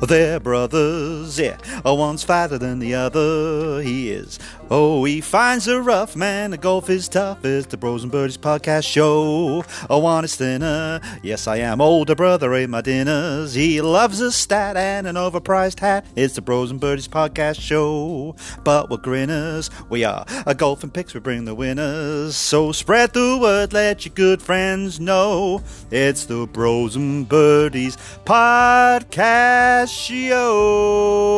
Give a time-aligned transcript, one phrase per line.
[0.00, 1.56] They're brothers, yeah.
[1.84, 4.38] Oh, one's fatter than the other, he is.
[4.68, 6.50] Oh, he finds a rough man.
[6.50, 7.44] The golf is tough.
[7.44, 9.64] It's the Bros and Birdies podcast show.
[9.88, 11.00] Oh, honest thinner.
[11.22, 11.80] Yes, I am.
[11.80, 13.54] Older brother ate my dinners.
[13.54, 16.04] He loves a stat and an overpriced hat.
[16.16, 18.34] It's the Bros and Birdies podcast show.
[18.64, 19.70] But we're grinners.
[19.88, 21.14] We are a golfing picks.
[21.14, 22.34] We bring the winners.
[22.36, 23.72] So spread the word.
[23.72, 25.62] Let your good friends know.
[25.92, 31.36] It's the Bros and Birdies podcast show.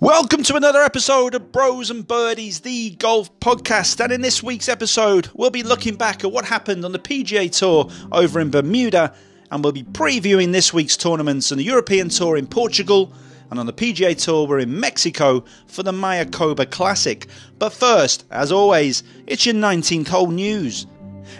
[0.00, 4.02] Welcome to another episode of Bros and Birdies, the golf podcast.
[4.02, 7.50] And in this week's episode, we'll be looking back at what happened on the PGA
[7.52, 9.14] Tour over in Bermuda,
[9.50, 13.12] and we'll be previewing this week's tournaments on the European Tour in Portugal.
[13.50, 17.26] And on the PGA Tour, we're in Mexico for the Mayakoba Classic.
[17.58, 20.86] But first, as always, it's your 19th hole news.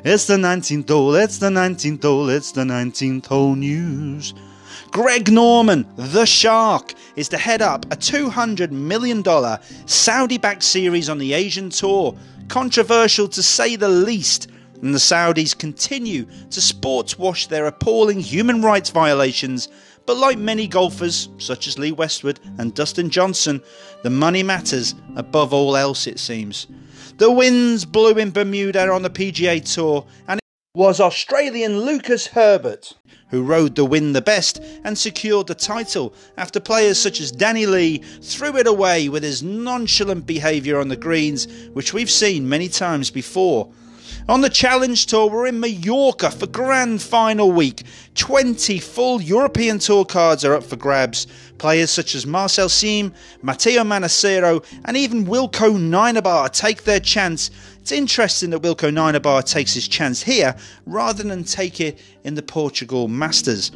[0.05, 4.35] It's the 19th hole, it's the 19th hole, it's the 19th hole news.
[4.91, 9.25] Greg Norman, the Shark, is to head up a $200 million
[9.87, 12.17] Saudi backed series on the Asian Tour.
[12.49, 14.49] Controversial to say the least,
[14.83, 19.69] and the Saudis continue to sports wash their appalling human rights violations.
[20.11, 23.63] But like many golfers, such as Lee Westwood and Dustin Johnson,
[24.03, 26.67] the money matters above all else, it seems.
[27.19, 32.95] The winds blew in Bermuda on the PGA Tour, and it was Australian Lucas Herbert
[33.29, 37.65] who rode the wind the best and secured the title after players such as Danny
[37.67, 42.69] Lee threw it away with his nonchalant behaviour on the greens, which we've seen many
[42.69, 43.71] times before.
[44.31, 47.83] On the Challenge Tour, we're in Mallorca for grand final week.
[48.15, 51.27] 20 full European Tour cards are up for grabs.
[51.59, 57.51] Players such as Marcel Siem, Matteo Manassero, and even Wilco Nienaber take their chance.
[57.81, 60.55] It's interesting that Wilco Nienaber takes his chance here
[60.87, 63.73] rather than take it in the Portugal Masters.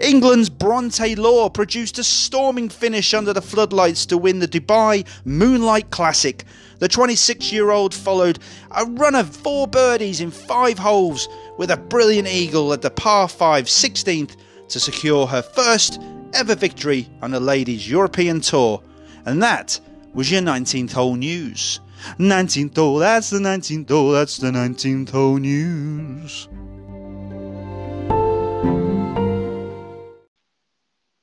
[0.00, 5.90] England's Bronte Law produced a storming finish under the floodlights to win the Dubai Moonlight
[5.90, 6.44] Classic.
[6.78, 8.38] The 26 year old followed
[8.70, 13.26] a run of four birdies in five holes with a brilliant eagle at the par
[13.28, 14.36] 5 16th
[14.68, 16.00] to secure her first
[16.32, 18.80] ever victory on the ladies' European Tour.
[19.26, 19.80] And that
[20.14, 21.80] was your 19th hole news.
[22.18, 26.46] 19th hole, that's the 19th hole, that's the 19th hole news.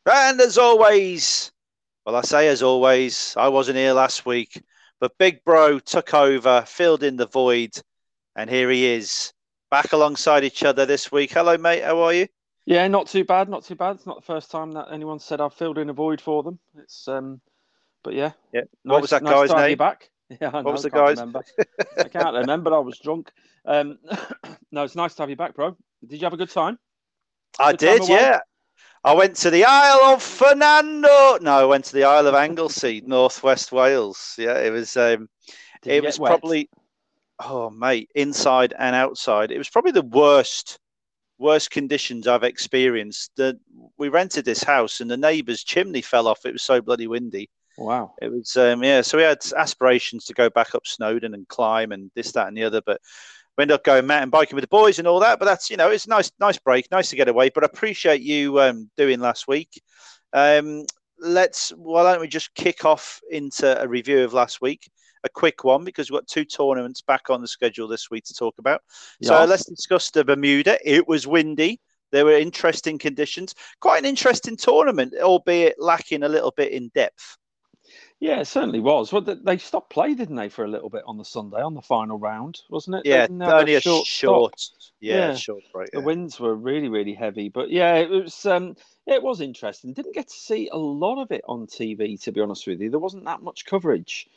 [0.05, 1.51] And as always,
[2.05, 4.61] well, I say as always, I wasn't here last week,
[4.99, 7.71] but Big Bro took over, filled in the void,
[8.35, 9.33] and here he is,
[9.71, 11.31] back alongside each other this week.
[11.31, 11.83] Hello, mate.
[11.83, 12.27] How are you?
[12.65, 13.95] Yeah, not too bad, not too bad.
[13.95, 16.59] It's not the first time that anyone said I've filled in a void for them.
[16.77, 17.41] It's um,
[18.03, 18.31] but yeah.
[18.53, 18.61] Yeah.
[18.83, 19.77] What was that nice guy's name?
[19.77, 20.09] Back.
[20.41, 21.19] Yeah, I what was the can't guy's?
[21.19, 21.43] Remember.
[21.99, 22.73] I can't remember.
[22.73, 23.31] I was drunk.
[23.63, 23.99] Um,
[24.71, 25.77] no, it's nice to have you back, bro.
[26.03, 26.79] Did you have a good time?
[27.59, 28.09] I Good time did, away?
[28.09, 28.39] yeah.
[29.03, 31.37] I went to the Isle of Fernando.
[31.39, 34.33] No, I went to the Isle of Anglesey, northwest Wales.
[34.37, 34.97] Yeah, it was.
[34.97, 35.29] Um,
[35.85, 36.29] it was wet?
[36.29, 36.69] probably.
[37.39, 39.51] Oh, mate, inside and outside.
[39.51, 40.79] It was probably the worst,
[41.37, 43.31] worst conditions I've experienced.
[43.35, 43.59] The,
[43.97, 46.45] we rented this house, and the neighbour's chimney fell off.
[46.45, 47.49] It was so bloody windy.
[47.77, 48.13] Wow.
[48.21, 49.01] It was um, yeah.
[49.01, 52.57] So we had aspirations to go back up Snowdon and climb and this, that, and
[52.57, 53.01] the other, but
[53.57, 55.39] we ended up going mountain biking with the boys and all that.
[55.39, 57.49] But that's you know, it's a nice, nice break, nice to get away.
[57.49, 59.81] But I appreciate you um, doing last week.
[60.33, 60.85] Um,
[61.19, 64.89] let's why don't we just kick off into a review of last week,
[65.23, 68.33] a quick one because we've got two tournaments back on the schedule this week to
[68.33, 68.81] talk about.
[69.21, 70.77] So let's discuss the Bermuda.
[70.83, 71.79] It was windy.
[72.11, 73.55] There were interesting conditions.
[73.81, 77.37] Quite an interesting tournament, albeit lacking a little bit in depth.
[78.25, 79.13] Yeah, it certainly was.
[79.13, 81.81] Well, they stopped play, didn't they, for a little bit on the Sunday on the
[81.83, 83.05] final round, wasn't it?
[83.05, 84.67] Yeah, only a short short,
[84.99, 85.35] yeah, Yeah.
[85.35, 85.91] short break.
[85.91, 88.43] The winds were really, really heavy, but yeah, it was.
[88.47, 89.93] Um, it was interesting.
[89.93, 92.89] Didn't get to see a lot of it on TV, to be honest with you.
[92.89, 94.27] There wasn't that much coverage,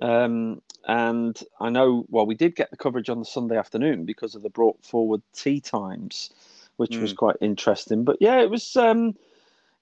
[0.00, 2.06] um, and I know.
[2.10, 5.20] Well, we did get the coverage on the Sunday afternoon because of the brought forward
[5.32, 6.30] tea times,
[6.76, 7.16] which was Mm.
[7.16, 8.04] quite interesting.
[8.04, 8.76] But yeah, it was.
[8.76, 9.16] Um,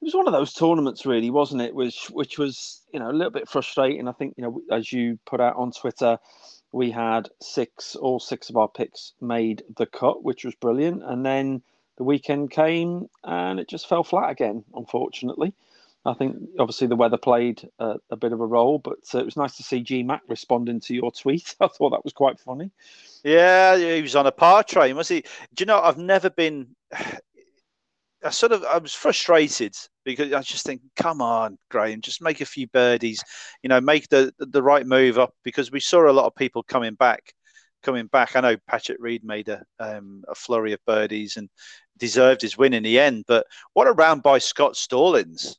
[0.01, 1.75] it was one of those tournaments, really, wasn't it?
[1.75, 4.09] Which, which was, you know, a little bit frustrating.
[4.09, 6.19] I think, you know, as you put out on Twitter,
[6.73, 11.03] we had six, all six of our picks made the cut, which was brilliant.
[11.05, 11.63] And then
[11.99, 15.53] the weekend came and it just fell flat again, unfortunately.
[16.07, 19.27] I think obviously the weather played a, a bit of a role, but uh, it
[19.27, 21.55] was nice to see G Mac responding to your tweet.
[21.61, 22.71] I thought that was quite funny.
[23.23, 25.21] Yeah, he was on a par train, was he?
[25.55, 25.79] Do you know?
[25.79, 26.69] I've never been.
[28.25, 29.75] I sort of I was frustrated
[30.05, 33.23] because I just think, come on, Graeme, just make a few birdies,
[33.63, 36.63] you know, make the the right move up because we saw a lot of people
[36.63, 37.33] coming back,
[37.83, 38.37] coming back.
[38.37, 41.49] I know Patrick Reed made a um, a flurry of birdies and
[41.99, 45.57] deserved his win in the end, but what a round by Scott Stallings.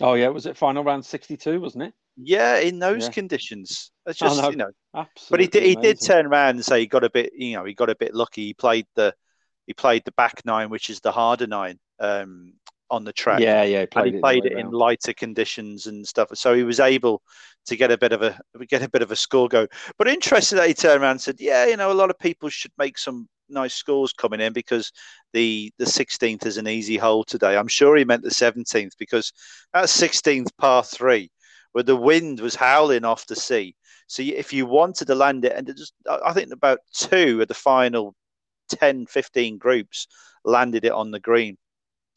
[0.00, 1.94] Oh yeah, was it final round sixty two, wasn't it?
[2.16, 3.10] Yeah, in those Yeah.
[3.10, 4.50] conditions, it's just know.
[4.50, 4.70] you know.
[4.94, 5.30] Absolutely.
[5.30, 5.62] But he did.
[5.68, 6.06] He did amazing.
[6.06, 7.32] turn around and say he got a bit.
[7.34, 8.46] You know, he got a bit lucky.
[8.46, 9.14] He played the,
[9.66, 12.54] he played the back nine, which is the harder nine, um,
[12.90, 13.40] on the track.
[13.40, 16.28] Yeah, yeah, he and played he it, played the it in lighter conditions and stuff.
[16.34, 17.22] So he was able
[17.66, 19.66] to get a bit of a get a bit of a score go.
[19.98, 22.48] But interesting that he turned around and said, "Yeah, you know, a lot of people
[22.48, 24.92] should make some nice scores coming in because
[25.32, 29.32] the the 16th is an easy hole today." I'm sure he meant the 17th because
[29.72, 31.30] that 16th par three,
[31.72, 33.74] where the wind was howling off the sea.
[34.06, 37.40] So if you wanted to land it, and it just, I I think about two
[37.40, 38.14] of the final
[38.68, 40.06] 10, 15 groups
[40.44, 41.56] landed it on the green.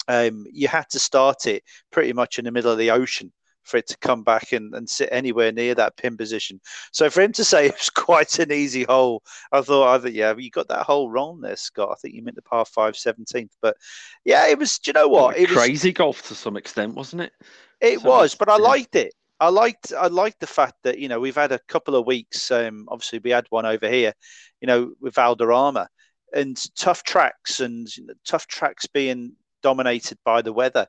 [0.07, 3.31] Um, you had to start it pretty much in the middle of the ocean
[3.67, 6.59] for it to come back and, and sit anywhere near that pin position.
[6.91, 9.21] So for him to say it was quite an easy hole,
[9.51, 11.89] I thought, I thought, yeah, you got that hole wrong there, Scott.
[11.91, 13.51] I think you meant the par five 17th.
[13.61, 13.75] But
[14.23, 15.37] yeah, it was, do you know what?
[15.37, 17.33] It was, crazy golf to some extent, wasn't it?
[17.81, 19.13] it So was, but I liked it.
[19.39, 22.49] I liked I liked the fact that you know we've had a couple of weeks.
[22.49, 24.13] Um, obviously, we had one over here,
[24.61, 25.87] you know, with Valderrama,
[26.33, 29.33] and tough tracks and you know, tough tracks being
[29.63, 30.87] dominated by the weather.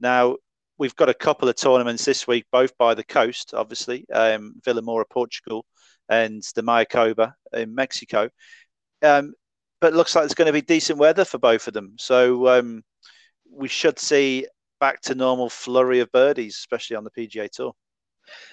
[0.00, 0.36] Now
[0.78, 5.04] we've got a couple of tournaments this week, both by the coast, obviously, um, Vilamoura,
[5.08, 5.64] Portugal,
[6.08, 8.30] and the Mayakoba in Mexico.
[9.02, 9.34] Um,
[9.80, 12.82] but looks like it's going to be decent weather for both of them, so um,
[13.50, 14.46] we should see
[14.80, 17.72] back to normal flurry of birdies, especially on the PGA Tour.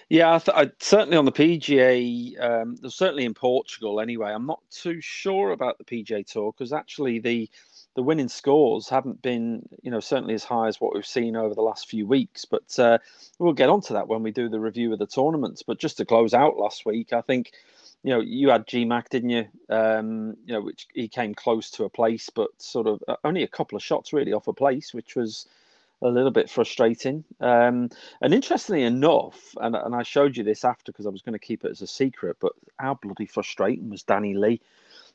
[0.10, 4.32] Yeah, I th- I, certainly on the PGA, um, certainly in Portugal anyway.
[4.32, 7.50] I'm not too sure about the PGA Tour because actually the
[7.96, 11.56] the winning scores haven't been, you know, certainly as high as what we've seen over
[11.56, 12.46] the last few weeks.
[12.46, 13.00] But uh,
[13.40, 15.64] we'll get onto that when we do the review of the tournaments.
[15.64, 17.54] But just to close out last week, I think,
[18.04, 19.46] you know, you had GMAC, didn't you?
[19.70, 23.42] Um, you know, which he came close to a place, but sort of uh, only
[23.42, 25.48] a couple of shots really off a place, which was
[26.02, 27.24] a little bit frustrating.
[27.40, 27.90] Um,
[28.22, 31.40] and interestingly enough, and, and I showed you this after because I was going to
[31.40, 34.62] keep it as a secret, but how bloody frustrating was Danny Lee?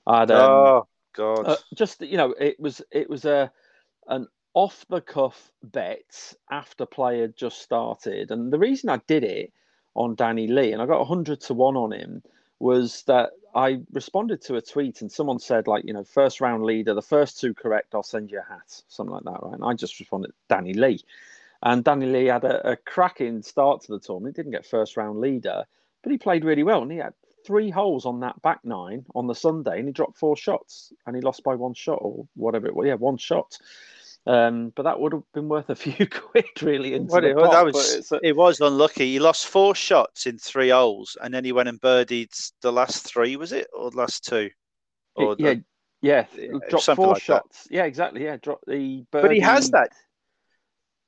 [0.06, 1.48] I'd, um, oh God!
[1.48, 3.50] uh, just you know, it was it was a
[4.08, 9.24] an off the cuff bet after play had just started, and the reason I did
[9.24, 9.52] it
[9.94, 12.22] on Danny Lee, and I got hundred to one on him,
[12.58, 16.64] was that I responded to a tweet and someone said like you know first round
[16.64, 19.54] leader, the first two correct, I'll send you a hat, something like that, right?
[19.54, 21.00] And I just responded Danny Lee,
[21.62, 24.36] and Danny Lee had a, a cracking start to the tournament.
[24.36, 25.64] Didn't get first round leader,
[26.02, 27.14] but he played really well, and he had
[27.44, 31.14] three holes on that back nine on the Sunday, and he dropped four shots, and
[31.14, 32.86] he lost by one shot or whatever it was.
[32.86, 33.58] Yeah, one shot.
[34.24, 36.94] Um, but that would have been worth a few quid, really.
[36.94, 39.10] Into Well, the it, pot, that was a- it was unlucky.
[39.12, 42.30] He lost four shots in three holes, and then he went and birdied
[42.60, 43.36] the last three.
[43.36, 44.50] Was it or the last two?
[45.16, 45.54] Or the- yeah,
[46.02, 47.22] yeah, yeah, dropped four like that.
[47.22, 47.66] shots.
[47.70, 48.22] Yeah, exactly.
[48.24, 49.04] Yeah, dropped the.
[49.10, 49.90] But he has that.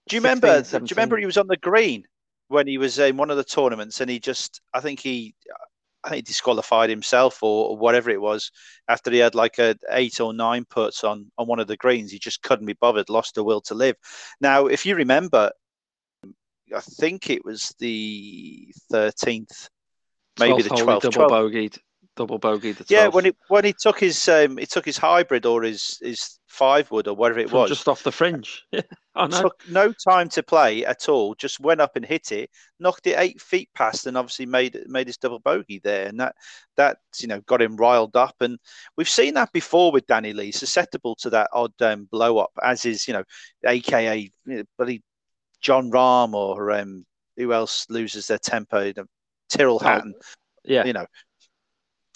[0.09, 0.63] Do you 16, remember?
[0.63, 2.05] Do you remember he was on the green
[2.49, 5.35] when he was in one of the tournaments, and he just, I think he,
[6.05, 8.51] I think he disqualified himself or, or whatever it was
[8.89, 12.13] after he had like a eight or nine puts on on one of the greens.
[12.13, 13.97] He just couldn't be bothered, lost the will to live.
[14.41, 15.51] Now, if you remember,
[16.75, 19.69] I think it was the thirteenth,
[20.39, 21.11] maybe the 12th twelfth.
[21.11, 21.79] double bogeyed,
[22.17, 22.91] double bogeyed the 12th.
[22.91, 26.39] Yeah, when he when he took his um, he took his hybrid or his his
[26.55, 28.65] five wood or whatever it From was, just off the fringe.
[28.73, 28.83] Yeah,
[29.17, 29.43] I know.
[29.43, 31.35] took no time to play at all.
[31.37, 35.07] Just went up and hit it, knocked it eight feet past, and obviously made made
[35.07, 36.09] his double bogey there.
[36.09, 36.35] And that
[36.77, 38.35] that you know got him riled up.
[38.41, 38.59] And
[38.97, 42.85] we've seen that before with Danny Lee, susceptible to that odd um, blow up, as
[42.87, 43.23] is you know,
[43.65, 45.03] AKA you know, bloody
[45.61, 47.07] Jon Rahm or um,
[47.37, 48.81] who else loses their tempo?
[48.83, 49.07] you know,
[49.49, 50.15] Tyrrell Oh, Hatton.
[50.65, 51.07] yeah, You know.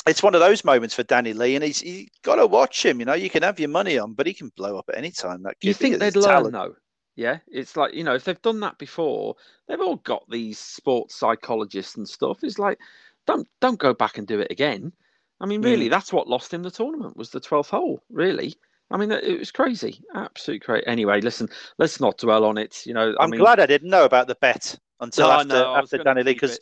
[0.08, 2.98] It's one of those moments for Danny Lee, and he's you got to watch him.
[3.00, 5.10] You know, you can have your money on, but he can blow up at any
[5.10, 5.42] time.
[5.42, 6.74] That you think they'd learn talent- though?
[7.16, 9.34] Yeah, it's like you know if they've done that before,
[9.66, 12.44] they've all got these sports psychologists and stuff.
[12.44, 12.78] It's like
[13.26, 14.92] don't don't go back and do it again.
[15.40, 15.90] I mean, really, Hmm.
[15.90, 18.02] that's what lost him the tournament was the twelfth hole.
[18.08, 18.54] Really,
[18.90, 20.86] I mean, it was crazy, absolutely crazy.
[20.86, 21.48] Anyway, listen,
[21.78, 22.86] let's not dwell on it.
[22.86, 25.56] You know, I I'm mean, glad I didn't know about the bet until No, after
[25.66, 26.60] I after Danny Lee because.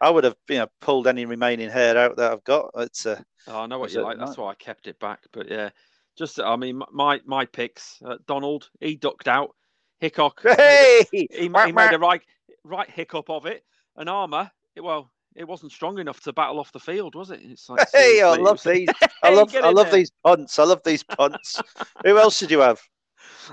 [0.00, 2.70] I would have you know pulled any remaining hair out that I've got.
[2.76, 4.18] It's uh, Oh, I know what you like.
[4.18, 5.20] That's why I kept it back.
[5.32, 5.70] But yeah,
[6.16, 8.00] just I mean, my my picks.
[8.04, 9.54] Uh, Donald, he ducked out.
[10.00, 12.22] Hickok, hey, he, Whack, he made a right
[12.62, 13.64] right hiccup of it.
[13.96, 17.40] And Armour, it, well, it wasn't strong enough to battle off the field, was it?
[17.42, 18.88] It's like hey, I love these.
[19.22, 19.98] I love I love there.
[19.98, 20.58] these punts.
[20.58, 21.60] I love these punts.
[22.04, 22.80] Who else did you have?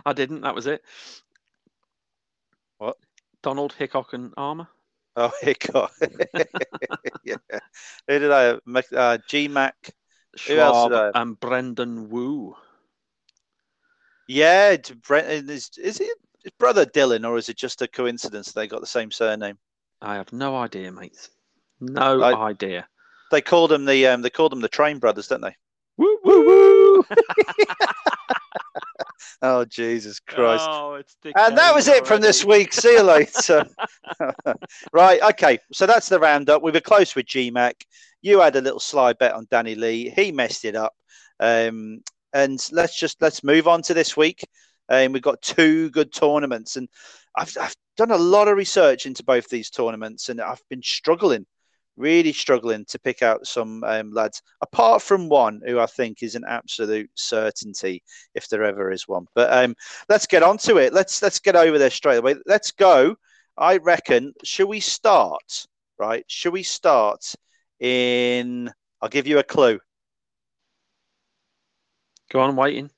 [0.06, 0.42] I didn't.
[0.42, 0.84] That was it.
[2.78, 2.98] What?
[3.42, 4.68] Donald Hickok and Armour.
[5.18, 5.94] Oh, Hickok.
[7.24, 7.36] yeah.
[8.08, 8.58] Who did I?
[8.66, 9.76] Mac- Uh, G Mac.
[10.48, 11.12] Who else did I have?
[11.16, 12.54] and Brandon Wu.
[14.28, 14.76] Yeah,
[15.08, 18.82] Brent, is, is it his brother Dylan, or is it just a coincidence they got
[18.82, 19.58] the same surname?
[20.02, 21.30] I have no idea, mate.
[21.80, 22.86] No I- idea.
[23.32, 25.56] They called them the um, they called them the Train Brothers, don't they?
[25.98, 27.06] Woo woo woo!
[29.42, 30.68] Oh Jesus Christ!
[30.70, 32.74] Oh, it's And that was it from this week.
[32.74, 33.66] See you later.
[34.94, 35.60] right, okay.
[35.74, 36.62] So that's the roundup.
[36.62, 37.74] We were close with GMAC.
[38.22, 40.10] You had a little slide bet on Danny Lee.
[40.10, 40.94] He messed it up.
[41.40, 42.02] Um,
[42.34, 44.46] and let's just let's move on to this week.
[44.90, 46.88] Um, we've got two good tournaments, and
[47.36, 51.46] I've, I've done a lot of research into both these tournaments, and I've been struggling,
[51.98, 54.42] really struggling to pick out some um, lads.
[54.62, 59.26] Apart from one who I think is an absolute certainty, if there ever is one.
[59.36, 59.76] But um,
[60.10, 60.94] let's get on to it.
[60.94, 62.36] Let's let's get over there straight away.
[62.46, 63.16] Let's go.
[63.58, 64.34] I reckon.
[64.44, 65.66] Should we start?
[65.98, 66.26] Right?
[66.28, 67.34] Should we start
[67.80, 68.72] in?
[69.02, 69.80] I'll give you a clue.
[72.32, 72.90] Go on, waiting.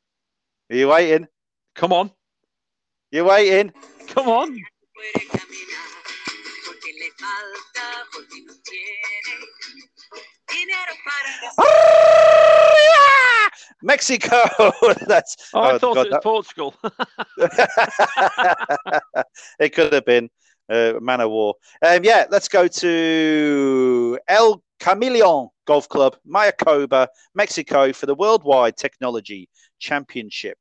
[0.72, 1.28] Are you waiting?
[1.76, 2.12] Come on,
[3.12, 3.72] You waiting?
[4.08, 4.58] come on.
[10.58, 11.32] Dinero para.
[13.84, 14.42] Mexico.
[15.08, 15.36] That's.
[15.54, 16.74] Oh, I Oh, thought God, it was Portugal.
[19.60, 20.30] it could have been
[20.70, 21.56] uh, Man of War.
[21.86, 29.50] Um, yeah, let's go to El Camaleon Golf Club, Mayakoba, Mexico for the Worldwide Technology
[29.80, 30.58] Championship.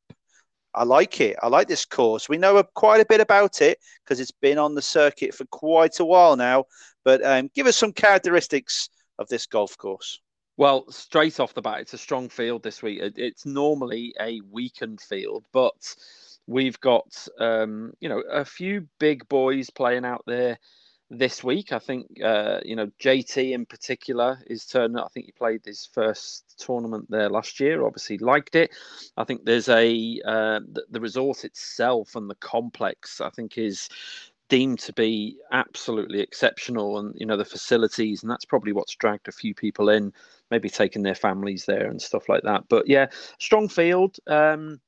[0.75, 1.37] I like it.
[1.43, 2.29] I like this course.
[2.29, 6.01] We know quite a bit about it because it's been on the circuit for quite
[6.01, 6.65] a while now.
[7.03, 10.21] But um, give us some characteristics of this golf course.
[10.57, 13.01] Well, straight off the bat, it's a strong field this week.
[13.01, 15.95] It- It's normally a weakened field, but
[16.47, 20.59] we've got um, you know a few big boys playing out there
[21.11, 21.73] this week.
[21.73, 24.99] I think uh, you know JT in particular is turning.
[24.99, 27.85] I think he played his first tournament there last year.
[27.85, 28.71] Obviously, liked it.
[29.17, 33.21] I think there's a uh, the, the resort itself and the complex.
[33.21, 33.89] I think is
[34.49, 39.29] deemed to be absolutely exceptional, and you know the facilities, and that's probably what's dragged
[39.29, 40.13] a few people in
[40.51, 42.65] maybe taking their families there and stuff like that.
[42.69, 43.07] But yeah,
[43.39, 44.17] strong field.
[44.27, 44.81] Um,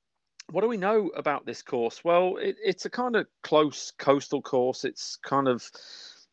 [0.51, 2.03] what do we know about this course?
[2.05, 4.85] Well, it, it's a kind of close coastal course.
[4.85, 5.71] It's kind of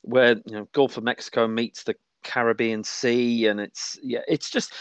[0.02, 4.74] where you know Gulf of Mexico meets the Caribbean Sea, and it's yeah, it's just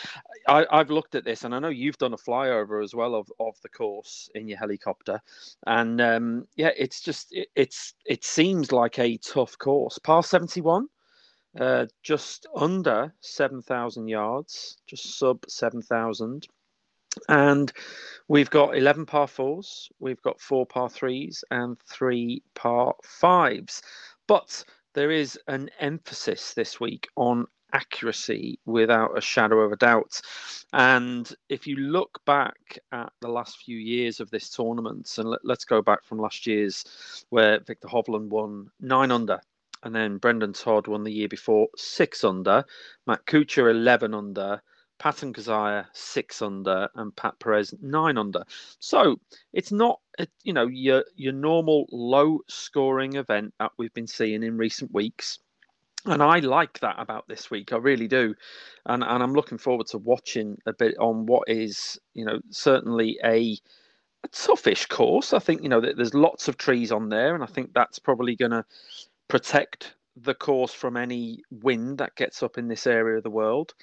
[0.49, 3.31] I, I've looked at this, and I know you've done a flyover as well of,
[3.39, 5.21] of the course in your helicopter,
[5.67, 9.99] and um, yeah, it's just it, it's it seems like a tough course.
[9.99, 10.89] Par seventy one
[11.59, 16.49] uh, just under 7,000 yards, just sub 7,000.
[17.29, 17.73] And
[18.27, 23.83] we've got 11 par fours, we've got four par threes, and three par fives.
[24.27, 30.21] But there is an emphasis this week on accuracy without a shadow of a doubt.
[30.73, 35.41] And if you look back at the last few years of this tournament, and let,
[35.59, 39.41] us go back from last year's where Viktor Hovland won nine under
[39.85, 42.65] and then Brendon Todd won the year before six under,
[43.07, 44.63] Matt Kuchar 11 under,
[44.99, 48.45] Patton Kizzire six under, and Pat Perez nine under.
[48.79, 49.21] So
[49.53, 54.43] it's not uh, you know your your normal low scoring event that we've been seeing
[54.43, 55.39] in recent weeks.
[56.07, 57.73] And I like that about this week.
[57.73, 58.35] I really do,
[58.87, 63.19] and and I'm looking forward to watching a bit on what is you know certainly
[63.25, 63.59] a
[64.23, 65.33] a toughish course.
[65.33, 67.99] I think you know that there's lots of trees on there, and I think that's
[67.99, 68.65] probably going to
[69.29, 73.75] protect the course from any wind that gets up in this area of the world.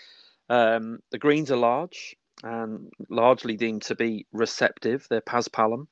[0.51, 5.07] Um, the greens are large and largely deemed to be receptive.
[5.09, 5.87] They're paspalum.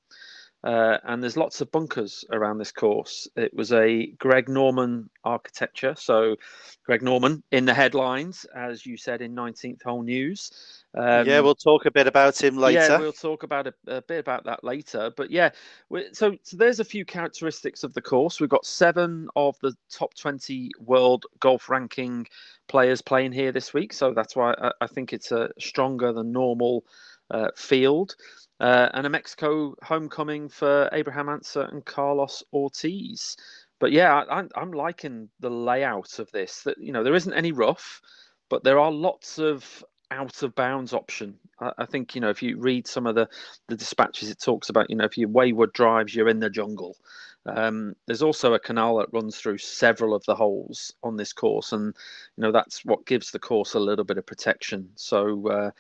[0.62, 3.30] Uh, and there's lots of bunkers around this course.
[3.38, 5.96] It was a Greg Norman architecture.
[5.98, 6.36] So,
[6.86, 10.52] Greg Norman in the headlines, as you said in 19th Hole News.
[10.98, 12.80] Um, yeah, we'll talk a bit about him later.
[12.80, 15.12] yeah, we'll talk about a, a bit about that later.
[15.16, 15.52] But yeah,
[16.14, 18.40] so, so there's a few characteristics of the course.
[18.40, 22.28] We've got seven of the top 20 world golf ranking
[22.68, 23.94] players playing here this week.
[23.94, 26.86] So that's why I, I think it's a stronger than normal
[27.30, 28.16] uh, field.
[28.60, 33.38] Uh, and a Mexico homecoming for Abraham Ancer and Carlos Ortiz.
[33.80, 36.64] But yeah, I, I'm liking the layout of this.
[36.64, 38.02] That you know there isn't any rough,
[38.50, 41.38] but there are lots of out of bounds option.
[41.60, 43.30] I, I think you know if you read some of the
[43.68, 46.98] the dispatches, it talks about you know if you wayward drives, you're in the jungle.
[47.46, 51.74] Um, there's also a canal that runs through several of the holes on this course,
[51.74, 51.96] and
[52.38, 54.90] you know that's what gives the course a little bit of protection.
[54.96, 55.72] So uh,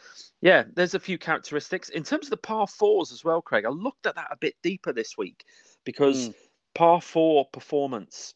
[0.42, 3.66] Yeah, there's a few characteristics in terms of the par fours as well, Craig.
[3.66, 5.46] I looked at that a bit deeper this week
[5.86, 6.36] because Mm.
[6.76, 8.36] par four performance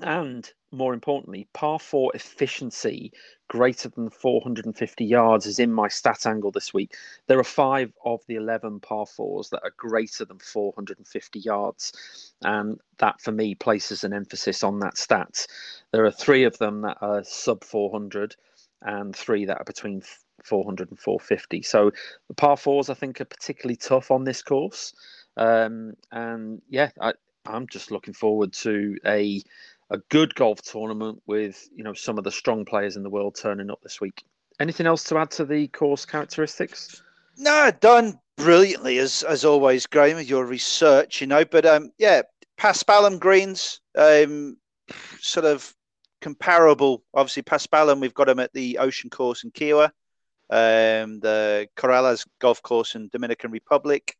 [0.00, 3.12] and more importantly, par four efficiency
[3.48, 6.94] greater than 450 yards is in my stat angle this week.
[7.26, 12.32] There are five of the 11 par fours that are greater than 450 yards.
[12.42, 15.46] And that for me places an emphasis on that stat.
[15.92, 18.36] There are three of them that are sub 400
[18.82, 20.02] and three that are between
[20.44, 21.62] 400 and 450.
[21.62, 21.90] So
[22.28, 24.94] the par fours, I think, are particularly tough on this course.
[25.36, 27.14] Um, and yeah, I,
[27.46, 29.42] I'm just looking forward to a
[29.90, 33.36] a good golf tournament with you know some of the strong players in the world
[33.40, 34.22] turning up this week.
[34.60, 37.02] Anything else to add to the course characteristics?
[37.36, 41.44] No, done brilliantly as as always, Graham, with your research, you know.
[41.44, 42.22] But um, yeah,
[42.58, 44.56] Paspalum greens, um,
[45.20, 45.74] sort of
[46.20, 47.02] comparable.
[47.14, 49.90] Obviously, Paspalum, we've got them at the Ocean Course in Kiawah,
[50.50, 54.16] um, the Corrales Golf Course in Dominican Republic.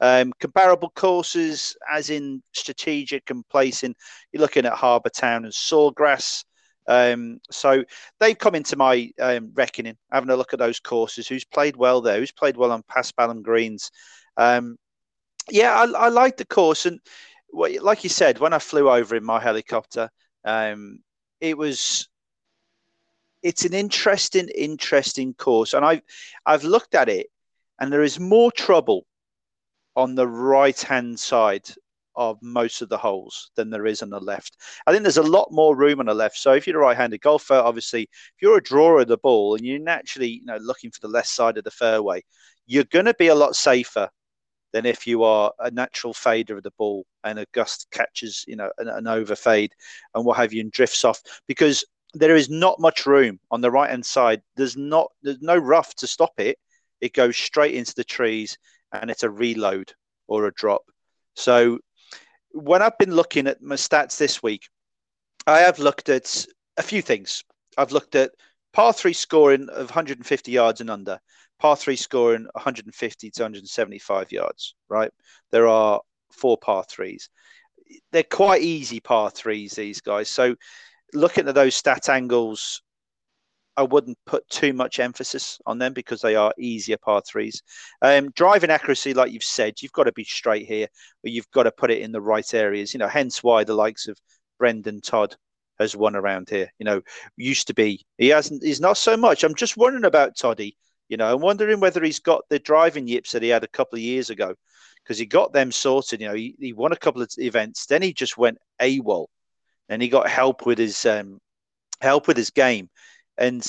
[0.00, 3.94] Um, comparable courses, as in strategic and placing.
[4.32, 6.44] You're looking at Harbour Town and Sawgrass.
[6.88, 7.82] Um, so
[8.20, 11.26] they've come into my um, reckoning, having a look at those courses.
[11.26, 12.18] Who's played well there?
[12.18, 13.90] Who's played well on Paspalum greens?
[14.36, 14.76] Um,
[15.50, 17.00] yeah, I, I like the course, and
[17.52, 20.10] like you said, when I flew over in my helicopter,
[20.44, 21.00] um,
[21.40, 22.08] it was.
[23.42, 26.02] It's an interesting, interesting course, and I've
[26.44, 27.28] I've looked at it,
[27.78, 29.06] and there is more trouble
[29.96, 31.64] on the right hand side
[32.16, 34.56] of most of the holes than there is on the left.
[34.86, 36.36] I think there's a lot more room on the left.
[36.36, 39.64] So if you're a right-handed golfer, obviously, if you're a drawer of the ball and
[39.64, 42.22] you're naturally, you know, looking for the left side of the fairway,
[42.66, 44.08] you're going to be a lot safer
[44.72, 48.56] than if you are a natural fader of the ball and a gust catches, you
[48.56, 49.72] know, an, an over fade
[50.14, 51.84] and what have you and drifts off because
[52.14, 54.40] there is not much room on the right hand side.
[54.56, 56.58] There's not, there's no rough to stop it.
[57.00, 58.56] It goes straight into the trees
[59.00, 59.92] and it's a reload
[60.26, 60.82] or a drop.
[61.34, 61.78] So
[62.50, 64.68] when I've been looking at my stats this week,
[65.46, 67.44] I have looked at a few things.
[67.76, 68.32] I've looked at
[68.72, 71.18] par three scoring of 150 yards and under,
[71.58, 75.10] par three scoring 150 to 175 yards, right?
[75.50, 76.00] There are
[76.32, 77.30] four par threes.
[78.12, 80.28] They're quite easy par threes, these guys.
[80.28, 80.56] So
[81.14, 82.82] looking at those stat angles,
[83.76, 87.62] I wouldn't put too much emphasis on them because they are easier par threes.
[88.00, 90.88] Um, driving accuracy, like you've said, you've got to be straight here,
[91.22, 92.94] but you've got to put it in the right areas.
[92.94, 94.18] You know, hence why the likes of
[94.58, 95.36] Brendon Todd
[95.78, 96.70] has won around here.
[96.78, 97.02] You know,
[97.36, 98.64] used to be he hasn't.
[98.64, 99.44] He's not so much.
[99.44, 100.76] I'm just wondering about Toddy.
[101.08, 103.96] You know, I'm wondering whether he's got the driving yips that he had a couple
[103.96, 104.54] of years ago
[105.02, 106.20] because he got them sorted.
[106.20, 109.26] You know, he, he won a couple of events, then he just went AWOL,
[109.88, 111.38] and he got help with his um,
[112.00, 112.88] help with his game
[113.38, 113.64] and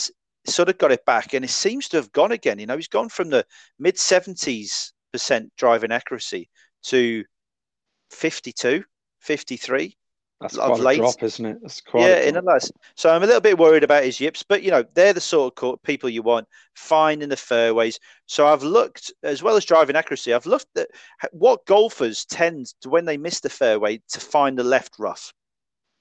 [0.46, 1.34] sort of got it back.
[1.34, 2.60] And it seems to have gone again.
[2.60, 3.46] You know, he's gone from the
[3.80, 6.50] mid 70s percent driving accuracy
[6.84, 7.24] to
[8.12, 8.84] 52,
[9.20, 9.98] 53.
[10.40, 10.98] That's quite a late.
[10.98, 11.58] drop, isn't it?
[11.62, 12.72] That's quite yeah, in a less.
[12.96, 15.58] So I'm a little bit worried about his yips, but you know, they're the sort
[15.60, 18.00] of people you want, fine in the fairways.
[18.28, 20.90] So I've looked, as well as driving accuracy, I've looked at
[21.32, 25.34] what golfers tend to, when they miss the fairway, to find the left rough,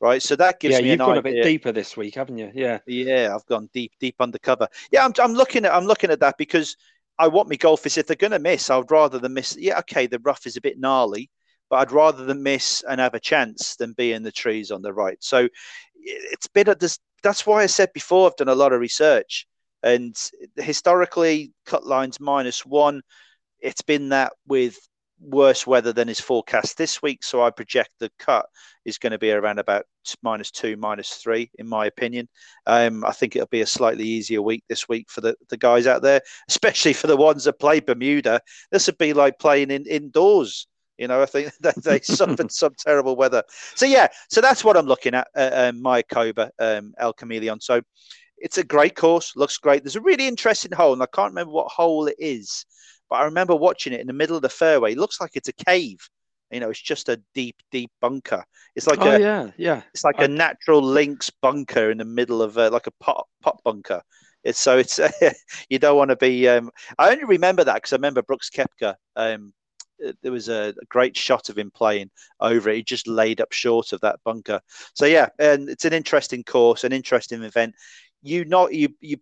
[0.00, 0.22] right?
[0.22, 2.50] So that gives Yeah, me you've an gone a bit deeper this week, haven't you?
[2.54, 2.78] Yeah.
[2.86, 4.68] Yeah, I've gone deep, deep undercover.
[4.92, 6.76] Yeah, I'm, I'm looking at, I'm looking at that because
[7.18, 7.96] I want my golfers.
[7.96, 9.56] If they're going to miss, I'd rather them miss.
[9.56, 11.30] Yeah, okay, the rough is a bit gnarly,
[11.68, 14.82] but I'd rather them miss and have a chance than be in the trees on
[14.82, 15.18] the right.
[15.20, 15.48] So
[15.94, 16.74] it's been a.
[16.74, 19.46] This, that's why I said before I've done a lot of research,
[19.82, 20.16] and
[20.56, 23.02] historically, cut lines minus one.
[23.60, 24.78] It's been that with
[25.20, 27.24] worse weather than is forecast this week.
[27.24, 28.46] So I project the cut
[28.84, 29.84] is going to be around about
[30.22, 32.28] minus two, minus three, in my opinion.
[32.66, 35.86] Um, I think it'll be a slightly easier week this week for the, the guys
[35.86, 38.40] out there, especially for the ones that play Bermuda.
[38.70, 40.66] This would be like playing in indoors.
[40.98, 43.42] You know, I think that they suffered some terrible weather.
[43.74, 45.28] So yeah, so that's what I'm looking at.
[45.34, 47.60] Uh, um, Mayakoba, um, El Chameleon.
[47.60, 47.80] So
[48.38, 49.32] it's a great course.
[49.36, 49.82] Looks great.
[49.82, 52.66] There's a really interesting hole, and I can't remember what hole it is,
[53.08, 54.92] but I remember watching it in the middle of the fairway.
[54.92, 55.98] It looks like it's a cave.
[56.50, 58.44] You know, it's just a deep, deep bunker.
[58.76, 59.82] It's like Oh a yeah, yeah.
[59.92, 63.26] it's like I- a natural links bunker in the middle of a, like a pot
[63.42, 64.02] pot bunker.
[64.44, 65.00] It's so it's
[65.68, 66.48] you don't want to be.
[66.48, 68.94] Um, I only remember that because I remember Brooks Koepka.
[69.16, 69.52] Um,
[70.06, 72.76] uh, there was a, great shot of him playing over it.
[72.76, 74.60] He just laid up short of that bunker.
[74.94, 77.74] So yeah, and it's an interesting course, an interesting event.
[78.22, 79.16] You know, you you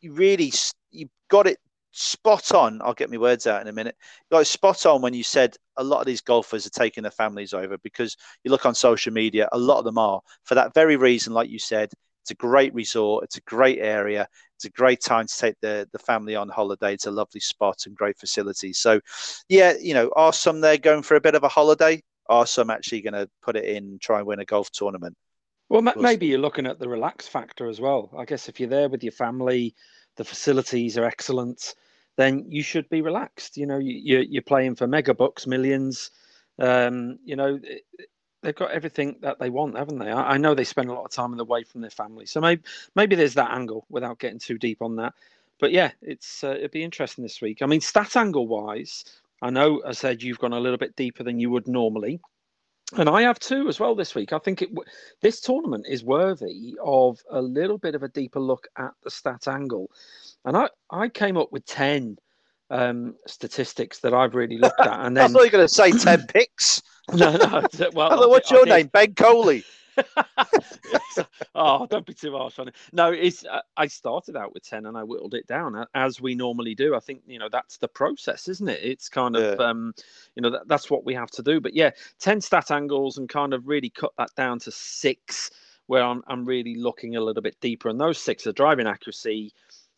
[0.00, 0.52] you really
[0.90, 1.58] you got it
[1.98, 2.80] spot on.
[2.82, 3.96] I'll get my words out in a minute.
[4.30, 7.10] You got spot on when you said a lot of these golfers are taking their
[7.10, 10.74] families over because you look on social media, a lot of them are for that
[10.74, 11.90] very reason, like you said,
[12.22, 13.24] It's a great resort.
[13.24, 14.28] It's a great area.
[14.56, 16.94] It's a great time to take the the family on holiday.
[16.94, 18.78] It's a lovely spot and great facilities.
[18.78, 19.00] So,
[19.48, 22.02] yeah, you know, are some there going for a bit of a holiday?
[22.28, 25.16] Are some actually going to put it in try and win a golf tournament?
[25.70, 28.10] Well, ma- maybe you're looking at the relax factor as well.
[28.16, 29.74] I guess if you're there with your family,
[30.16, 31.74] the facilities are excellent,
[32.18, 33.56] then you should be relaxed.
[33.56, 36.10] You know, you, you're, playing for mega bucks, millions.
[36.58, 37.60] Um, you know,
[38.42, 40.10] they've got everything that they want, haven't they?
[40.10, 42.62] I, I know they spend a lot of time away from their family, so maybe
[42.96, 45.14] maybe there's that angle without getting too deep on that.
[45.60, 47.62] But yeah, it's uh, it'd be interesting this week.
[47.62, 49.04] I mean, stat angle wise,
[49.40, 52.20] I know I said you've gone a little bit deeper than you would normally.
[52.96, 54.32] And I have two as well this week.
[54.32, 54.70] I think it
[55.20, 59.46] this tournament is worthy of a little bit of a deeper look at the stat
[59.46, 59.90] angle.
[60.44, 62.18] And I, I came up with 10
[62.70, 65.00] um, statistics that I've really looked at.
[65.00, 66.82] And I then, thought you were going to say 10 picks.
[67.12, 68.86] no, no, well, Hello, what's I your name?
[68.86, 69.64] Ben Coley.
[71.54, 72.74] oh, don't be too harsh on it.
[72.92, 76.34] No, it's uh, I started out with ten and I whittled it down as we
[76.34, 76.94] normally do.
[76.94, 78.80] I think you know that's the process, isn't it?
[78.82, 79.94] It's kind of um,
[80.34, 81.60] you know that, that's what we have to do.
[81.60, 85.50] But yeah, ten stat angles and kind of really cut that down to six,
[85.86, 87.88] where I'm I'm really looking a little bit deeper.
[87.88, 89.52] And those six are driving accuracy,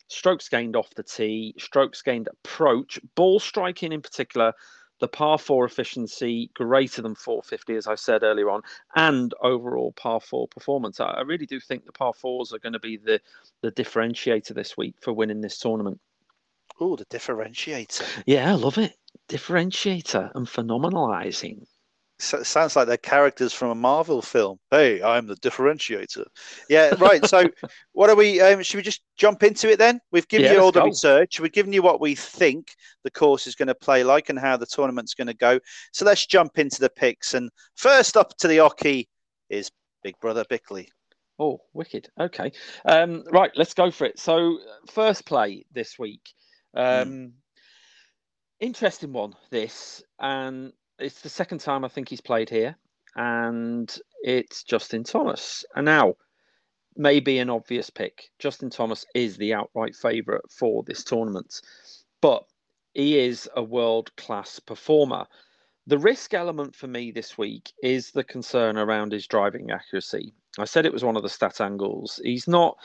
[0.07, 4.53] strokes gained off the tee, strokes gained approach, ball striking in particular,
[5.01, 8.61] the par four efficiency greater than 450, as I said earlier on,
[8.95, 10.99] and overall par four performance.
[10.99, 13.19] I, I really do think the par fours are going to be the
[13.61, 15.99] the differentiator this week for winning this tournament.
[16.79, 18.23] Oh, the differentiator.
[18.25, 18.95] Yeah, I love it.
[19.27, 21.65] Differentiator and phenomenalizing.
[22.21, 24.59] So, sounds like they're characters from a Marvel film.
[24.69, 26.25] Hey, I'm the differentiator.
[26.69, 27.25] Yeah, right.
[27.25, 27.43] So,
[27.93, 28.39] what are we?
[28.39, 29.99] Um, should we just jump into it then?
[30.11, 30.85] We've given Yeah, you all the go.
[30.85, 31.39] research.
[31.39, 34.55] We've given you what we think the course is going to play like and how
[34.55, 35.59] the tournament's going to go.
[35.93, 37.33] So let's jump into the picks.
[37.33, 39.07] And first up to the oche
[39.49, 39.71] is
[40.03, 40.89] Big Brother Bickley.
[41.39, 42.07] Oh, wicked.
[42.19, 42.51] Okay.
[42.85, 44.19] Um, right, let's go for it.
[44.19, 44.59] So,
[44.91, 46.21] first play this week.
[46.75, 47.33] Um,
[48.59, 50.03] Interesting one, this.
[50.19, 52.75] And it's the second time I think he's played here.
[53.15, 55.65] And it's Justin Thomas.
[55.75, 56.15] And now,
[56.95, 58.29] maybe an obvious pick.
[58.39, 61.61] Justin Thomas is the outright favourite for this tournament.
[62.21, 62.43] But
[62.93, 65.25] he is a world class performer.
[65.87, 70.33] The risk element for me this week is the concern around his driving accuracy.
[70.59, 72.19] I said it was one of the stat angles.
[72.23, 72.77] He's not,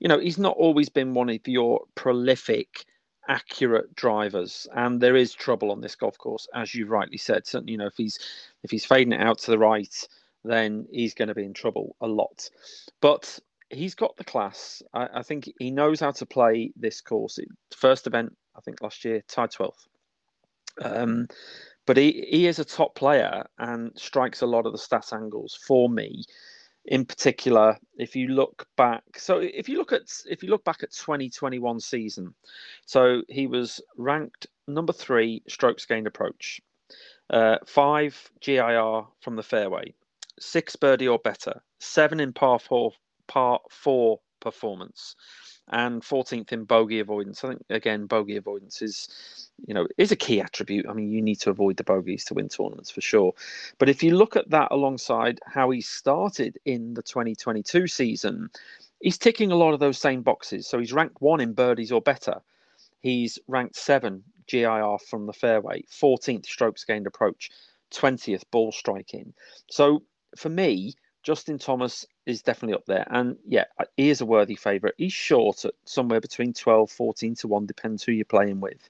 [0.00, 2.84] you know, he's not always been one of your prolific,
[3.28, 7.46] accurate drivers, and there is trouble on this golf course, as you rightly said.
[7.46, 8.18] So, you know, if he's
[8.62, 9.94] if he's fading it out to the right,
[10.44, 12.48] then he's going to be in trouble a lot.
[13.00, 13.38] But
[13.70, 14.82] he's got the class.
[14.92, 17.38] I, I think he knows how to play this course.
[17.76, 19.86] First event, I think last year, tied twelfth.
[20.82, 21.26] Um,
[21.86, 25.58] but he, he is a top player and strikes a lot of the stat angles
[25.66, 26.24] for me.
[26.84, 30.82] In particular, if you look back, so if you look at if you look back
[30.82, 32.34] at 2021 season,
[32.86, 36.60] so he was ranked number three strokes gained approach,
[37.30, 39.94] uh, five GIR from the fairway,
[40.40, 42.92] six birdie or better, seven in par four
[43.28, 45.14] par four performance,
[45.72, 47.42] and 14th in bogey avoidance.
[47.42, 50.86] I think again, bogey avoidance is, you know, is a key attribute.
[50.88, 53.32] I mean, you need to avoid the bogeys to win tournaments for sure.
[53.78, 58.50] But if you look at that alongside how he started in the 2022 season,
[59.00, 60.66] he's ticking a lot of those same boxes.
[60.66, 62.42] So he's ranked one in birdies or better.
[63.00, 67.50] He's ranked seven GIR from the fairway, 14th strokes gained approach,
[67.94, 69.32] 20th ball striking.
[69.70, 70.02] So
[70.36, 73.06] for me, Justin Thomas is definitely up there.
[73.10, 73.64] And yeah,
[73.96, 74.94] he is a worthy favourite.
[74.98, 78.88] He's short at somewhere between 12, 14 to 1, depends who you're playing with.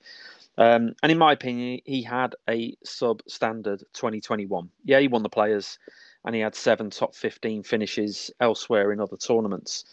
[0.59, 4.71] Um, and in my opinion, he had a substandard 2021.
[4.85, 5.79] Yeah, he won the players
[6.25, 9.85] and he had seven top 15 finishes elsewhere in other tournaments.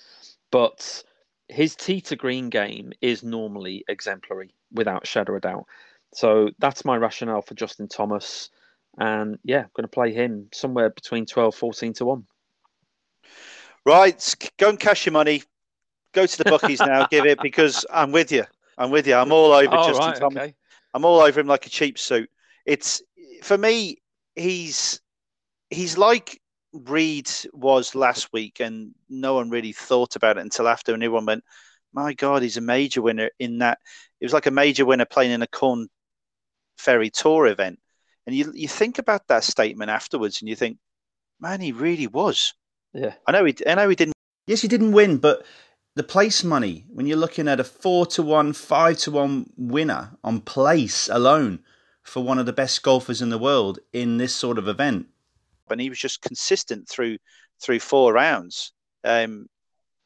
[0.52, 1.04] But
[1.47, 5.65] his tee to green game is normally exemplary without shadow of doubt.
[6.13, 8.49] So that's my rationale for Justin Thomas.
[8.99, 12.25] And yeah, I'm going to play him somewhere between 12, 14 to 1.
[13.85, 15.41] Right, go and cash your money.
[16.13, 17.07] Go to the bookies now.
[17.09, 18.43] give it because I'm with you.
[18.77, 19.15] I'm with you.
[19.15, 20.38] I'm all over Oh, Justin right, Thomas.
[20.38, 20.55] okay.
[20.93, 22.29] I'm all over him like a cheap suit.
[22.65, 23.01] It's
[23.41, 23.97] for me.
[24.35, 25.01] He's
[25.69, 26.41] he's like
[26.73, 31.25] Reed was last week, and no one really thought about it until after, and everyone
[31.25, 31.43] went,
[31.93, 33.79] "My God, he's a major winner." In that,
[34.19, 35.88] it was like a major winner playing in a Corn
[36.77, 37.79] Ferry Tour event,
[38.30, 40.78] and you you think about that statement afterwards, and you think,
[41.39, 42.54] "Man, he really was."
[42.94, 43.15] Yeah.
[43.26, 43.56] I know he.
[43.65, 44.13] I know he didn't.
[44.46, 45.44] Yes, he didn't win, but
[45.96, 50.12] the place money when you're looking at a four to one, five to one winner
[50.24, 51.63] on place alone
[52.04, 55.08] for one of the best golfers in the world in this sort of event,
[55.72, 57.18] and he was just consistent through
[57.60, 58.74] through four rounds.
[59.04, 59.48] Um,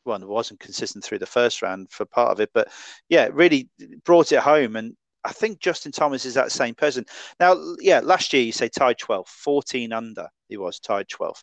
[0.06, 2.70] well, it wasn't consistent through the first round for part of it, but
[3.10, 3.70] yeah, it really
[4.06, 4.78] brought it home.
[4.78, 7.06] And I think Justin Thomas is that same person.
[7.40, 11.42] Now, yeah, last year you say tied 12, 14 under, he was tied 12.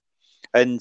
[0.55, 0.81] And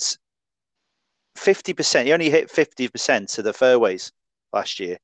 [1.37, 4.11] 50%, he only hit 50% of the fairways
[4.51, 4.97] last year,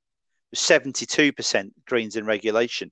[0.51, 2.91] Was 72% greens in regulation.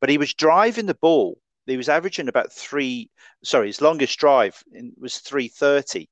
[0.00, 1.38] But he was driving the ball.
[1.66, 3.08] He was averaging about three,
[3.44, 4.62] sorry, his longest drive
[4.98, 6.08] was 330,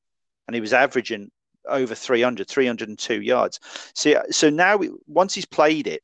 [0.47, 1.31] and he was averaging
[1.69, 3.61] over 300, 302 yards.
[3.95, 6.03] So, so now once he's played it,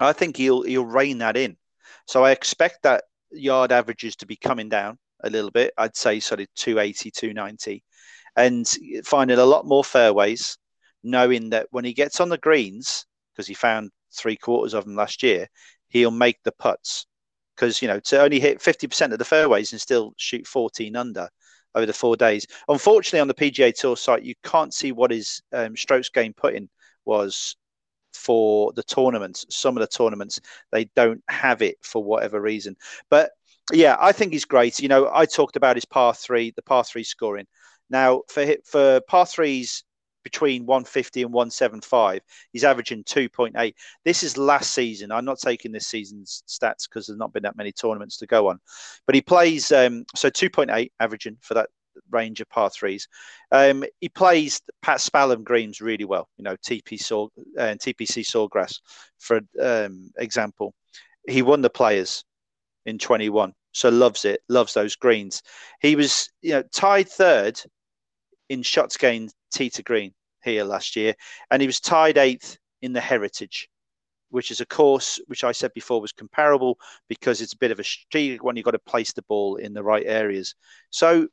[0.00, 1.56] I think he'll he'll rein that in.
[2.06, 5.72] So I expect that yard averages to be coming down a little bit.
[5.76, 7.84] I'd say sort of 280, 290,
[8.36, 8.66] and
[9.04, 10.56] finding a lot more fairways,
[11.02, 14.96] knowing that when he gets on the greens, because he found three quarters of them
[14.96, 15.46] last year,
[15.88, 17.06] he'll make the putts.
[17.54, 21.28] Because you know to only hit 50% of the fairways and still shoot 14 under
[21.74, 22.46] over the four days.
[22.68, 26.68] Unfortunately, on the PGA Tour site, you can't see what his um, strokes gain putting
[27.04, 27.56] was
[28.12, 29.46] for the tournaments.
[29.50, 32.76] Some of the tournaments they don't have it for whatever reason.
[33.08, 33.32] But
[33.72, 34.80] yeah, I think he's great.
[34.80, 37.46] You know, I talked about his par three, the par three scoring.
[37.88, 39.84] Now for for par threes
[40.22, 42.20] between 150 and 175,
[42.52, 43.74] he's averaging 2.8.
[44.04, 45.10] This is last season.
[45.10, 48.48] I'm not taking this season's stats because there's not been that many tournaments to go
[48.48, 48.60] on.
[49.06, 51.70] But he plays um, so 2.8 averaging for that
[52.10, 53.08] range of par threes.
[53.50, 56.28] Um, he plays Paspalum greens really well.
[56.36, 58.80] You know, TP Saw, uh, TPC Sawgrass,
[59.18, 60.74] for um, example.
[61.28, 62.24] He won the Players
[62.86, 65.42] in 21, so loves it, loves those greens.
[65.80, 67.60] He was, you know, tied third
[68.48, 71.14] in shots gained tee to green here last year,
[71.50, 73.68] and he was tied eighth in the Heritage,
[74.30, 77.78] which is a course which I said before was comparable because it's a bit of
[77.78, 78.56] a strategic one.
[78.56, 80.54] You've got to place the ball in the right areas.
[80.90, 81.28] So,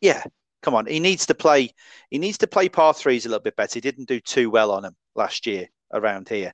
[0.00, 0.22] yeah,
[0.62, 1.70] come on, he needs to play.
[2.10, 3.74] He needs to play par threes a little bit better.
[3.74, 6.52] He didn't do too well on them last year around here.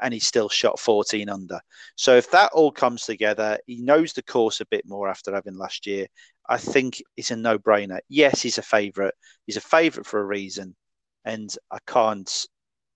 [0.00, 1.58] And he still shot 14 under.
[1.96, 5.56] So if that all comes together, he knows the course a bit more after having
[5.56, 6.06] last year.
[6.48, 8.00] I think it's a no brainer.
[8.08, 9.14] Yes, he's a favourite.
[9.46, 10.76] He's a favourite for a reason,
[11.24, 12.46] and I can't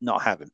[0.03, 0.51] not have him.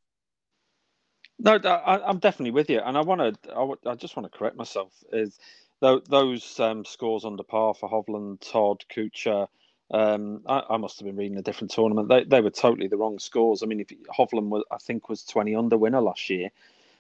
[1.39, 3.53] No, I, am definitely with you, and I want to.
[3.55, 4.93] I, I, just want to correct myself.
[5.13, 5.39] Is
[5.81, 9.49] those um, scores under par for Hovland, Todd, Kuchar?
[9.91, 12.09] Um, I, I, must have been reading a different tournament.
[12.09, 13.63] They, they were totally the wrong scores.
[13.63, 16.51] I mean, if Hovland was, I think, was 20 under winner last year.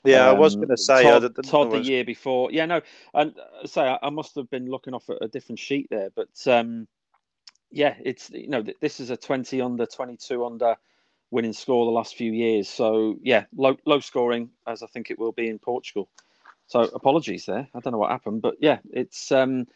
[0.04, 2.52] Yeah, um, I was going to say Todd, Todd the year before.
[2.52, 2.80] Yeah, no,
[3.12, 6.10] and uh, say I, I, must have been looking off at a different sheet there,
[6.14, 6.86] but um,
[7.72, 10.76] yeah, it's you know this is a twenty under, twenty two under
[11.32, 12.68] winning score the last few years.
[12.68, 16.08] So yeah, low low scoring as I think it will be in Portugal.
[16.66, 17.68] So apologies there.
[17.74, 19.66] I don't know what happened, but yeah, it's um,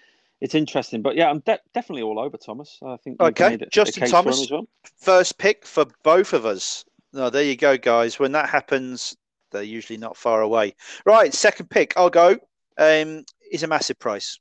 [0.40, 1.02] it's interesting.
[1.02, 2.78] But yeah, I'm de- definitely all over Thomas.
[2.84, 4.66] I think okay, Justin Thomas, well.
[4.98, 6.84] first pick for both of us.
[7.12, 8.18] No, there you go, guys.
[8.18, 9.16] When that happens,
[9.50, 10.74] they're usually not far away.
[11.04, 12.38] Right, second pick, I'll go.
[12.78, 14.38] Um, is a massive price,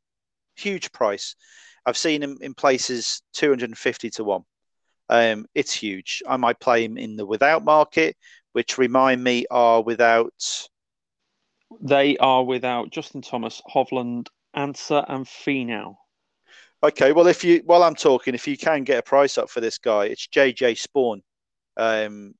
[0.55, 1.35] huge price.
[1.85, 4.43] I've seen him in places 250 to one.
[5.09, 6.21] Um, it's huge.
[6.27, 8.15] I might play him in the without market,
[8.53, 10.68] which remind me are without.
[11.81, 15.95] They are without Justin Thomas, Hovland, Ancer, and Finau.
[16.81, 19.59] Okay, well, if you while I'm talking, if you can get a price up for
[19.59, 21.21] this guy, it's JJ Spaun.
[21.77, 22.33] Um,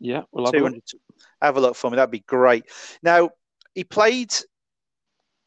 [0.00, 0.84] yeah, we'll have a look
[1.42, 1.96] have a look for me.
[1.96, 2.64] That'd be great.
[3.02, 3.30] Now,
[3.74, 4.32] he played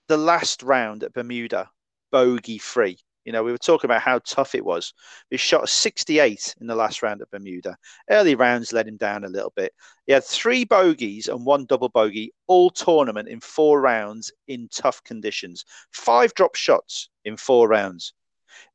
[0.08, 1.70] the last round at Bermuda
[2.12, 2.98] bogey free.
[3.28, 4.94] You know, we were talking about how tough it was.
[5.30, 7.76] He shot 68 in the last round at Bermuda.
[8.10, 9.74] Early rounds let him down a little bit.
[10.06, 15.04] He had three bogeys and one double bogey all tournament in four rounds in tough
[15.04, 15.66] conditions.
[15.92, 18.14] Five drop shots in four rounds.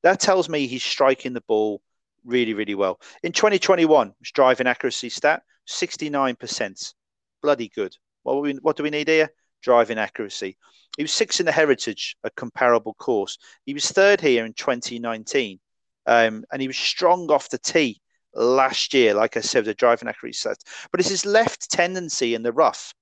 [0.02, 1.80] That tells me he's striking the ball
[2.22, 3.00] really, really well.
[3.22, 6.92] In 2021, his driving accuracy stat 69%
[7.40, 7.96] bloody good.
[8.22, 9.30] What, we, what do we need here?
[9.62, 10.56] Driving accuracy.
[10.96, 13.38] He was sixth in the Heritage, a comparable course.
[13.64, 15.58] He was third here in 2019,
[16.06, 18.00] um, and he was strong off the tee
[18.34, 20.58] last year, like I said, the driving accuracy set.
[20.90, 22.92] But it's his left tendency in the rough.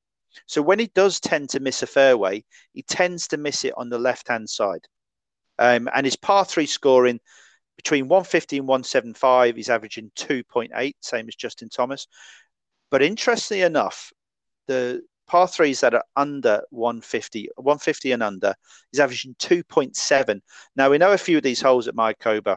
[0.46, 3.88] So when he does tend to miss a fairway, he tends to miss it on
[3.88, 4.86] the left hand side.
[5.58, 7.20] Um, and his par three scoring
[7.76, 12.06] between 150 and 175, he's averaging 2.8, same as Justin Thomas.
[12.90, 14.12] But interestingly enough,
[14.66, 18.52] the par threes that are under 150, 150 and under,
[18.92, 20.40] is averaging 2.7.
[20.74, 22.56] Now, we know a few of these holes at Mayakoba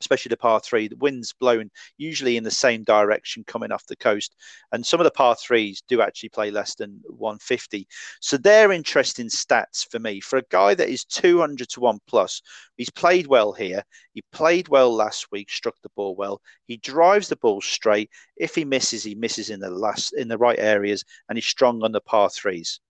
[0.00, 0.88] especially the par three.
[0.88, 4.34] The wind's blowing usually in the same direction coming off the coast,
[4.72, 7.86] and some of the par threes do actually play less than 150.
[8.20, 10.20] So they're interesting stats for me.
[10.20, 12.42] For a guy that is 200 to one plus,
[12.76, 13.82] he's played well here.
[14.14, 16.40] He played well last week, struck the ball well.
[16.66, 18.10] He drives the ball straight.
[18.36, 21.82] If he misses, he misses in the last in the right areas, and he's strong
[21.82, 22.80] on the par threes.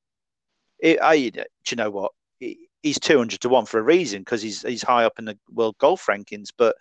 [0.78, 2.12] It, I, do you know what?
[2.82, 5.76] He's 200 to 1 for a reason because he's he's high up in the world
[5.78, 6.76] golf rankings but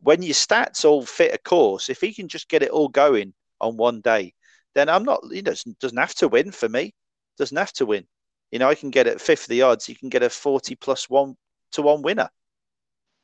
[0.00, 3.32] when your stats all fit a course if he can just get it all going
[3.60, 4.32] on one day
[4.74, 6.92] then i'm not you know doesn't have to win for me.
[7.36, 8.04] Doesn't have to win.
[8.50, 11.34] You know i can get at 50 odds you can get a 40 plus 1
[11.72, 12.28] to 1 winner.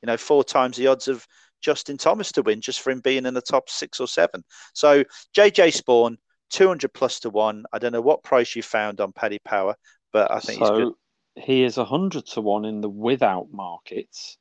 [0.03, 1.27] You know four times the odds of
[1.61, 5.05] justin thomas to win just for him being in the top 6 or 7 so
[5.37, 6.17] jj spaun
[6.49, 9.75] 200 plus to 1 i don't know what price you found on paddy power
[10.11, 10.95] but i think so, he's good
[11.37, 14.37] he is 100 to 1 in the without markets.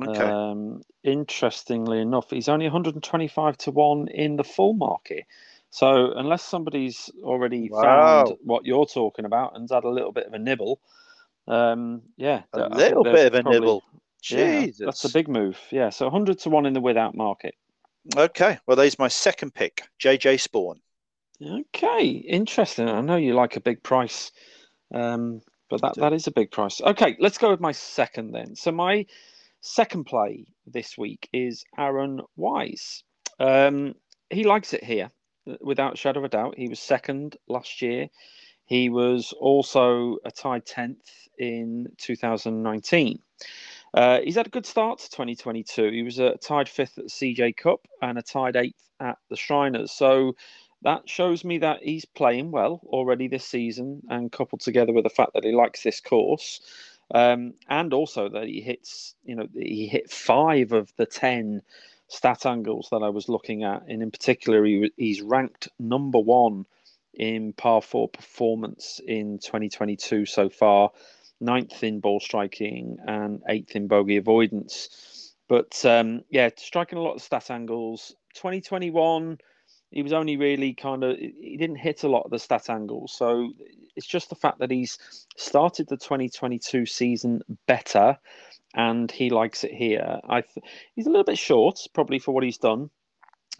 [0.00, 0.22] Okay.
[0.22, 5.24] Um, interestingly enough, he's only 125 to 1 in the full market.
[5.70, 7.82] So, unless somebody's already Wow.
[7.82, 10.80] found what you're talking about and had a little bit of a nibble,
[11.46, 12.42] um, yeah.
[12.52, 13.82] a I little bit of a probably- nibble.
[14.30, 14.84] Yeah, Jesus.
[14.84, 15.58] that's a big move.
[15.70, 17.54] Yeah, so 100 to 1 in the without market.
[18.16, 20.80] Okay, well, there's my second pick, JJ Spaun.
[21.40, 22.88] Okay, interesting.
[22.88, 24.32] I know you like a big price,
[24.92, 26.80] um, but that, that is a big price.
[26.80, 28.56] Okay, let's go with my second then.
[28.56, 29.06] So my
[29.60, 33.02] second play this week is Aaron Wise.
[33.38, 33.94] Um,
[34.30, 35.10] he likes it here,
[35.60, 36.54] without a shadow of a doubt.
[36.56, 38.08] He was second last year.
[38.64, 43.18] He was also a tied 10th in 2019.
[43.94, 45.90] Uh, he's had a good start to 2022.
[45.90, 49.36] He was a tied fifth at the CJ Cup and a tied eighth at the
[49.36, 49.92] Shriners.
[49.92, 50.34] So
[50.82, 55.10] that shows me that he's playing well already this season, and coupled together with the
[55.10, 56.60] fact that he likes this course,
[57.14, 61.62] um, and also that he hits, you know, he hit five of the ten
[62.08, 66.66] stat angles that I was looking at, and in particular, he, he's ranked number one
[67.14, 70.90] in par four performance in 2022 so far,
[71.40, 75.34] ninth in ball striking and eighth in bogey avoidance.
[75.48, 78.14] But um, yeah, striking a lot of stat angles.
[78.34, 79.38] 2021
[79.90, 83.12] he was only really kind of he didn't hit a lot of the stat angles.
[83.12, 83.52] So
[83.96, 84.98] it's just the fact that he's
[85.36, 88.18] started the 2022 season better
[88.74, 90.20] and he likes it here.
[90.28, 92.90] I th- he's a little bit short probably for what he's done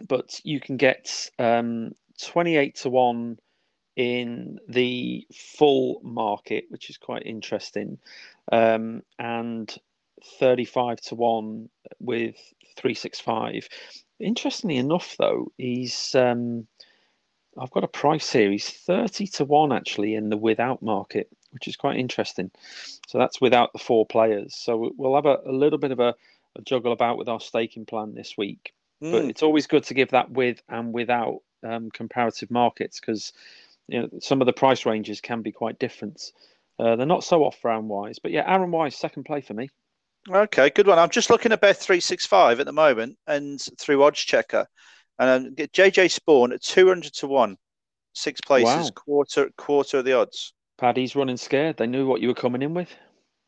[0.07, 3.39] but you can get um 28 to 1
[3.95, 7.97] in the full market which is quite interesting.
[8.51, 9.75] Um and
[10.39, 12.35] 35 to 1 with
[12.77, 13.67] 365
[14.19, 16.67] Interestingly enough, though, he's um,
[17.57, 18.51] I've got a price here.
[18.51, 22.51] He's thirty to one actually in the without market, which is quite interesting.
[23.07, 24.55] So that's without the four players.
[24.55, 26.15] So we'll have a, a little bit of a,
[26.57, 28.73] a juggle about with our staking plan this week.
[29.01, 33.33] But Mm, it's always good to give that with and without um, comparative markets because
[33.87, 36.33] you know some of the price ranges can be quite different.
[36.77, 39.69] Uh, they're not so off round wise, but yeah, Aaron Wise second play for me.
[40.29, 40.99] Okay, good one.
[40.99, 44.67] I'm just looking at Bet three six five at the moment, and through Odds Checker,
[45.17, 47.57] and um, get JJ Spaun at two hundred to one,
[48.13, 48.91] six places, Wow.
[48.91, 50.53] quarter quarter of the odds.
[50.77, 51.77] Paddy's running scared.
[51.77, 52.95] They knew what you were coming in with.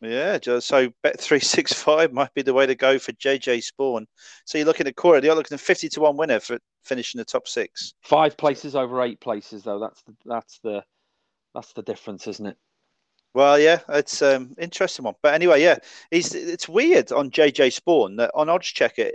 [0.01, 4.05] Yeah, so Bet three six five might be the way to go for JJ Spaun.
[4.45, 5.23] So you're looking at quarter.
[5.25, 7.93] You're looking at fifty to one winner for finishing the top six.
[8.03, 9.79] Five places over eight places, though.
[9.79, 10.83] That's the that's the
[11.53, 12.57] that's the difference, isn't it?
[13.33, 15.15] Well, yeah, it's um interesting one.
[15.23, 15.77] But anyway, yeah,
[16.09, 19.11] he's it's weird on JJ Spaun that on odds checker,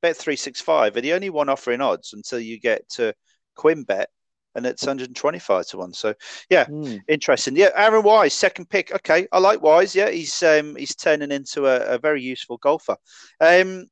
[0.00, 3.14] bet three six five are the only one offering odds until you get to
[3.58, 4.06] QuinnBet,
[4.54, 5.92] and it's 125 to one.
[5.92, 6.14] So
[6.48, 6.96] yeah, Hmm.
[7.08, 7.56] interesting.
[7.56, 8.92] Yeah, Aaron Wise, second pick.
[8.94, 9.94] Okay, I like Wise.
[9.94, 12.96] Yeah, he's um he's turning into a, a very useful golfer.
[13.40, 13.86] Um,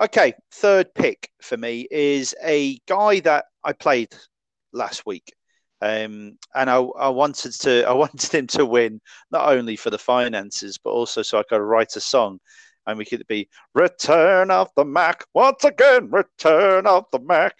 [0.00, 4.14] okay, third pick for me is a guy that I played
[4.72, 5.32] last week.
[5.82, 9.98] Um, and I, I wanted to I wanted him to win not only for the
[9.98, 12.38] finances but also so I could write a song.
[12.86, 17.54] And we could be Return of the Mac once again Return of the Mac.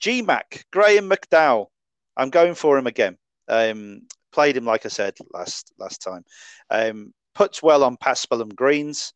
[0.00, 1.66] G Mac Graeme McDowell.
[2.16, 3.16] I'm going for him again.
[3.48, 6.24] Um, played him like I said last last time.
[6.70, 9.12] Um, puts well on Paspalum greens.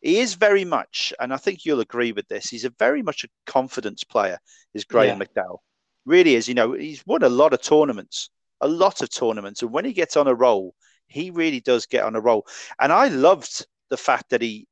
[0.00, 3.24] He is very much and I think you'll agree with this he's a very much
[3.24, 4.38] a confidence player
[4.72, 5.26] is Graeme Yeah.
[5.26, 5.58] McDowell
[6.04, 8.30] really is you know he's won a lot of tournaments
[8.62, 9.62] a lot of tournaments.
[9.62, 10.74] And when he gets on a roll
[11.08, 12.46] he really does get on a roll.
[12.80, 14.66] And i loved the fact that he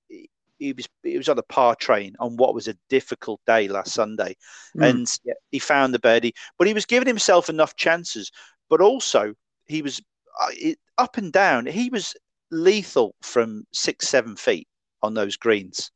[0.59, 3.93] he was he was on a par train on what was a difficult day last
[3.93, 4.37] sunday.
[4.77, 4.91] Mm.
[4.91, 8.31] and yeah, he found the birdie but he was giving himself enough chances.
[8.71, 9.35] But also
[9.67, 10.01] he was
[10.41, 11.67] uh, it- up and down.
[11.67, 12.15] He was
[12.51, 14.67] lethal from six seven feet
[15.03, 15.91] on those greens.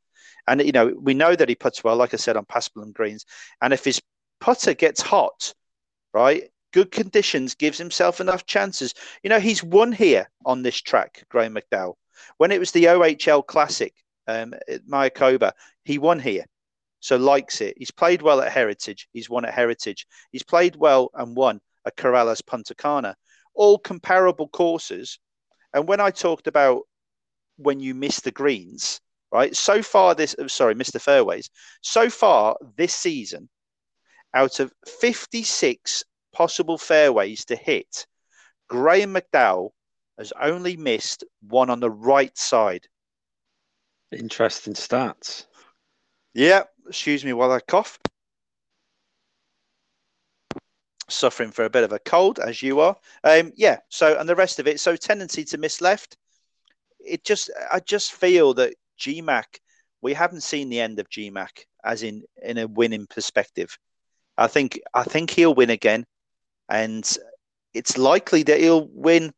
[0.47, 3.25] And you know, we know that he puts well, like I said, on Paspalum greens.
[3.61, 4.01] And if his
[4.43, 5.53] putter gets hot,
[6.13, 8.93] right, good conditions gives himself enough chances.
[9.23, 11.93] You know, he's won here on this track, Graeme McDowell.
[12.39, 13.93] When it was the OHL Classic,
[14.27, 15.53] um, at Mayakoba,
[15.85, 16.43] he won here.
[16.99, 17.75] So likes it.
[17.77, 19.07] He's played well at Heritage.
[19.13, 20.05] He's won at Heritage.
[20.33, 23.15] He's played well and won at Corales Punta Cana.
[23.53, 25.19] All comparable courses.
[25.73, 26.81] And when I talked about
[27.55, 28.99] when you miss the greens,
[29.31, 29.55] right?
[29.55, 30.99] So far, this oh, sorry, Mr.
[30.99, 31.49] Fairways.
[31.81, 33.47] So far this season,
[34.33, 36.03] out of 56
[36.33, 38.07] possible fairways to hit,
[38.67, 39.71] Graeme McDowell
[40.17, 42.87] has only missed one on the right side.
[44.11, 45.45] Interesting stats.
[46.33, 47.99] Yeah, excuse me while I cough.
[51.09, 52.95] Suffering for a bit of a cold, as you are.
[53.23, 53.79] Um, yeah.
[53.89, 54.79] So, and the rest of it.
[54.79, 56.17] So, tendency to miss left.
[56.99, 59.43] It just, I just feel that GMAC,
[60.01, 63.77] we haven't seen the end of GMAC as in in a winning perspective.
[64.37, 66.05] I think, I think he'll win again,
[66.69, 67.09] and
[67.73, 69.33] it's likely that he'll win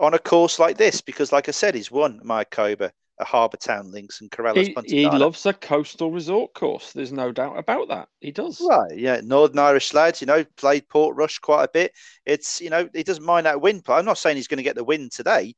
[0.00, 3.90] on a course like this because, like I said, he's won Mayakoba, a Harbour Town
[3.90, 6.92] links, and Corales He, Punta he loves a coastal resort course.
[6.92, 8.08] There's no doubt about that.
[8.20, 8.60] He does.
[8.60, 11.92] Right, yeah, Northern Irish lads, you know, played Portrush quite a bit.
[12.24, 13.82] It's, you know, he doesn't mind that win.
[13.88, 15.54] I'm not saying he's going to get the win today,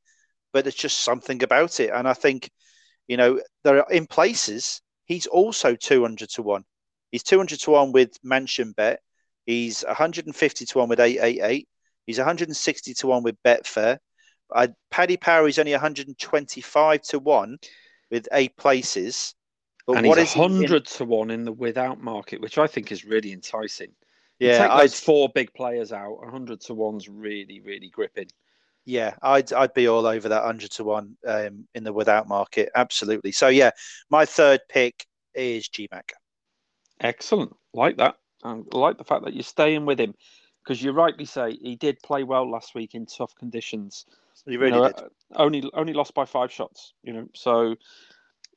[0.53, 1.91] but it's just something about it.
[1.93, 2.49] And I think,
[3.07, 6.63] you know, there are in places he's also 200 to one.
[7.11, 9.01] He's 200 to one with Mansion Bet.
[9.45, 11.67] He's 150 to one with 888.
[12.05, 13.97] He's 160 to one with Betfair.
[14.53, 17.57] I, Paddy Power is only 125 to one
[18.09, 19.33] with eight places.
[19.87, 22.57] But and what he's is he in- 100 to 1 in the without market, which
[22.57, 23.91] I think is really enticing.
[24.39, 28.27] You Yeah, take I'd, those four big players out, 100 to 1's really, really gripping.
[28.85, 32.69] yeah, I'd I'd be all over that 100 to one um, in the without market.
[32.75, 33.31] Absolutely.
[33.31, 33.71] So yeah,
[34.09, 36.11] my third pick is GMAC.
[37.01, 37.55] Excellent.
[37.73, 38.17] Like that.
[38.43, 40.15] I like the fact that you're staying with him
[40.63, 44.05] because you rightly say he did play well last week in tough conditions.
[44.47, 44.95] You You really know, did.
[44.95, 47.27] uh, Only only lost by five shots, you know.
[47.35, 47.75] So,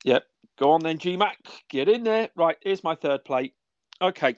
[0.04, 0.20] yeah,
[0.58, 1.34] go on then, GMAC.
[1.70, 2.30] Get in there.
[2.36, 3.52] Right, here's my third play.
[4.00, 4.36] Okay.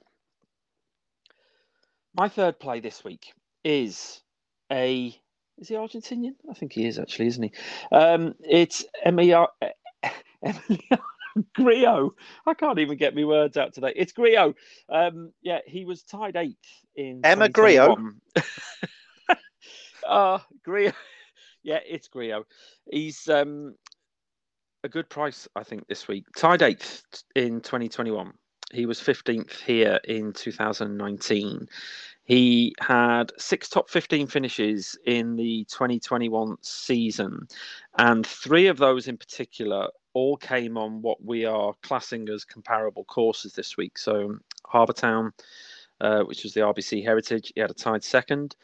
[2.14, 3.32] My third play this week
[3.64, 4.22] is
[4.72, 5.14] a.
[5.58, 6.34] Is he Argentinian?
[6.50, 7.52] I think he is actually, isn't he?
[7.96, 9.48] Um, it's Emiliano
[11.54, 12.14] Grillo.
[12.46, 13.92] I can't even get my words out today.
[13.94, 14.54] It's Grillo.
[14.88, 16.56] Um, yeah, he was tied eighth
[16.94, 17.48] in Emma?
[17.48, 18.20] 2021.
[20.08, 20.92] Ah, Grillo.
[21.64, 22.44] Yeah, it's Grillo.
[22.92, 23.74] He's um,
[24.84, 26.26] a good price, I think, this week.
[26.36, 27.02] Tied eighth
[27.34, 28.32] in 2021.
[28.72, 31.66] He was 15th here in 2019.
[32.22, 37.46] He had six top 15 finishes in the 2021 season,
[37.98, 43.04] and three of those in particular all came on what we are classing as comparable
[43.04, 43.98] courses this week.
[43.98, 45.34] So, Harbour Town,
[46.00, 48.56] uh, which was the RBC Heritage, he had a tied second.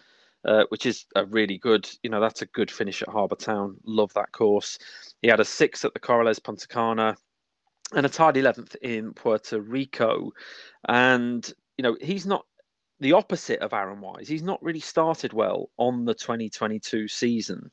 [0.44, 3.76] Uh, which is a really good, you know, that's a good finish at Harbour Town.
[3.84, 4.76] Love that course.
[5.20, 7.16] He had a six at the Corales Punta
[7.94, 10.32] and a tied 11th in Puerto Rico.
[10.88, 11.48] And,
[11.78, 12.44] you know, he's not
[13.02, 14.28] the opposite of Aaron Wise.
[14.28, 17.70] He's not really started well on the 2022 season,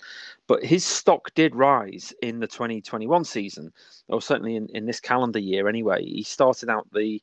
[0.48, 3.72] but his stock did rise in the 2021 season,
[4.08, 6.04] or certainly in, in this calendar year anyway.
[6.04, 7.22] He started out the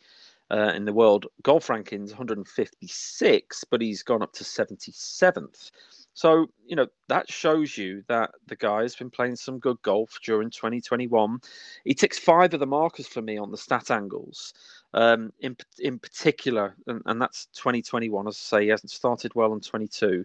[0.48, 5.72] uh, in the world golf rankings 156, but he's gone up to 77th.
[6.14, 10.18] So, you know, that shows you that the guy has been playing some good golf
[10.24, 11.40] during 2021.
[11.84, 14.54] He ticks five of the markers for me on the stat angles,
[14.94, 18.28] um, in, in particular, and, and that's 2021.
[18.28, 20.24] As I say, he hasn't started well in 22.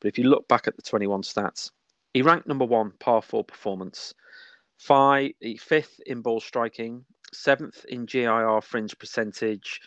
[0.00, 1.70] But if you look back at the 21 stats,
[2.14, 4.14] he ranked number one par four performance,
[4.78, 9.80] five, fifth in ball striking, seventh in GIR fringe percentage,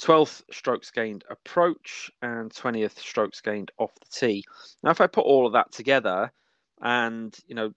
[0.00, 4.44] 12th strokes gained approach, and 20th strokes gained off the tee.
[4.82, 6.32] Now, if I put all of that together,
[6.80, 7.72] and you know,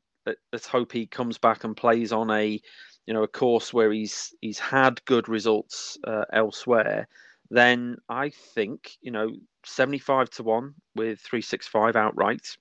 [0.52, 2.60] let's hope he comes back and plays on a,
[3.06, 7.08] you know, a course where he's he's had good results uh, elsewhere,
[7.50, 9.32] then I think you know,
[9.66, 12.58] 75 to one with 365 outright.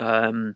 [0.00, 0.54] Um,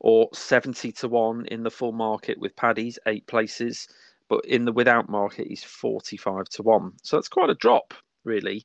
[0.00, 3.88] or 70 to 1 in the full market with Paddy's eight places
[4.28, 7.94] but in the without market he's 45 to 1 so that's quite a drop
[8.24, 8.64] really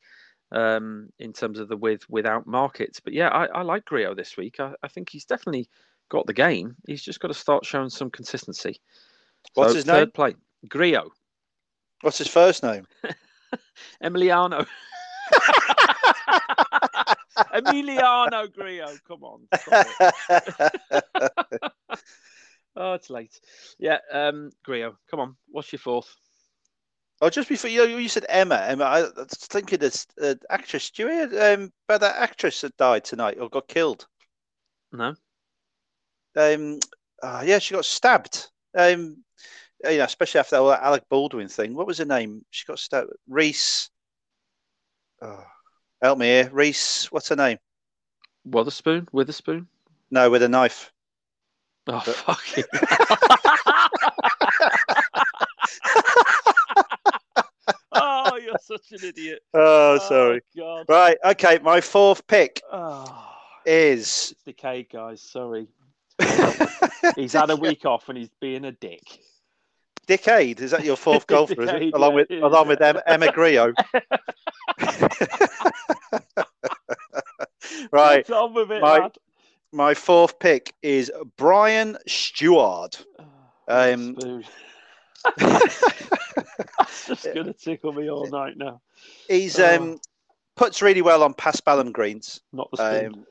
[0.51, 2.99] um, in terms of the with without markets.
[2.99, 4.59] But yeah i, I like Grillo this week.
[4.59, 5.69] I, I think he's definitely
[6.09, 6.75] got the game.
[6.87, 8.81] He's just got to start showing some consistency
[9.53, 10.11] What's So, his third name?
[10.11, 10.35] play
[10.67, 11.11] Grillo
[12.01, 12.85] What's his first name?
[14.03, 14.65] Emiliano
[17.53, 19.61] Emiliano Grillo come on it.
[22.75, 23.39] Oh, it's late.
[23.79, 25.35] Yeah, um, Grillo, come on.
[25.49, 26.13] What's your fourth?
[27.21, 28.63] Oh, just before you, you said Emma.
[28.65, 30.89] Emma, I was thinking this uh, actress.
[30.89, 34.07] Do you hear um, about that actress that died tonight or got killed?
[34.93, 35.15] No.
[36.37, 36.79] Um,
[37.21, 38.47] ah, yeah, she got stabbed.
[38.75, 39.17] Um,
[39.85, 41.73] Uh, you know, especially after that whole Alec Baldwin thing.
[41.73, 42.45] What was her name?
[42.51, 43.11] She got stabbed.
[43.27, 43.89] Reese.
[45.21, 45.43] Oh,
[46.01, 47.11] help me here, Reese.
[47.11, 47.57] What's her name?
[48.45, 49.07] Witherspoon?
[49.11, 49.67] Witherspoon?
[50.09, 50.91] No, with a knife.
[51.87, 52.63] Oh, fucking.
[57.93, 59.39] oh, you're such an idiot.
[59.53, 60.41] Oh, oh, sorry.
[60.57, 60.85] God.
[60.89, 61.17] Right.
[61.25, 61.59] Okay.
[61.61, 63.27] My fourth pick Oh,
[63.65, 64.31] is.
[64.31, 65.21] it's decayed, guys.
[65.21, 65.67] Sorry.
[67.15, 69.01] He's had a week off and he's being a dick.
[70.17, 70.59] Decade.
[70.59, 71.65] Is that your fourth golfer?
[71.65, 73.71] Decade, Along with it is, along with Emma, Emma Grillo.
[77.91, 78.29] right.
[78.29, 79.17] On with it, my- lad.
[79.73, 83.05] My fourth pick is Brian Stuart.
[83.69, 84.43] Oh, Um.
[85.37, 88.81] That's just gonna tickle me all night now.
[89.29, 89.75] He's Oh.
[89.77, 89.99] um
[90.57, 92.41] puts really well on Paspalum greens.
[92.51, 93.25] Not the spoon.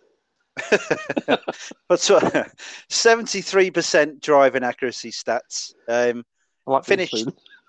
[1.29, 1.39] Um,
[1.89, 2.01] but
[2.89, 5.75] seventy-three percent driving accuracy stats.
[5.89, 6.25] Um,
[6.67, 7.29] like finished-.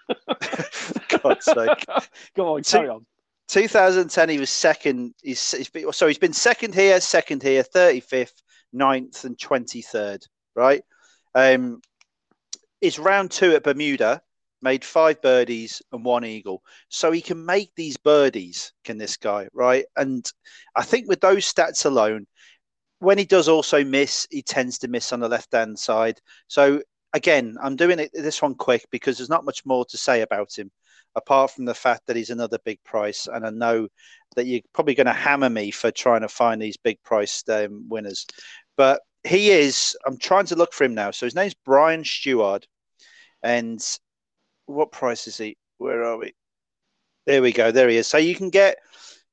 [1.24, 1.86] God's sake.
[2.36, 3.06] Go on, carry on.
[3.48, 5.14] 2010, he was second.
[5.22, 8.42] He's, he's been, so he's been second here, second here, 35th,
[8.74, 10.26] 9th, and 23rd.
[10.56, 10.84] Right.
[11.36, 11.82] Um,
[12.80, 14.22] his round two at Bermuda
[14.62, 16.64] made five birdies and one eagle.
[16.90, 18.72] So he can make these birdies.
[18.84, 19.48] Can this guy?
[19.54, 19.86] Right.
[19.96, 20.30] And
[20.76, 22.28] I think with those stats alone,
[23.00, 26.22] when he does also miss, he tends to miss on the left hand side.
[26.48, 26.82] So
[27.14, 30.58] again, I'm doing it this one quick because there's not much more to say about
[30.58, 30.72] him
[31.16, 33.28] apart from the fact that he's another big price.
[33.28, 33.88] And I know
[34.36, 37.86] that you're probably going to hammer me for trying to find these big price um,
[37.90, 38.26] winners.
[38.78, 41.12] But he is, I'm trying to look for him now.
[41.12, 42.66] So his name's Brian Stuart.
[43.44, 43.84] And
[44.68, 45.58] what price is he?
[45.78, 46.34] Where are we?
[47.26, 47.72] There we go.
[47.72, 48.08] There he is.
[48.08, 48.78] So you can get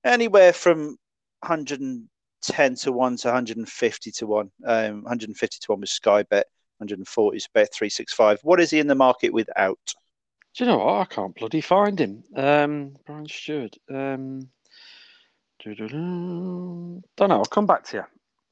[0.05, 0.97] anywhere from
[1.41, 4.51] 110 to 1 to 150 to 1.
[4.67, 6.47] Um, 150 to 1 with Sky Bet.
[6.79, 8.41] 140 is Bet 365.
[8.43, 9.79] What is he in the market without?
[10.55, 11.01] Do you know what?
[11.01, 12.25] I can't bloody find him.
[12.35, 13.77] Um, Brian Stuart.
[13.93, 14.49] Um,
[15.65, 17.03] don't know.
[17.21, 18.05] I'll come back to you.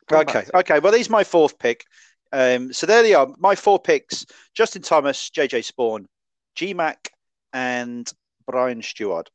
[0.09, 0.59] Come Okay, to you.
[0.61, 0.79] okay.
[0.81, 1.85] Well, he's my fourth pick.
[2.33, 3.29] Um, so there they are.
[3.39, 6.07] My four picks: Justin Thomas, JJ Spaun,
[6.55, 7.13] G Mac,
[7.53, 8.13] and
[8.47, 9.31] Brian Stuart.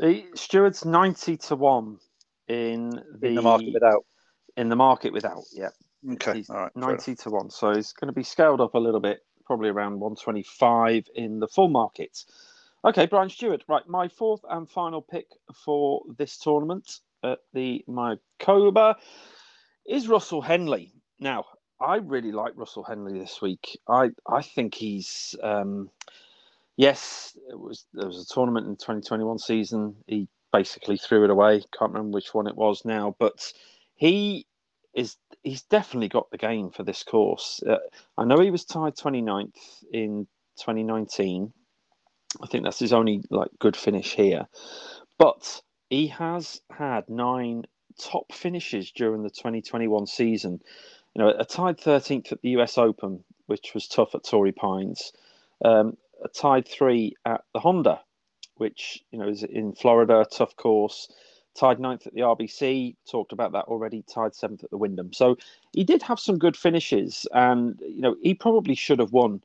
[0.00, 1.98] He, Stuart's ninety to one
[2.46, 4.04] in the, In the market without.
[4.56, 5.42] in the market without.
[5.52, 5.70] Yeah,
[6.12, 6.76] Okay, he's all right.
[6.76, 7.50] ninety to one.
[7.50, 11.06] So he's going to be scaled up a little bit, probably around one twenty five
[11.14, 12.24] in the full market.
[12.84, 13.64] Okay, Brian Stuart.
[13.68, 15.26] Right, my fourth and final pick
[15.64, 18.94] for this tournament at the Mayakoba
[19.86, 20.92] is Russell Henley.
[21.18, 21.44] Now,
[21.80, 23.78] I really like Russell Henley this week.
[23.88, 25.90] I I think he's um,
[26.76, 29.96] yes, it was there was a tournament in the 2021 season.
[30.06, 31.62] He basically threw it away.
[31.78, 33.52] Can't remember which one it was now, but
[33.96, 34.46] he
[34.94, 35.16] is
[35.48, 37.60] he's definitely got the game for this course.
[37.66, 37.78] Uh,
[38.16, 40.26] I know he was tied 29th in
[40.58, 41.52] 2019.
[42.42, 44.46] I think that's his only like good finish here,
[45.18, 47.64] but he has had nine
[47.98, 50.60] top finishes during the 2021 season.
[51.14, 55.12] You know, a tied 13th at the US Open, which was tough at Torrey Pines.
[55.64, 58.00] Um, a tied three at the Honda,
[58.56, 61.08] which you know is in Florida, tough course.
[61.58, 64.02] Tied ninth at the RBC, talked about that already.
[64.02, 65.12] Tied seventh at the Wyndham.
[65.12, 65.36] So
[65.72, 69.42] he did have some good finishes, and you know he probably should have won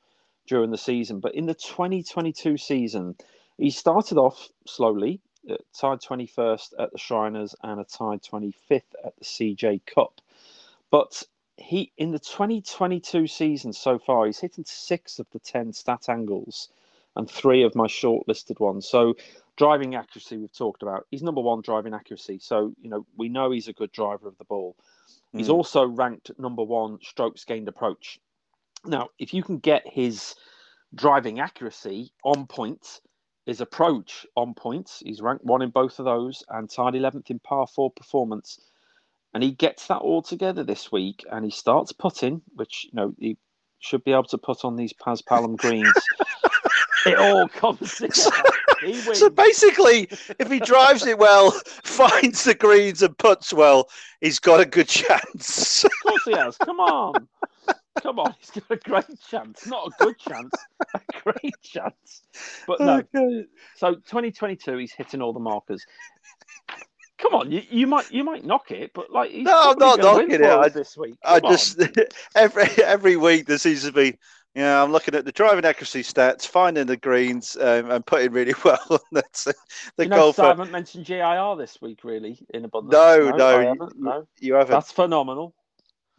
[0.47, 1.19] during the season.
[1.19, 3.15] But in the 2022 season,
[3.57, 9.15] he started off slowly, uh, tied 21st at the Shriners and a tied 25th at
[9.17, 10.21] the CJ Cup.
[10.91, 11.23] But
[11.57, 16.69] he in the 2022 season so far, he's hitting six of the 10 stat angles
[17.15, 18.87] and three of my shortlisted ones.
[18.87, 19.15] So
[19.57, 21.05] driving accuracy we've talked about.
[21.11, 22.39] He's number one driving accuracy.
[22.39, 24.75] So, you know, we know he's a good driver of the ball.
[25.31, 25.53] He's Mm.
[25.53, 28.19] also ranked number one strokes gained approach.
[28.85, 30.35] Now, if you can get his
[30.95, 33.01] driving accuracy on point,
[33.45, 37.39] his approach on point, he's ranked one in both of those and tied 11th in
[37.39, 38.59] par four performance.
[39.33, 43.15] And he gets that all together this week and he starts putting, which, you know,
[43.17, 43.37] he
[43.79, 45.93] should be able to put on these Paspalum greens.
[47.05, 48.51] it all comes together.
[49.13, 50.09] So basically,
[50.39, 51.51] if he drives it well,
[51.83, 53.89] finds the greens and puts well,
[54.21, 55.83] he's got a good chance.
[55.83, 56.57] Of course he has.
[56.57, 57.27] Come on.
[58.01, 58.33] Come on.
[58.39, 59.67] He's got a great chance.
[59.67, 60.51] Not a good chance,
[60.95, 62.23] a great chance.
[62.67, 63.03] But no.
[63.15, 63.45] Okay.
[63.75, 65.85] So 2022, he's hitting all the markers.
[67.19, 69.99] Come on, you, you might you might knock it, but like he's No, I'm not
[69.99, 70.41] knocking it.
[70.43, 71.15] I- this week.
[71.23, 71.51] I Come on.
[71.53, 71.81] just
[72.35, 74.17] every every week there seems to be
[74.55, 78.53] Yeah, I'm looking at the driving accuracy stats, finding the greens, um, and putting really
[78.63, 79.01] well.
[79.11, 80.43] That's the you know, golfer.
[80.43, 82.93] I haven't mentioned GIR this week, really, in abundance.
[82.93, 84.27] No, no, haven't, no.
[84.39, 84.71] You haven't.
[84.71, 85.55] That's phenomenal.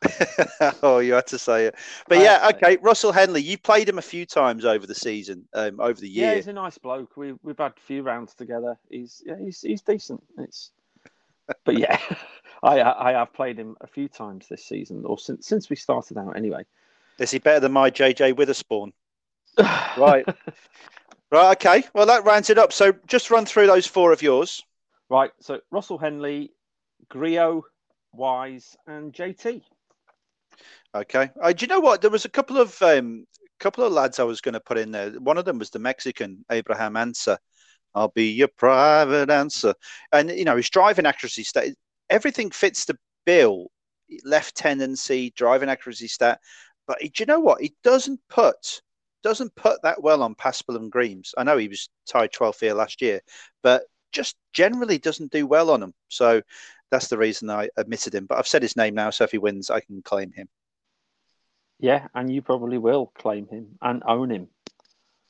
[0.83, 1.77] oh, you had to say it.
[2.09, 2.77] But I yeah, had to okay.
[2.83, 6.27] Russell Henley, you played him a few times over the season, um, over the Yeah,
[6.27, 6.35] year.
[6.35, 7.17] he's a nice bloke.
[7.17, 8.77] We we've had a few rounds together.
[8.91, 10.23] He's yeah, he's he's decent.
[10.39, 10.71] It's
[11.65, 11.99] but yeah,
[12.63, 16.19] I I have played him a few times this season, or since since we started
[16.19, 16.67] out anyway.
[17.19, 18.93] Is he better than my JJ Witherspoon?
[19.97, 20.27] Right.
[21.31, 21.53] Right.
[21.53, 21.85] Okay.
[21.95, 22.73] Well, that rounds it up.
[22.73, 24.63] So just run through those four of yours.
[25.09, 25.31] Right.
[25.41, 26.51] So Russell Henley,
[27.09, 27.65] Grillo,
[28.13, 29.63] Wise, and JT.
[30.95, 31.31] Okay.
[31.41, 32.03] Uh, do you know what?
[32.03, 33.27] There was a couple of um,
[33.59, 35.11] couple of lads I was going to put in there.
[35.13, 37.39] One of them was the Mexican Abraham Ancer.
[37.95, 39.75] I'll be your private answer.
[40.13, 41.69] And you know his driving accuracy stat,
[42.11, 43.69] everything fits the bill.
[44.25, 46.39] Left tendency, driving accuracy stat.
[46.87, 47.61] But he- do you know what?
[47.61, 48.83] He doesn't put
[49.23, 51.35] doesn't put that well on Paspalum Greaves.
[51.39, 53.21] I know he was tied 12th here last year,
[53.63, 55.95] but just generally doesn't do well on them.
[56.09, 56.43] So
[56.91, 58.27] that's the reason I admitted him.
[58.27, 60.47] But I've said his name now, so if he wins, I can claim him.
[61.81, 64.49] Yeah, and you probably will claim him and own him.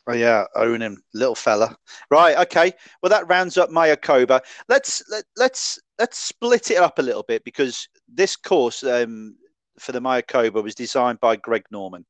[0.07, 1.75] Oh yeah, own him, little fella.
[2.11, 2.73] Right, okay.
[3.03, 4.41] Well, that rounds up Mayakoba.
[4.69, 9.37] Let's let, let's let's split it up a little bit because this course um,
[9.79, 12.05] for the Mayakoba was designed by Greg Norman.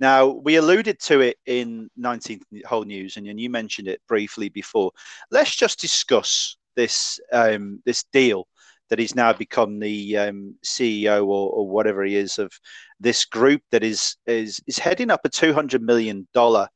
[0.00, 4.92] Now we alluded to it in 19th Hole News, and you mentioned it briefly before.
[5.30, 8.46] Let's just discuss this um, this deal
[8.88, 12.52] that he's now become the um, CEO or, or whatever he is of
[13.00, 16.68] this group that is is is heading up a 200 million dollar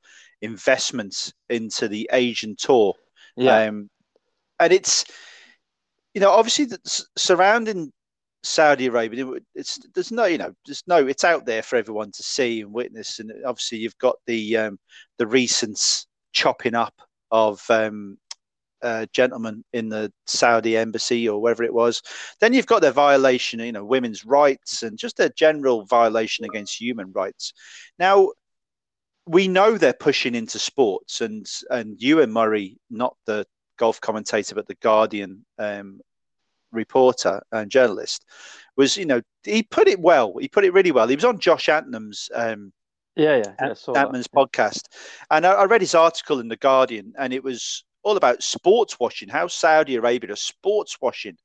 [0.42, 2.94] investment into the Asian tour.
[3.36, 3.90] Yeah, Um,
[4.58, 5.04] and it's,
[6.14, 6.78] you know, obviously the,
[7.16, 7.92] surrounding
[8.42, 12.22] Saudi Arabia, it's there's no, you know, there's no, it's out there for everyone to
[12.22, 13.18] see and witness.
[13.18, 14.78] And obviously you've got the um,
[15.18, 16.94] the recent chopping up
[17.30, 18.18] of um,
[18.82, 22.02] uh, gentlemen in the Saudi embassy or wherever it was.
[22.40, 26.80] Then you've got their violation, you know, women's rights and just a general violation against
[26.80, 27.52] human rights.
[27.98, 28.30] Now,
[29.26, 33.46] we know they're pushing into sports, and and Ewan Murray, not the
[33.78, 36.00] golf commentator, but the Guardian um,
[36.72, 38.24] reporter and journalist,
[38.76, 40.34] was you know he put it well.
[40.38, 41.08] He put it really well.
[41.08, 42.72] He was on Josh Antnam's um,
[43.16, 43.74] yeah, yeah.
[43.88, 44.00] yeah.
[44.00, 44.84] Antman's podcast,
[45.30, 48.98] and I, I read his article in the Guardian, and it was all about sports
[48.98, 49.28] washing.
[49.28, 51.36] How Saudi Arabia is sports washing,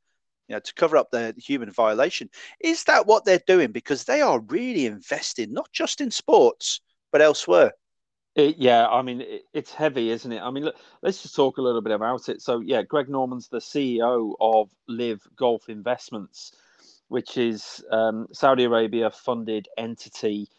[0.48, 2.30] you know, to cover up their human violation.
[2.60, 3.72] Is that what they're doing?
[3.72, 7.72] Because they are really investing not just in sports but elsewhere.
[8.36, 10.42] It, yeah, I mean, it, it's heavy, isn't it?
[10.42, 12.42] I mean, look, let's just talk a little bit about it.
[12.42, 16.54] So, yeah, Greg Norman's the CEO of Live Golf Investments,
[17.10, 20.50] which is um, Saudi Arabia funded entity,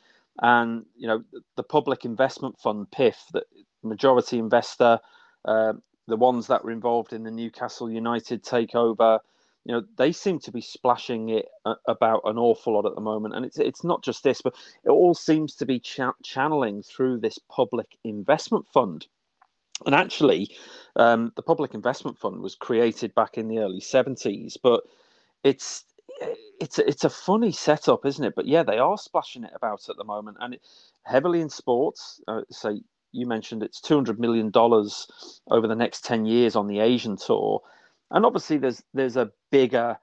[0.43, 1.25] and you know
[1.57, 3.45] the Public Investment Fund (PIF), the
[3.85, 5.01] majority investor,
[5.47, 5.75] uh,
[6.09, 9.21] the ones that were involved in the Newcastle United takeover.
[9.67, 11.47] You know, they seem to be splashing it
[11.89, 14.55] about an awful lot at the moment, and it's it's not just this, but
[14.85, 19.09] it all seems to be cha- channeling through this public investment fund.
[19.85, 20.57] And actually,
[20.95, 24.85] um, the public investment fund was created back in the early seventies, but
[25.43, 25.85] it's
[26.61, 28.37] it's it's a funny setup, isn't it?
[28.37, 30.63] But yeah, they are splashing it about at the moment, and it,
[31.03, 32.21] heavily in sports.
[32.29, 32.79] Uh, so
[33.11, 37.17] you mentioned it's two hundred million dollars over the next ten years on the Asian
[37.17, 37.63] tour,
[38.11, 39.99] and obviously there's there's a bigger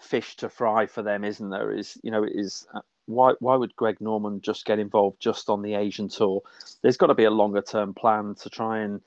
[0.00, 1.72] fish to fry for them, isn't there?
[1.72, 5.62] Is you know is uh, why why would Greg Norman just get involved just on
[5.62, 6.42] the Asian tour?
[6.82, 9.00] There's got to be a longer term plan to try and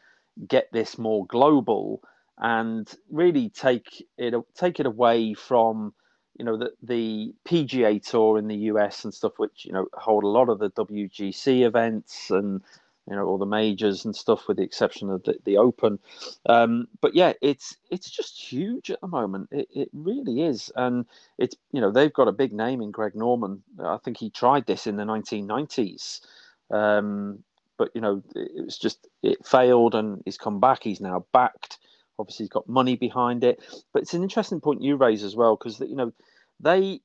[0.47, 2.01] get this more global
[2.37, 5.93] and really take it take it away from
[6.37, 10.23] you know the the PGA Tour in the US and stuff, which you know hold
[10.23, 12.61] a lot of the WGC events and
[13.07, 15.99] you know all the majors and stuff, with the exception of the, the Open.
[16.47, 19.49] Um, but yeah, it's it's just huge at the moment.
[19.51, 21.05] It, it really is, and
[21.37, 23.63] it's you know they've got a big name in Greg Norman.
[23.83, 26.21] I think he tried this in the 1990s,
[26.69, 27.43] um,
[27.77, 30.83] but you know it, was just it failed, and he's come back.
[30.83, 31.79] He's now backed.
[32.19, 33.59] Obviously, he's got money behind it.
[33.93, 36.13] But it's an interesting point you raise as well because you know
[36.59, 37.01] they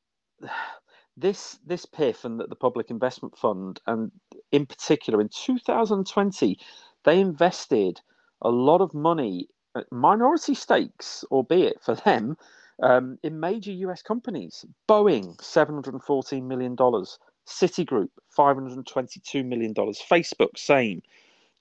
[1.16, 4.10] this this PIF and the, the Public Investment Fund, and
[4.52, 6.58] in particular in 2020,
[7.04, 8.00] they invested
[8.42, 12.36] a lot of money, uh, minority stakes, albeit for them,
[12.82, 14.64] um, in major US companies.
[14.88, 16.76] Boeing, $714 million.
[16.76, 19.72] Citigroup, $522 million.
[19.74, 21.00] Facebook, same.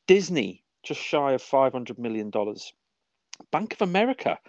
[0.07, 2.31] Disney, just shy of $500 million.
[3.51, 4.39] Bank of America,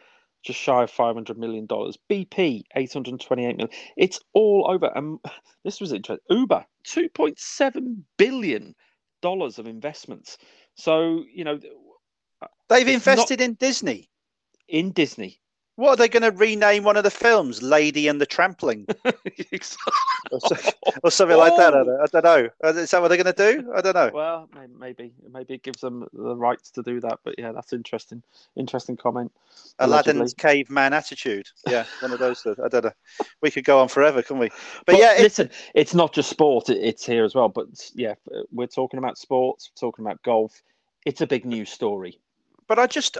[0.47, 1.67] just shy of $500 million.
[1.67, 3.69] BP, 828 million.
[3.97, 4.91] It's all over.
[4.95, 5.19] And
[5.65, 6.25] this was interesting.
[6.31, 8.75] Uber, 2.7 billion
[9.23, 10.39] dollars of investments.
[10.75, 11.59] So you know,
[12.69, 14.09] They've It's not- invested in Disney.
[14.69, 15.41] in Disney.
[15.77, 17.63] What are they going to rename one of the films?
[17.63, 20.57] Lady and the Trampling, or, so,
[21.05, 21.75] or something like that.
[21.75, 22.81] I don't, I don't know.
[22.81, 23.73] Is that what they're going to do?
[23.75, 24.11] I don't know.
[24.13, 24.49] well,
[24.79, 27.19] maybe maybe it gives them the rights to do that.
[27.25, 28.23] But yeah, that's interesting.
[28.57, 29.31] Interesting comment.
[29.79, 31.47] Aladdin's caveman attitude.
[31.69, 32.47] Yeah, one of those.
[32.47, 32.93] I don't know.
[33.43, 34.49] We could go on forever, couldn't we?
[34.49, 37.49] But, But yeah, it, listen, it's not just sport; it's here as well.
[37.49, 38.15] But yeah,
[38.51, 40.63] we're talking about sports, we're talking about golf.
[41.05, 42.19] It's a big news story.
[42.67, 43.19] but I just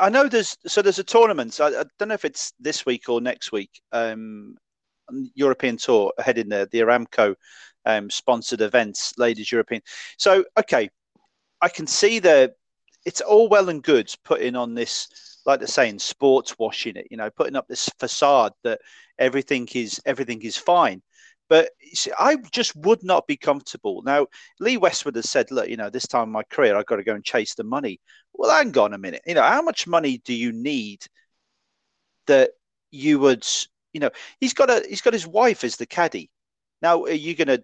[0.00, 1.60] I know there's so there's a tournament.
[1.60, 3.70] I, I don't know if it's this week or next week.
[3.92, 4.56] Um,
[5.34, 7.34] European Tour heading there, the Aramco
[7.84, 9.82] um, sponsored events, Ladies European.
[10.16, 10.90] So okay,
[11.60, 12.54] I can see the
[13.04, 17.08] it's all well and good putting on this, like they're saying, sports washing it.
[17.10, 18.80] You know, putting up this facade that
[19.18, 21.02] everything is everything is fine.
[21.52, 24.00] But see, I just would not be comfortable.
[24.00, 24.26] Now,
[24.58, 27.04] Lee Westwood has said, look, you know, this time in my career, I've got to
[27.04, 28.00] go and chase the money.
[28.32, 29.20] Well, hang on a minute.
[29.26, 31.04] You know, how much money do you need
[32.26, 32.52] that
[32.90, 33.46] you would,
[33.92, 34.08] you know,
[34.40, 36.30] he's got a he's got his wife as the caddy.
[36.80, 37.58] Now, are you gonna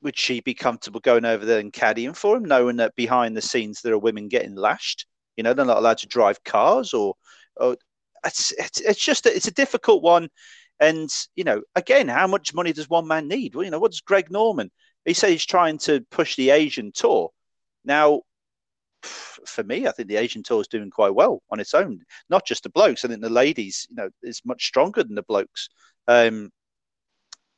[0.00, 3.42] would she be comfortable going over there and caddying for him, knowing that behind the
[3.42, 5.04] scenes there are women getting lashed?
[5.36, 7.16] You know, they're not allowed to drive cars or
[7.56, 7.76] or
[8.24, 10.30] it's it's, it's just it's a difficult one.
[10.80, 13.54] And you know, again, how much money does one man need?
[13.54, 14.70] Well, you know, what's Greg Norman?
[15.04, 17.30] He says he's trying to push the Asian tour.
[17.84, 18.22] Now,
[19.02, 22.00] for me, I think the Asian tour is doing quite well on its own.
[22.28, 23.04] Not just the blokes.
[23.04, 25.68] I think the ladies, you know, is much stronger than the blokes.
[26.06, 26.50] Um,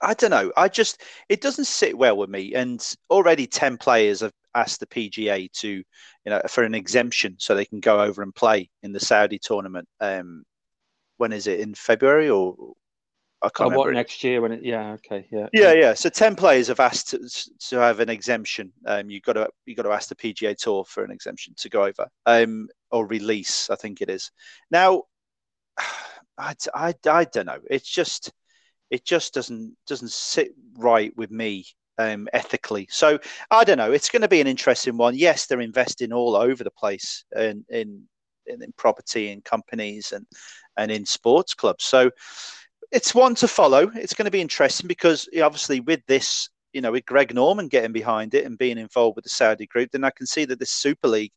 [0.01, 0.53] I don't know.
[0.57, 2.55] I just it doesn't sit well with me.
[2.55, 5.85] And already ten players have asked the PGA to, you
[6.27, 9.89] know, for an exemption so they can go over and play in the Saudi tournament.
[10.01, 10.45] Um,
[11.19, 12.75] when is it in February or
[13.43, 14.63] I can't Oh, what next year when it?
[14.63, 15.95] Yeah, okay, yeah, Yeah, yeah.
[15.95, 17.19] So ten players have asked to,
[17.69, 18.73] to have an exemption.
[18.87, 21.69] Um, you've got to you got to ask the PGA Tour for an exemption to
[21.69, 23.69] go over, um, or release.
[23.69, 24.31] I think it is.
[24.71, 25.05] Now,
[26.39, 27.59] I, I, I don't know.
[27.69, 28.33] It's just
[28.91, 31.65] it just doesn't doesn't sit right with me
[31.99, 32.87] um, ethically.
[32.91, 33.19] So
[33.51, 33.93] I don't know.
[33.93, 35.17] It's going to be an interesting one.
[35.17, 38.05] Yes, they're investing all over the place in in
[38.47, 40.27] in, in property and companies and
[40.77, 41.85] and in sports clubs.
[41.85, 42.11] So
[42.93, 43.91] it's one to follow.
[43.95, 47.93] It's going to be interesting because obviously with this, you know, with Greg Norman getting
[47.93, 50.71] behind it and being involved with the Saudi group, then I can see that this
[50.71, 51.33] Super League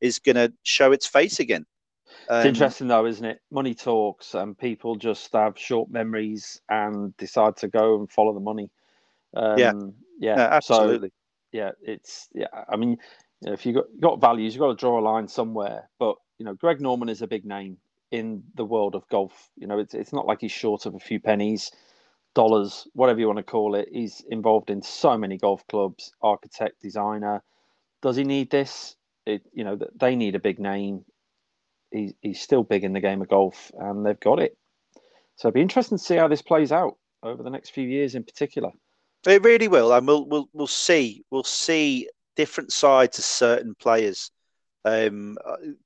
[0.00, 1.64] is going to show its face again.
[2.04, 3.40] It's Um, interesting though, isn't it?
[3.50, 8.40] Money talks, and people just have short memories and decide to go and follow the
[8.40, 8.70] money.
[9.34, 9.72] Um, Yeah.
[10.20, 11.08] yeah, no, absolutely.
[11.08, 11.14] So,
[11.52, 12.48] yeah, it's yeah.
[12.68, 12.98] I mean,
[13.42, 15.88] if you got got values, you've got to draw a line somewhere.
[15.98, 17.78] But you know, Greg Norman is a big name
[18.10, 19.50] in the world of golf.
[19.56, 21.70] You know, it's it's not like he's short of a few pennies,
[22.34, 23.88] dollars, whatever you want to call it.
[23.92, 27.42] He's involved in so many golf clubs, architect, designer.
[28.02, 28.96] Does he need this?
[29.26, 31.04] It, you know, th- they need a big name.
[31.90, 34.56] He's he's still big in the game of golf, and they've got it.
[35.36, 38.14] So it'd be interesting to see how this plays out over the next few years,
[38.14, 38.70] in particular.
[39.26, 44.30] It really will, and we'll we'll we'll see we'll see different sides to certain players
[44.84, 45.36] um,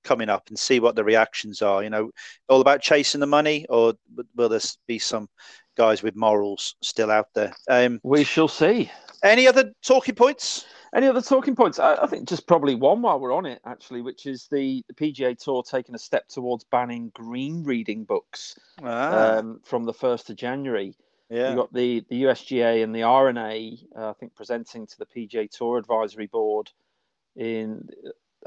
[0.05, 1.83] coming up and see what the reactions are.
[1.83, 2.11] You know,
[2.49, 3.95] all about chasing the money, or
[4.37, 5.29] will there be some
[5.77, 7.53] guys with morals still out there?
[7.69, 8.91] Um, We shall see.
[9.23, 10.67] any other talking points?
[10.95, 11.79] Any other talking points?
[11.79, 14.95] I, I think just probably one while we're on it, actually, which is the, the
[14.95, 20.29] PGA Tour taking a step towards banning green reading books Ah, um, from the 1st
[20.29, 20.95] of January.
[21.31, 25.07] yeah, You've got the, the USGA and the R&A, uh, I think, presenting to the
[25.07, 26.71] PGA Tour Advisory Board
[27.37, 27.89] in,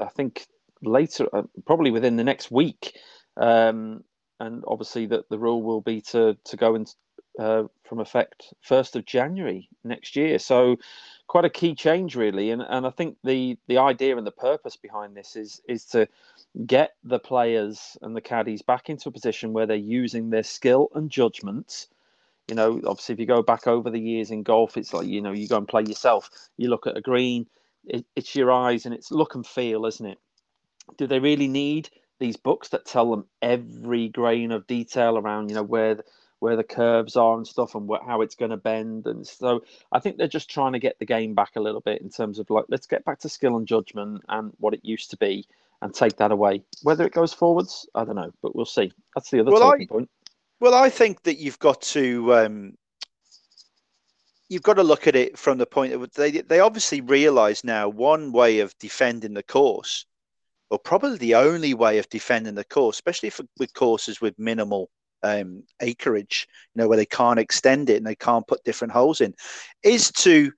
[0.00, 0.46] I think,
[0.82, 2.96] later, uh, probably within the next week.
[3.36, 4.04] Um,
[4.40, 6.86] and obviously, that the rule will be to, to go in,
[7.38, 10.38] uh, from effect 1st of January next year.
[10.38, 10.76] So,
[11.26, 12.50] quite a key change, really.
[12.50, 16.08] And, and I think the, the idea and the purpose behind this is, is to
[16.66, 20.88] get the players and the caddies back into a position where they're using their skill
[20.94, 21.88] and judgment
[22.48, 25.20] you know, obviously, if you go back over the years in golf, it's like you
[25.20, 26.30] know, you go and play yourself.
[26.56, 27.46] You look at a green,
[27.86, 30.18] it, it's your eyes and it's look and feel, isn't it?
[30.98, 35.54] Do they really need these books that tell them every grain of detail around, you
[35.54, 36.04] know, where the,
[36.38, 39.06] where the curves are and stuff, and what, how it's going to bend?
[39.06, 39.62] And so,
[39.92, 42.38] I think they're just trying to get the game back a little bit in terms
[42.38, 45.46] of like, let's get back to skill and judgment and what it used to be,
[45.82, 46.62] and take that away.
[46.82, 48.92] Whether it goes forwards, I don't know, but we'll see.
[49.14, 50.10] That's the other Well, talking I- point.
[50.58, 52.78] Well, I think that you've got to um,
[54.48, 57.88] you've got to look at it from the point of they they obviously realise now
[57.88, 60.06] one way of defending the course,
[60.70, 64.90] or probably the only way of defending the course, especially for, with courses with minimal
[65.22, 69.20] um, acreage, you know, where they can't extend it and they can't put different holes
[69.20, 69.34] in,
[69.82, 70.52] is to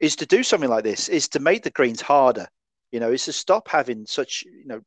[0.00, 2.46] is to do something like this, is to make the greens harder.
[2.92, 4.80] You know, is to stop having such you know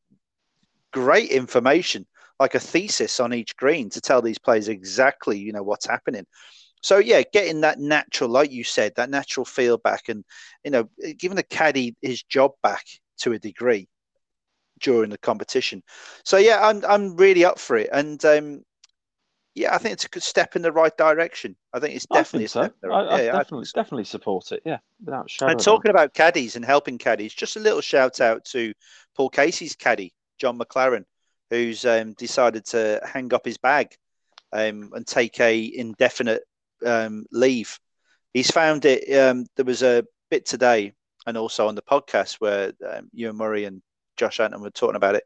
[0.92, 2.06] great information
[2.40, 6.26] like a thesis on each green to tell these players exactly you know what's happening.
[6.82, 10.24] So yeah, getting that natural, like you said, that natural feel back, and
[10.64, 12.86] you know, giving the caddy his job back
[13.20, 13.88] to a degree
[14.82, 15.84] during the competition.
[16.26, 18.64] So yeah, I'm I'm really up for it, and um,
[19.54, 21.56] yeah, I think it's a good step in the right direction.
[21.74, 22.62] I think it's I definitely think so.
[22.62, 22.76] a step.
[22.84, 23.82] in the I, right- I yeah, I think definitely, so.
[23.82, 24.62] definitely support it.
[24.66, 25.32] Yeah, without.
[25.42, 28.74] And talking about caddies and helping caddies, just a little shout out to
[29.16, 31.04] Paul Casey's caddy, John McLaren,
[31.50, 33.94] who's um, decided to hang up his bag
[34.54, 36.44] um, and take a indefinite
[36.86, 37.80] um, leave.
[38.34, 39.12] He's found it.
[39.18, 40.94] Um, there was a bit today,
[41.28, 43.82] and also on the podcast where um, Ewan Murray and
[44.18, 45.24] Josh Anton were talking about it,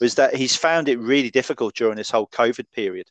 [0.00, 3.06] was that he's found it really difficult during this whole COVID period.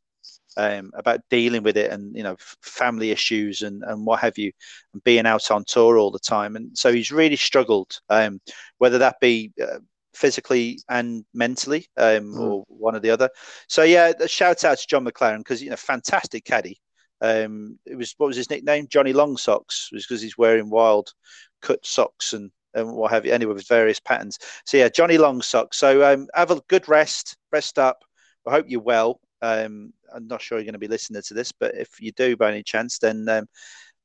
[0.58, 4.52] Um, about dealing with it and you know family issues and, and what have you
[4.94, 8.42] and being out on tour all the time and so he's really struggled um,
[8.80, 9.78] whether that be uh,
[10.16, 12.40] physically and mentally um, Mm.
[12.40, 13.30] or one or the other
[13.68, 16.80] so yeah shout out to john mclaren because you know fantastic caddy
[17.22, 21.14] um, it was what was his nickname johnny long socks was because he's wearing wild
[21.62, 25.42] cut socks and and what have you anyway with various patterns so yeah johnny long
[25.42, 28.04] socks so um, have a good rest rest up
[28.46, 31.52] i hope you're well um, i'm not sure you're going to be listening to this
[31.52, 33.48] but if you do by any chance then um,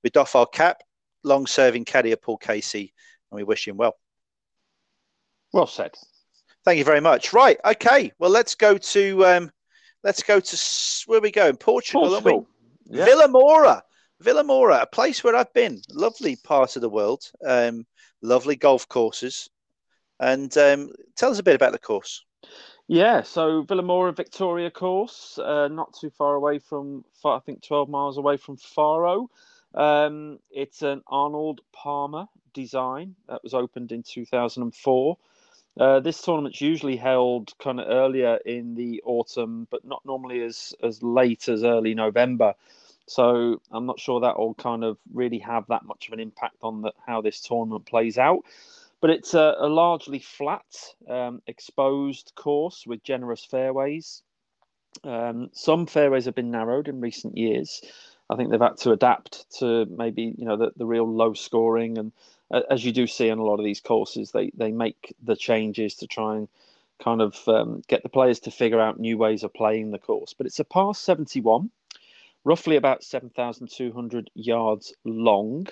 [0.03, 0.79] we doff our cap
[1.25, 2.93] long serving caddy paul casey
[3.31, 3.97] and we wish him well
[5.53, 5.95] Well said.
[6.65, 7.33] Thank you very much.
[7.33, 7.59] Right.
[7.65, 8.13] Okay.
[8.19, 9.51] Well, let's go to um,
[10.05, 10.59] let's go to
[11.07, 12.15] where we go in Portugal.
[12.15, 12.33] aren't we?
[12.33, 12.52] Portugal.
[12.93, 13.07] Yeah.
[13.07, 13.83] Vilamoura.
[14.21, 15.83] Villa Moura, a place where I've been.
[15.91, 17.25] Lovely part of the world.
[17.45, 17.85] Um,
[18.23, 19.51] lovely golf courses.
[20.21, 22.25] And um, tell us a bit about the course.
[22.87, 28.17] Yeah, so Vilamoura Victoria course, uh, not too far away from, I think 12 miles
[28.17, 29.29] away from Faro.
[29.75, 35.17] Um, it's an Arnold Palmer design that was opened in 2004.
[35.81, 40.75] Uh, this tournament's usually held kind of earlier in the autumn, but not normally as
[40.83, 42.55] as late as early November.
[43.07, 46.57] So I'm not sure that will kind of really have that much of an impact
[46.63, 48.41] on the, how this tournament plays out.
[49.01, 50.65] But it's a, a largely flat,
[51.09, 54.23] um, exposed course with generous fairways.
[55.03, 57.83] Um, some fairways have been narrowed in recent years.
[58.31, 61.99] I think they've had to adapt to maybe you know the, the real low scoring
[61.99, 62.13] and
[62.53, 65.35] uh, as you do see on a lot of these courses, they they make the
[65.35, 66.49] changes to try and
[67.03, 70.35] kind of um, get the players to figure out new ways of playing the course.
[70.35, 71.71] But it's a par 71,
[72.45, 75.67] roughly about 7,200 yards long.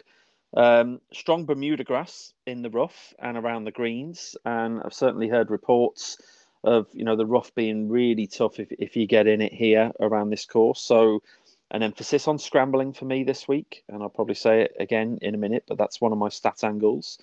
[0.57, 5.51] Um, strong Bermuda grass in the rough and around the greens, and I've certainly heard
[5.51, 6.19] reports
[6.63, 9.93] of you know the rough being really tough if if you get in it here
[10.01, 10.81] around this course.
[10.81, 11.23] So
[11.71, 15.35] an emphasis on scrambling for me this week, and I'll probably say it again in
[15.35, 17.19] a minute, but that's one of my stat angles.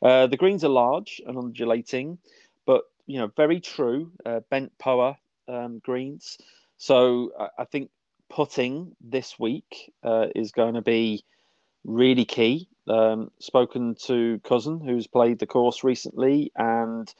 [0.00, 2.18] Uh, the greens are large and undulating,
[2.64, 5.18] but you know very true uh, bent poa
[5.48, 6.38] um, greens.
[6.76, 7.90] So I, I think
[8.28, 11.24] putting this week uh, is going to be
[11.84, 12.68] really key.
[12.88, 17.12] Um, spoken to cousin who's played the course recently, and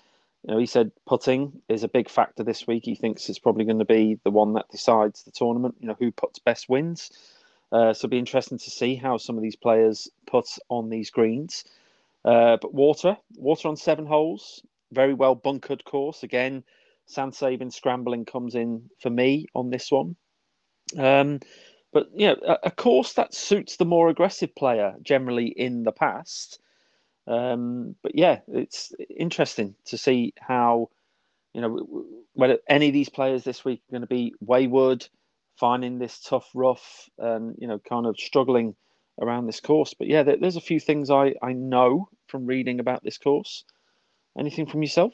[0.42, 2.84] you know he said putting is a big factor this week.
[2.84, 5.76] He thinks it's probably going to be the one that decides the tournament.
[5.80, 7.10] You know who puts best wins.
[7.70, 11.10] Uh, so it'll be interesting to see how some of these players put on these
[11.10, 11.64] greens.
[12.24, 16.22] Uh, but water, water on seven holes, very well bunkered course.
[16.22, 16.64] Again,
[17.06, 20.16] sand saving scrambling comes in for me on this one.
[20.96, 21.40] Um,
[21.92, 25.92] but you know, a, a course that suits the more aggressive player generally in the
[25.92, 26.60] past.
[27.26, 30.90] Um, but yeah, it's interesting to see how
[31.54, 35.06] you know whether any of these players this week are going to be wayward,
[35.56, 38.74] finding this tough rough, and you know, kind of struggling
[39.20, 39.94] around this course.
[39.94, 43.64] But yeah, there, there's a few things I I know from reading about this course.
[44.38, 45.12] Anything from yourself?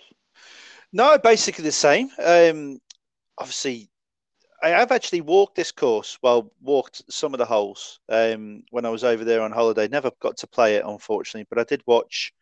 [0.93, 2.11] No, basically the same.
[2.23, 2.79] Um,
[3.39, 3.89] obviously,
[4.65, 6.19] I have actually walked this course.
[6.23, 9.89] Well, walked some of the holes um, when I was over there on holiday.
[9.89, 12.33] Never got to play it, unfortunately, but I did watch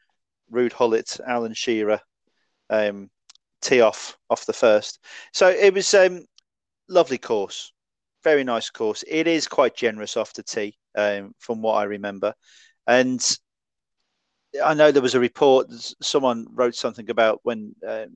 [0.53, 1.99] Ruud Gullit, Alan Shearer
[2.71, 3.11] um,
[3.61, 5.01] tee off off the first.
[5.33, 6.25] So it was um,
[6.89, 7.73] lovely course,
[8.23, 9.03] very nice course.
[9.09, 12.35] It is quite generous off the tee, um, from what I remember,
[12.87, 13.21] and
[14.65, 15.73] I know there was a report.
[16.01, 18.15] Someone wrote something about when um,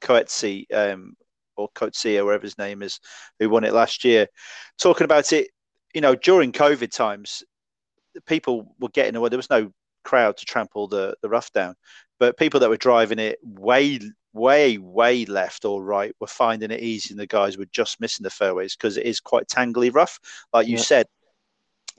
[0.00, 1.16] Coetzee um,
[1.56, 3.00] or Coetzee or whatever his name is,
[3.38, 4.26] who won it last year,
[4.78, 5.48] talking about it.
[5.94, 7.42] You know, during COVID times,
[8.26, 9.28] people were getting away.
[9.28, 9.72] There was no
[10.04, 11.74] crowd to trample the the rough down,
[12.18, 14.00] but people that were driving it way,
[14.32, 18.24] way, way left or right were finding it easy, and the guys were just missing
[18.24, 20.18] the fairways because it is quite tangly rough,
[20.52, 20.82] like you Yeah.
[20.82, 21.06] said.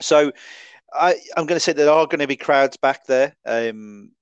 [0.00, 0.32] So
[0.92, 3.34] I, I'm going to say there are going to be crowds back there.
[3.44, 4.12] Um,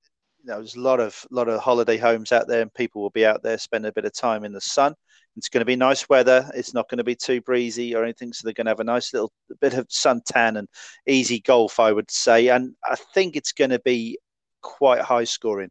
[0.42, 3.10] you know, there's a lot of lot of holiday homes out there, and people will
[3.10, 4.94] be out there spending a bit of time in the sun.
[5.36, 6.48] It's going to be nice weather.
[6.54, 8.84] It's not going to be too breezy or anything, so they're going to have a
[8.84, 10.68] nice little bit of suntan and
[11.06, 12.48] easy golf, I would say.
[12.48, 14.18] And I think it's going to be
[14.62, 15.70] quite high scoring.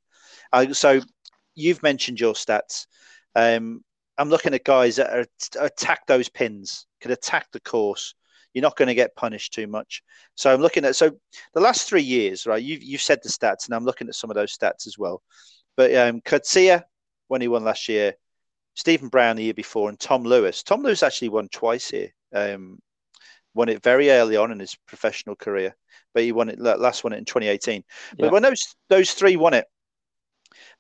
[0.52, 1.02] Uh, so
[1.56, 2.88] you've mentioned your stats.
[3.36, 3.84] Um,
[4.18, 5.26] I'm looking at guys that are,
[5.60, 8.16] attack those pins, can attack the course.
[8.54, 10.04] You're not going to get punished too much.
[10.36, 11.12] So I'm looking at so
[11.56, 12.62] the last three years, right?
[12.62, 15.24] You've you've said the stats, and I'm looking at some of those stats as well.
[15.76, 16.84] But um, Coetzee,
[17.30, 18.14] when he won last year,
[18.76, 20.64] Steven Brown the year before, and Tom Lewis.
[20.64, 22.10] Tom Lewis actually won twice here.
[22.34, 22.80] Um,
[23.54, 25.76] won it very early on in his professional career,
[26.14, 27.84] but he won it last won it in 2018.
[28.18, 28.32] But Yeah.
[28.32, 29.68] when those those three won it,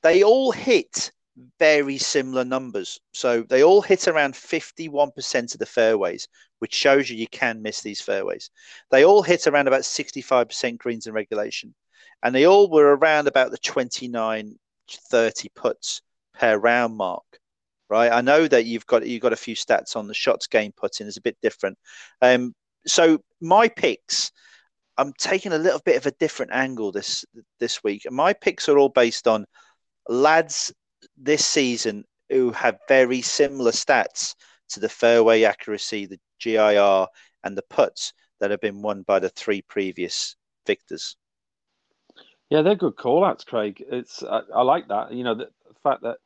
[0.01, 1.11] they all hit
[1.59, 2.99] very similar numbers.
[3.13, 6.27] So they all hit around 51% of the fairways,
[6.59, 8.51] which shows you you can miss these fairways.
[8.91, 11.73] They all hit around about 65% greens in regulation.
[12.21, 14.57] And they all were around about the 29,
[15.09, 16.01] 30 putts
[16.33, 17.23] per round mark.
[17.93, 18.11] Right.
[18.11, 21.05] I know that you've got you've got a few stats on the shots game putting
[21.05, 21.77] is a bit different.
[22.23, 22.55] Um,
[22.87, 24.31] so my picks,
[24.97, 27.23] I'm taking a little bit of a different angle this
[27.59, 28.07] this week.
[28.09, 29.45] My picks are all based on
[30.09, 30.73] lads
[31.15, 34.33] this season who have very similar stats
[34.69, 37.05] to the fairway accuracy, the GIR,
[37.43, 40.35] and the putts that have been won by the three previous
[40.65, 41.15] victors.
[42.49, 43.83] Yeah, they're good call outs, Craig.
[43.87, 45.13] It's I, I like that.
[45.13, 45.49] You know, the
[45.83, 46.17] fact that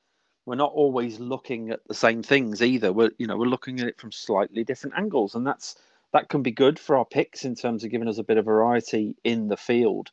[0.47, 2.93] we're not always looking at the same things either.
[2.93, 5.75] We're you know we're looking at it from slightly different angles, and that's
[6.13, 8.45] that can be good for our picks in terms of giving us a bit of
[8.45, 10.09] variety in the field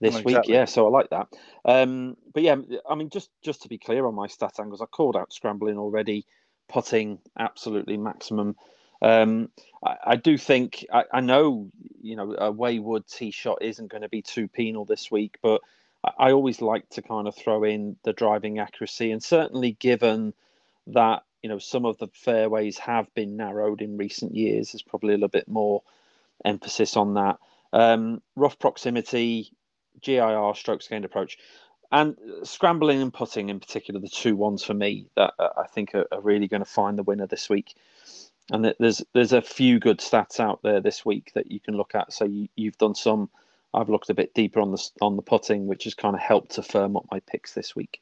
[0.00, 0.38] this Oh, week.
[0.46, 1.28] Yeah, so I like that.
[1.66, 2.56] Um, but yeah,
[2.88, 5.76] I mean, just just to be clear on my stat angles, I called out scrambling
[5.76, 6.24] already,
[6.66, 8.56] putting absolutely maximum.
[9.02, 9.50] Um,
[9.84, 11.70] I, I do think I, I know
[12.00, 15.60] you know a wayward tee shot isn't going to be too penal this week, but
[16.18, 20.34] I, always like to kind of throw in the driving accuracy, and certainly given
[20.88, 25.10] that you know some of the fairways have been narrowed in recent years, there's probably
[25.10, 25.82] a little bit more
[26.44, 27.38] emphasis on that.
[27.72, 29.50] Um, rough proximity,
[30.00, 31.38] GIR, strokes gained approach,
[31.92, 35.94] and scrambling and putting in particular, the two ones for me that uh, I think
[35.94, 37.74] are, are really going to find the winner this week.
[38.50, 41.94] And there's there's a few good stats out there this week that you can look
[41.94, 42.12] at.
[42.12, 43.30] So you, you've done some.
[43.74, 46.52] I've looked a bit deeper on the on the putting, which has kind of helped
[46.52, 48.00] to firm up my picks this week.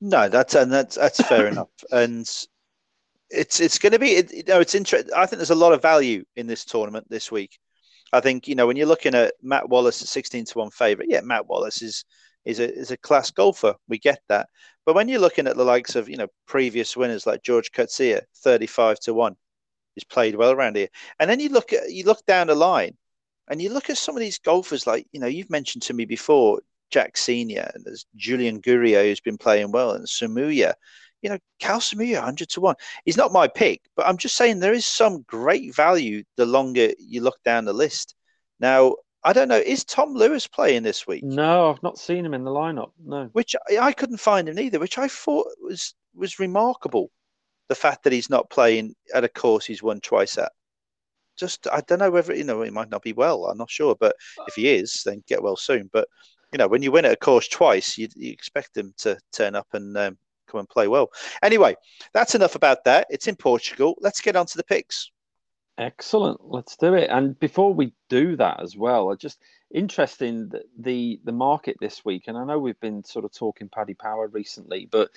[0.00, 1.70] No, that's and that's that's fair enough.
[1.90, 2.28] And
[3.30, 5.12] it's it's going to be it, you know it's interesting.
[5.14, 7.58] I think there's a lot of value in this tournament this week.
[8.12, 11.08] I think you know when you're looking at Matt Wallace at 16 to one favorite,
[11.10, 12.04] yeah, Matt Wallace is
[12.44, 13.74] is a is a class golfer.
[13.88, 14.48] We get that.
[14.86, 18.20] But when you're looking at the likes of you know previous winners like George Coetzee,
[18.36, 19.36] 35 to one,
[19.94, 20.88] he's played well around here.
[21.18, 22.96] And then you look at you look down the line,
[23.50, 26.06] and you look at some of these golfers like you know you've mentioned to me
[26.06, 30.74] before Jack Senior, and there's Julien Guerrier who's been playing well, and Samooja.
[31.22, 32.74] You know, Kalle Samooja, 100 to 1.
[33.04, 36.92] He's not my pick, but I'm just saying there is some great value the longer
[36.98, 38.14] you look down the list.
[38.58, 41.22] Now, I don't know, is Tom Lewis playing this week?
[41.22, 42.92] No, I've not seen him in the lineup.
[43.04, 43.28] No.
[43.32, 47.10] Which I, I couldn't find him either, which I thought was was remarkable.
[47.68, 50.52] The fact that he's not playing at a course he's won twice at.
[51.40, 53.46] Just I don't know whether you know he might not be well.
[53.46, 54.14] I'm not sure, but
[54.46, 55.88] if he is, then get well soon.
[55.90, 56.06] But
[56.52, 59.54] you know, when you win at a course twice, you, you expect him to turn
[59.54, 61.10] up and um, come and play well.
[61.42, 61.76] Anyway,
[62.12, 63.06] that's enough about that.
[63.08, 63.94] It's in Portugal.
[64.00, 65.10] Let's get on to the picks.
[65.78, 66.40] Excellent.
[66.44, 67.08] Let's do it.
[67.08, 72.24] And before we do that as well, I just interesting the the market this week,
[72.26, 75.10] and I know we've been sort of talking Paddy Power recently, but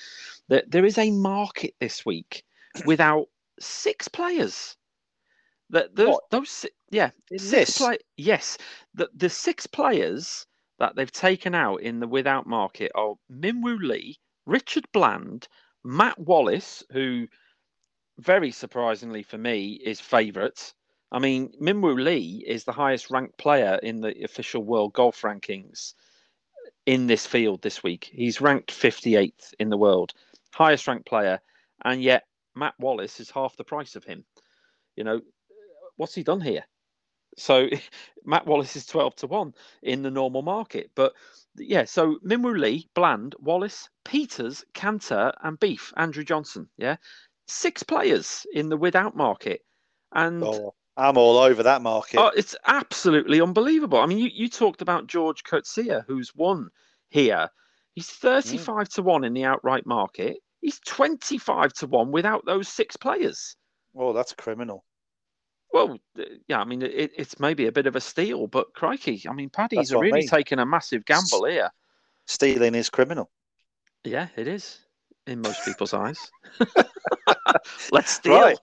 [0.47, 2.45] there, there is a market this week
[2.85, 3.27] without
[3.59, 4.77] six players.
[5.73, 6.23] That those, What?
[6.31, 7.77] those yeah six this?
[7.77, 8.57] play yes
[8.93, 10.45] the the six players
[10.79, 15.47] that they've taken out in the without market are Minwoo Lee, Richard Bland,
[15.83, 17.27] Matt Wallace, who
[18.19, 20.73] very surprisingly for me is favourite.
[21.11, 25.93] I mean, Minwoo Lee is the highest ranked player in the official world golf rankings
[26.85, 28.09] in this field this week.
[28.13, 30.13] He's ranked 58th in the world,
[30.53, 31.39] highest ranked player,
[31.85, 32.23] and yet
[32.55, 34.25] Matt Wallace is half the price of him.
[34.95, 35.21] You know,
[35.97, 36.63] what's he done here?
[37.37, 37.69] So
[38.25, 40.91] Matt Wallace is 12 to 1 in the normal market.
[40.95, 41.13] But
[41.55, 46.69] yeah, so Minwoo Lee, Bland, Wallace, Pieters, Canter, and Beef, Andrew Johnston.
[46.77, 46.97] Yeah.
[47.47, 49.61] Six players in the without market.
[50.13, 52.19] And Oh, I'm all over that market.
[52.19, 53.99] Oh, it's absolutely unbelievable.
[53.99, 56.69] I mean, you, you talked about George Coetzee, who's won
[57.09, 57.49] here.
[57.95, 58.19] He's mm.
[58.21, 60.37] 35 to 1 in the outright market.
[60.61, 63.55] He's 25 to 1 without those six players.
[63.95, 64.85] Oh, that's criminal.
[65.73, 69.23] Well, uh, yeah, I mean, it, it's maybe a bit of a steal, but crikey,
[69.27, 70.27] I mean, Paddy's what I really mean.
[70.27, 71.71] taking a massive gamble here.
[72.27, 73.29] Stealing is criminal.
[74.03, 74.79] Yeah, it is
[75.25, 76.31] in most people's eyes.
[77.91, 78.39] Let's steal.
[78.39, 78.57] Right.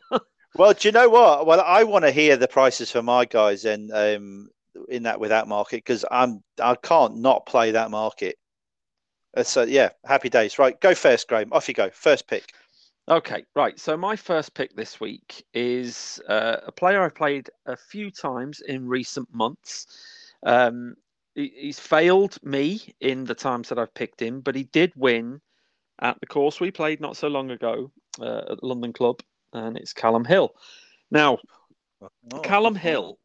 [0.55, 1.47] Well, do you know what?
[1.47, 4.49] Well, I want to hear the prices for my guys and um,
[4.89, 8.37] in that without market because I'm I can't not play that market.
[9.37, 10.59] Uh, So yeah, happy days.
[10.59, 11.53] Right, go first, Graeme.
[11.53, 11.91] Off you go.
[11.91, 12.53] First pick.
[13.11, 13.79] Okay, right.
[13.79, 18.61] So my first pick this week is uh, a player I've played a few times
[18.61, 19.89] in recent months.
[20.47, 20.95] Um,
[21.35, 25.41] he, he's failed me in the times that I've picked him, but he did win
[26.01, 27.91] at the course we played not so long ago
[28.21, 29.21] uh, at the London Club,
[29.53, 30.55] and it's Callum Hill.
[31.11, 31.39] Now,
[32.33, 33.19] Oh, Callum Hill.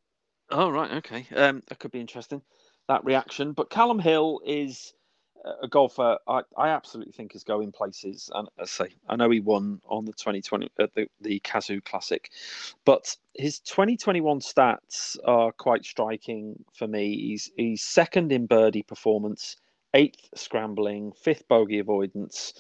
[0.50, 1.28] Oh right, okay.
[1.36, 2.42] Um, that could be interesting.
[2.88, 4.94] That reaction, but Callum Hill is
[5.62, 8.30] a golfer I, I absolutely think is going places.
[8.34, 11.84] And I say, I know he won on the 2020 at uh, the the Kazoo
[11.84, 12.30] Classic,
[12.84, 17.16] but his 2021 stats are quite striking for me.
[17.16, 19.58] He's he's second in birdie performance,
[19.94, 22.54] eighth scrambling, fifth bogey avoidance.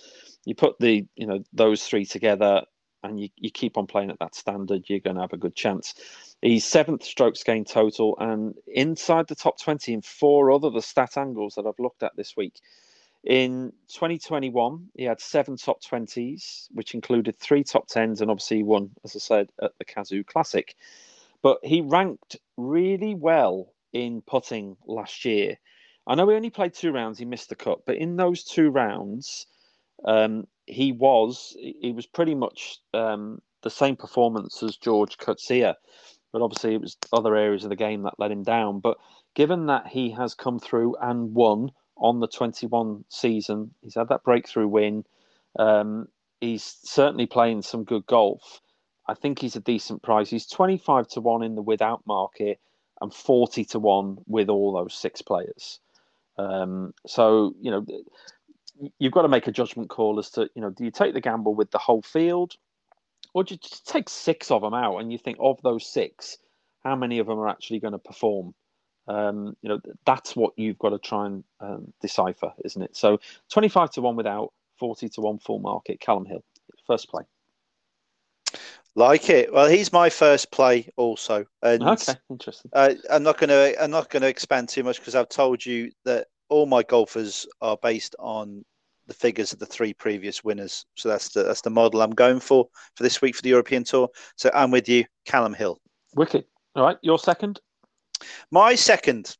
[0.45, 2.63] You put the you know those three together,
[3.05, 5.55] and you, you keep on playing at that standard, you're going to have a good
[5.55, 5.95] chance.
[6.41, 11.17] He's seventh strokes gained total and inside the top 20 in four other the stat
[11.17, 12.59] angles that I've looked at this week.
[13.23, 18.91] In 2021, he had seven top 20s, which included three top 10s and obviously one,
[19.03, 20.75] as I said, at the Kazoo Classic.
[21.41, 25.57] But he ranked really well in putting last year.
[26.05, 28.69] I know he only played two rounds, he missed the cut, but in those two
[28.69, 29.47] rounds,
[30.03, 35.73] um, he was he was pretty much um, the same performance as George Coetzee,
[36.31, 38.79] but obviously it was other areas of the game that let him down.
[38.79, 38.97] But
[39.35, 44.23] given that he has come through and won on the 21 season, he's had that
[44.23, 45.05] breakthrough win.
[45.57, 46.07] Um,
[46.41, 48.61] he's certainly playing some good golf.
[49.07, 50.29] I think he's a decent price.
[50.29, 52.59] He's 25 to 1 in the without market
[53.01, 55.79] and 40 to 1 with all those six players.
[56.37, 57.85] Um, so, you know,
[58.99, 61.21] you've got to make a judgment call as to, you know, do you take the
[61.21, 62.55] gamble with the whole field
[63.33, 66.37] or do you just take six of them out and you think of those six,
[66.83, 68.53] how many of them are actually going to perform?
[69.07, 72.95] Um, you know, that's what you've got to try and um, decipher, isn't it?
[72.95, 73.19] So
[73.49, 75.99] 25 to 1 without, 40 to 1 full market.
[75.99, 76.43] Callum Hill,
[76.87, 77.23] first play.
[78.95, 79.51] Like it.
[79.51, 82.71] Well, he's my first play also, and Okay, interesting.
[82.71, 85.65] uh, I'm not going to I'm not going to expand too much because I've told
[85.65, 88.63] you that all my golfers are based on
[89.07, 90.85] the figures of the three previous winners.
[90.95, 93.83] So that's the that's the model I'm going for for this week for the European
[93.83, 94.09] Tour.
[94.35, 95.79] So I'm with you, Callum Hill.
[96.15, 96.45] Wicked.
[96.75, 97.59] All right, your second.
[98.51, 99.35] My second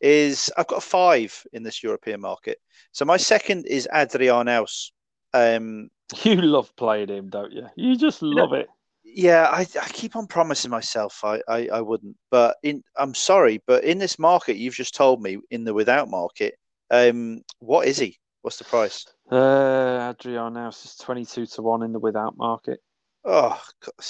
[0.00, 2.58] is I've got a five in this European market.
[2.92, 4.90] So my second is Adri Arnaus.
[5.32, 5.90] Um,
[6.24, 7.66] You love playing him, don't you?
[7.76, 8.68] You just love it.
[9.14, 13.62] Yeah, I, I keep on promising myself I, I, I wouldn't, but in I'm sorry,
[13.66, 16.54] but in this market you've just told me in the without market,
[16.90, 18.18] um, what is he?
[18.42, 19.04] What's the price?
[19.30, 22.80] Uh, Adrian now is 22 to 1 in the without market.
[23.24, 24.06] Oh, God.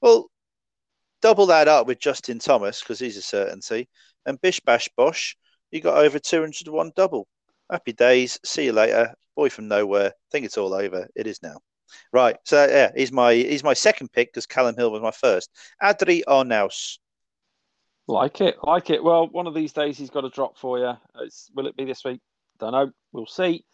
[0.00, 0.30] well,
[1.22, 3.88] double that up with Justin Thomas because he's a certainty,
[4.26, 5.36] and Bish Bash Bosh,
[5.70, 7.26] you got over 201 double.
[7.70, 8.38] Happy days.
[8.44, 9.12] See you later.
[9.34, 10.12] Boy from nowhere.
[10.30, 11.08] Think it's all over.
[11.16, 11.56] It is now.
[12.12, 12.36] Right.
[12.44, 15.50] So yeah, he's my he's my second pick because Callum Hill was my first.
[15.82, 16.98] Adri Arnaus.
[18.06, 19.02] Like it, like it.
[19.02, 20.92] Well, one of these days he's got a drop for you.
[21.20, 22.20] It's, will it be this week?
[22.58, 22.90] Don't know.
[23.12, 23.64] We'll see.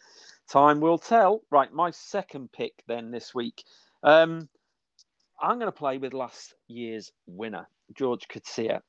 [0.49, 1.41] Time will tell.
[1.51, 3.63] Right, my second pick then this week.
[4.03, 4.47] Um,
[5.41, 8.79] I'm going to play with last year's winner, George Coetzee.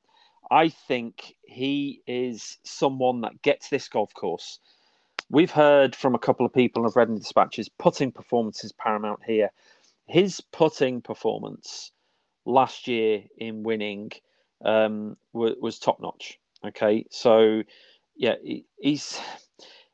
[0.51, 4.59] I think he is someone that gets this golf course.
[5.33, 8.64] We've heard from a couple of people and I've read in the dispatches, putting performance
[8.64, 9.51] is paramount here.
[10.07, 11.91] His putting performance
[12.45, 14.11] last year in winning
[14.62, 16.39] um, was, was top notch.
[16.66, 17.62] Okay, so
[18.15, 19.19] yeah, he, he's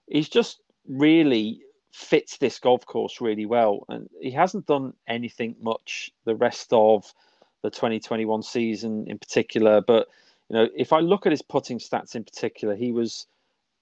[0.08, 1.60] he's just really
[1.92, 7.14] fits this golf course really well, and he hasn't done anything much the rest of
[7.62, 9.80] the 2021 season in particular.
[9.80, 10.08] But
[10.48, 13.28] you know, if I look at his putting stats in particular, he was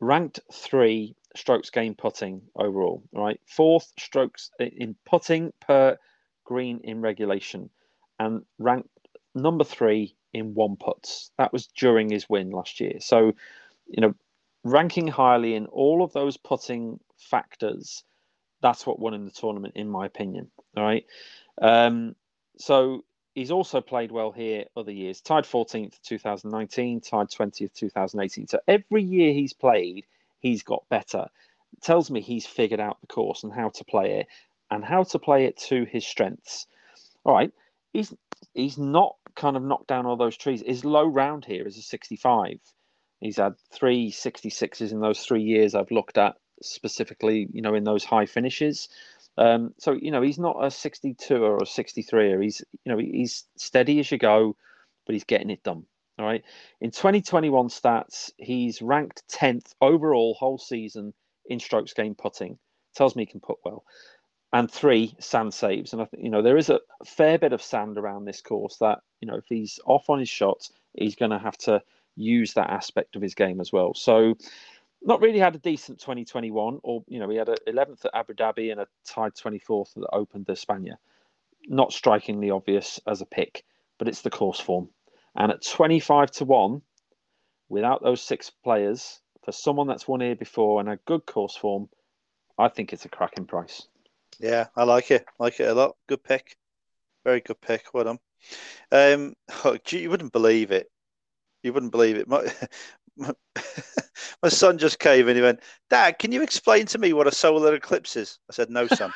[0.01, 3.41] ranked three strokes gained putting overall, right?
[3.47, 5.97] Fourth strokes in putting per
[6.45, 7.71] green in regulation,
[8.19, 8.89] and ranked
[9.35, 11.31] number three in one putts.
[11.39, 12.99] That was during his win last year.
[13.01, 13.33] So,
[13.87, 14.15] you know,
[14.65, 18.05] ranking highly in all of those putting factors,
[18.63, 20.51] that's what won him the tournament, in my opinion.
[20.77, 21.05] All right.
[21.61, 22.15] Um,
[22.59, 23.05] so
[23.35, 25.21] he's also played well here other years.
[25.21, 28.49] Tied 14th 2019, tied 20th 2018.
[28.49, 30.07] So every year he's played,
[30.47, 31.27] he's got better.
[31.73, 34.27] It tells me he's figured out the course and how to play it
[34.71, 36.67] and how to play it to his strengths.
[37.25, 37.53] All right.
[37.93, 38.15] He's
[38.55, 40.63] he's not kind of knocked down all those trees.
[40.67, 42.59] His low round here is a 65.
[43.21, 47.85] He's had three 66s in those three years I've looked at specifically, you know, in
[47.85, 48.89] those high finishes.
[49.39, 52.99] Um, so you know he's not a 62 or a 63 or he's you know
[52.99, 54.57] he's steady as you go,
[55.05, 55.85] but he's getting it done.
[56.19, 56.43] All right.
[56.81, 61.13] In 2021 stats, he's ranked 10th overall whole season
[61.47, 62.59] in strokes gained putting.
[62.95, 63.85] Tells me he can put well.
[64.53, 65.93] And three sand saves.
[65.93, 68.79] And I think, you know, there is a fair bit of sand around this course
[68.79, 71.83] that, you know, if he's off on his shots, he's going to have to
[72.17, 73.93] use that aspect of his game as well.
[73.93, 74.35] So,
[75.03, 78.33] not really had a decent 2021, or, you know, he had a 11th at Abu
[78.35, 80.95] Dhabi and a tied 24th that Open de España.
[81.69, 83.65] Not strikingly obvious as a pick,
[83.99, 84.89] but it's the course form.
[85.37, 86.83] And at 25 to 1,
[87.69, 91.89] without those six players, for someone that's won here before and a good course form,
[92.59, 93.87] I think it's a cracking price.
[94.41, 95.27] Yeah, I like it.
[95.39, 95.97] like it a lot.
[96.09, 96.57] Good pick.
[97.25, 97.87] Very good pick.
[97.93, 98.19] Well done.
[98.91, 99.35] Um,
[99.65, 100.91] oh, gee, you wouldn't believe it.
[101.63, 102.29] You wouldn't believe it.
[102.29, 102.53] My,
[103.17, 103.33] my,
[104.43, 105.61] my son just came and he went,
[105.91, 108.39] Dad, can you explain to me what a solar eclipse is?
[108.51, 109.13] I said, No, son.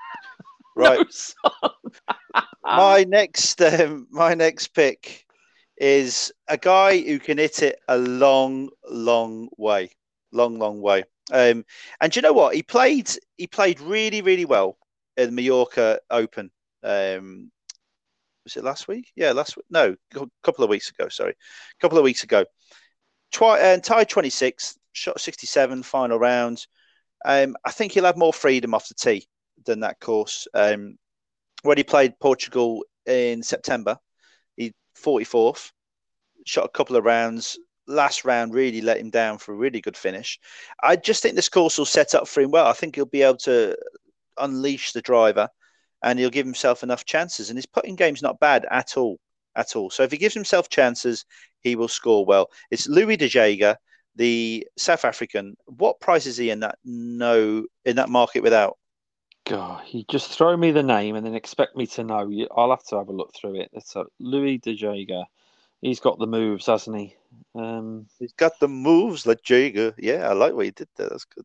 [0.76, 0.98] right.
[0.98, 1.70] No, son.
[2.64, 5.24] my next um, my next pick
[5.76, 9.90] is a guy who can hit it a long, long way,
[10.32, 11.04] long, long way.
[11.32, 11.64] Um,
[12.00, 12.54] and you know what?
[12.54, 14.78] He played he played really, really well
[15.16, 16.50] in the Mallorca Open.
[16.82, 17.50] Um,
[18.44, 19.10] was it last week?
[19.16, 19.66] Yeah, last week.
[19.70, 21.08] No, a couple of weeks ago.
[21.08, 22.44] Sorry, a couple of weeks ago.
[23.32, 26.66] Twi- uh, tied 26, shot 67, final round.
[27.24, 29.26] Um, I think he'll have more freedom off the tee
[29.64, 30.46] than that course.
[30.54, 30.98] Um,
[31.62, 33.96] when he played Portugal in September,
[34.94, 35.72] 44th,
[36.46, 37.58] shot a couple of rounds.
[37.86, 40.38] Last round really let him down for a really good finish.
[40.82, 42.66] I just think this course will set up for him well.
[42.66, 43.76] I think he'll be able to
[44.38, 45.48] unleash the driver
[46.02, 47.50] and he'll give himself enough chances.
[47.50, 49.18] And his putting game's not bad at all,
[49.56, 49.90] at all.
[49.90, 51.24] So if he gives himself chances,
[51.60, 52.48] he will score well.
[52.70, 53.76] It's Louis De Jager,
[54.16, 55.56] the South African.
[55.66, 58.78] What price is he in that no in that market without?
[59.46, 62.46] God, you just throw me the name and then expect me to know.
[62.56, 63.70] I'll have to have a look through it.
[63.72, 65.24] It's a Louis De Jager.
[65.82, 67.14] He's got the moves, hasn't he?
[67.54, 69.94] Um, He's got the moves like Jager.
[69.98, 71.10] Yeah, I like what he did there.
[71.10, 71.44] That's good.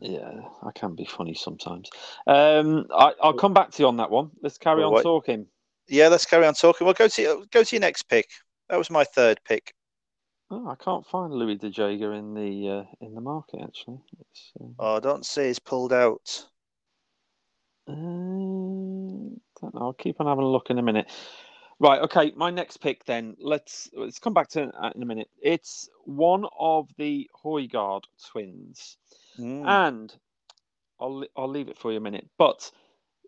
[0.00, 1.90] yeah, I can be funny sometimes.
[2.28, 4.30] Um, I, I'll come back to you on that one.
[4.42, 5.02] Let's carry on Alright.
[5.02, 5.46] talking.
[5.88, 6.84] Yeah, let's carry on talking.
[6.84, 8.28] Well, go to go to your next pick.
[8.68, 9.74] That was my third pick.
[10.52, 13.98] Oh, I can't find Louis De Jager in the uh, in the market actually.
[14.20, 16.46] It's, uh, Oh, I don't say he's pulled out.
[17.90, 19.80] Uh, don't know.
[19.80, 21.10] I'll keep on having a look in a minute.
[21.78, 22.00] Right.
[22.02, 22.32] Okay.
[22.36, 23.36] My next pick then.
[23.38, 25.30] Let's let's come back to that in a minute.
[25.42, 28.96] It's one of the Højgaard twins.
[29.38, 29.66] Mm.
[29.66, 30.14] and
[31.00, 32.28] I'll I'll leave it for you a minute.
[32.36, 32.70] But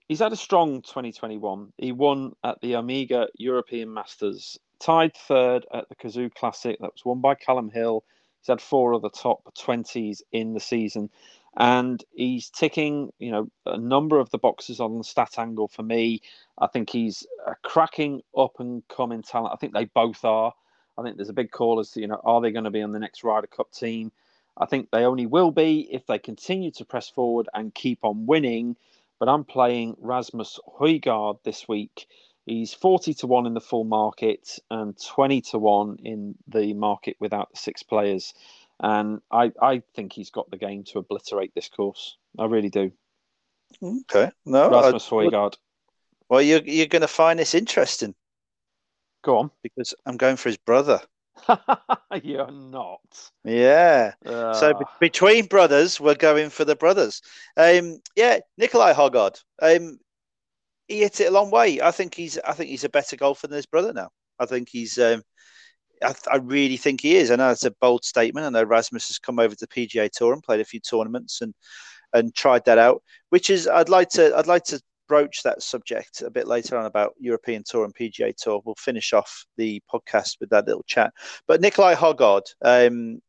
[0.08, 1.72] he's had a strong 2021.
[1.78, 6.78] He won at the Omega European Masters, tied third at the Kazoo Classic.
[6.80, 8.04] That was won by Callum Hill.
[8.40, 11.10] He's had four other top 20s in the season,
[11.56, 15.82] and he's ticking, you know, a number of the boxes on the stat angle for
[15.82, 16.22] me.
[16.58, 19.52] I think he's a cracking up and coming talent.
[19.52, 20.52] I think they both are.
[20.98, 22.82] I think there's a big call as to, you know, are they going to be
[22.82, 24.12] on the next Ryder Cup team?
[24.56, 28.26] I think they only will be if they continue to press forward and keep on
[28.26, 28.76] winning.
[29.18, 32.06] But I'm playing Rasmus Højgaard this week.
[32.44, 37.16] He's 40 to 1 in the full market and 20 to 1 in the market
[37.20, 38.34] without the six players.
[38.80, 42.16] And I, I think he's got the game to obliterate this course.
[42.38, 42.90] I really do.
[43.82, 44.30] Okay.
[44.44, 45.54] No, I- Rasmus Højgaard.
[46.28, 48.14] well, you're you're going to find this interesting
[49.22, 49.50] Go on.
[49.62, 51.00] because I'm going for his brother.
[52.22, 53.00] You're not.
[53.44, 54.12] Yeah.
[54.24, 57.22] So be- Ah, between brothers, we're going for the brothers.
[57.56, 59.40] Um, yeah, Nicolai Højgaard.
[59.60, 59.98] Um,
[60.88, 61.80] he hit it a long way.
[61.80, 62.38] I think he's.
[62.38, 64.10] I think he's a better golfer than his brother now.
[64.38, 64.98] I think he's.
[64.98, 65.22] Um,
[66.02, 67.30] I, I really think he is.
[67.30, 68.46] I know it's a bold statement.
[68.46, 71.40] I know Rasmus has come over to the PGA Tour and played a few tournaments
[71.40, 71.54] and
[72.12, 73.02] and tried that out.
[73.30, 74.36] Which is, I'd like to.
[74.36, 78.34] I'd like to broach that subject a bit later on about European Tour and PGA
[78.34, 78.62] Tour.
[78.64, 81.12] We'll finish off the podcast with that little chat.
[81.46, 83.20] But Nicolai Højgaard, um,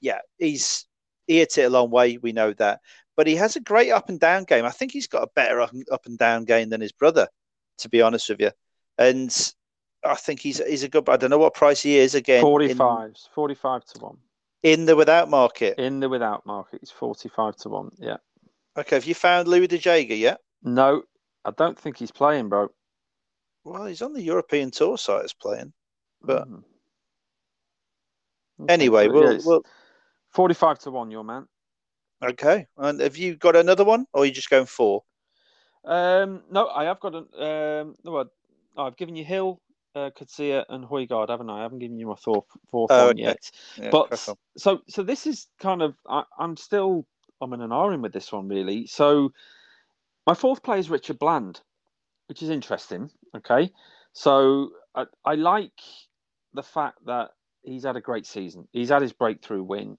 [0.00, 0.86] yeah, he's
[1.26, 2.18] he hits it a long way.
[2.18, 2.80] We know that,
[3.16, 4.64] but he has a great up and down game.
[4.64, 5.72] I think he's got a better up
[6.06, 7.28] and down game than his brother,
[7.78, 8.50] to be honest with you.
[8.98, 9.34] And
[10.04, 11.08] I think he's he's a good.
[11.08, 12.38] I don't know what price he is again.
[12.38, 14.16] in- 45, 45 to 1.
[14.64, 15.78] in, the without market.
[15.78, 17.90] In the without market, it's 45 to 1.
[17.98, 18.16] Yeah.
[18.76, 20.40] Okay, have you found Louis De Jager yet?
[20.62, 21.02] No,
[21.44, 22.68] I don't think he's playing, bro.
[23.64, 25.24] Well, he's on the European Tour site.
[25.24, 25.72] Is playing.
[26.22, 26.64] But- Mm.
[28.60, 29.64] Okay, Anyway, so, we'll, we'll
[30.28, 31.48] 45 to 1, your man.
[32.22, 32.66] okay.
[32.76, 35.02] And have you got another one, or are you just going four?
[35.84, 37.26] Um, no, I have got an.
[37.42, 39.60] Um, no, I- I've given you Hill,
[39.94, 41.60] uh, Coetzee and Højgaard, haven't I?
[41.60, 43.22] I haven't given you my fourth, fourth Oh, one okay.
[43.22, 43.50] yet.
[43.76, 44.36] Yeah, but on.
[44.56, 47.06] so so this is kind of I, I'm still
[47.40, 48.86] I'm in an iron with this one really.
[48.86, 49.32] So
[50.26, 51.60] my fourth player is Richard Bland,
[52.28, 53.10] which is interesting.
[53.36, 53.70] Okay,
[54.12, 55.80] so I, I like
[56.54, 57.30] the fact that
[57.62, 58.68] he's had a great season.
[58.72, 59.98] He's had his breakthrough win.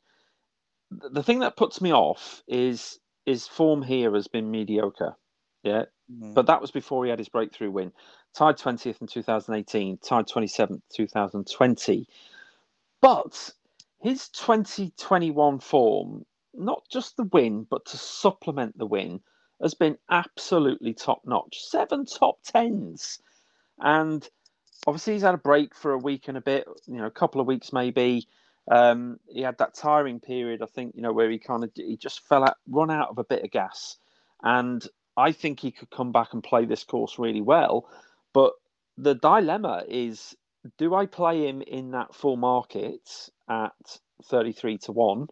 [0.92, 5.16] The the thing that puts me off is his form here has been mediocre.
[5.64, 6.34] Yeah, Mm.
[6.34, 7.92] but that was before he had his breakthrough win.
[8.34, 12.08] Tied 20th in 2018, tied 27th 2020.
[13.02, 13.52] But
[14.02, 19.22] his 2021 form, not just the win, but to supplement the win,
[19.62, 21.64] has been absolutely top notch.
[21.64, 23.20] Seven top tens.
[23.80, 24.28] And
[24.86, 27.40] obviously, he's had a break for a week and a bit, you know, a couple
[27.40, 28.28] of weeks maybe.
[28.70, 31.98] Um, he had that tiring period, I think, you know, where he kind of he
[31.98, 33.98] just fell out, run out of a bit of gas,
[34.42, 34.86] and
[35.16, 37.88] I think he could come back and play this course really well.
[38.34, 38.54] But
[38.98, 40.36] the dilemma is,
[40.78, 45.28] do I play him in that full market at thirty-three to one?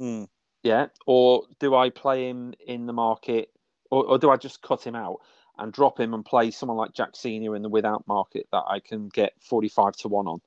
[0.00, 0.28] Mm.
[0.62, 3.50] Yeah, or do I play him in the market,
[3.90, 5.20] or, or do I just cut him out
[5.58, 8.80] and drop him and play someone like Jack Senior in the without market that I
[8.80, 10.40] can get forty-five to one on?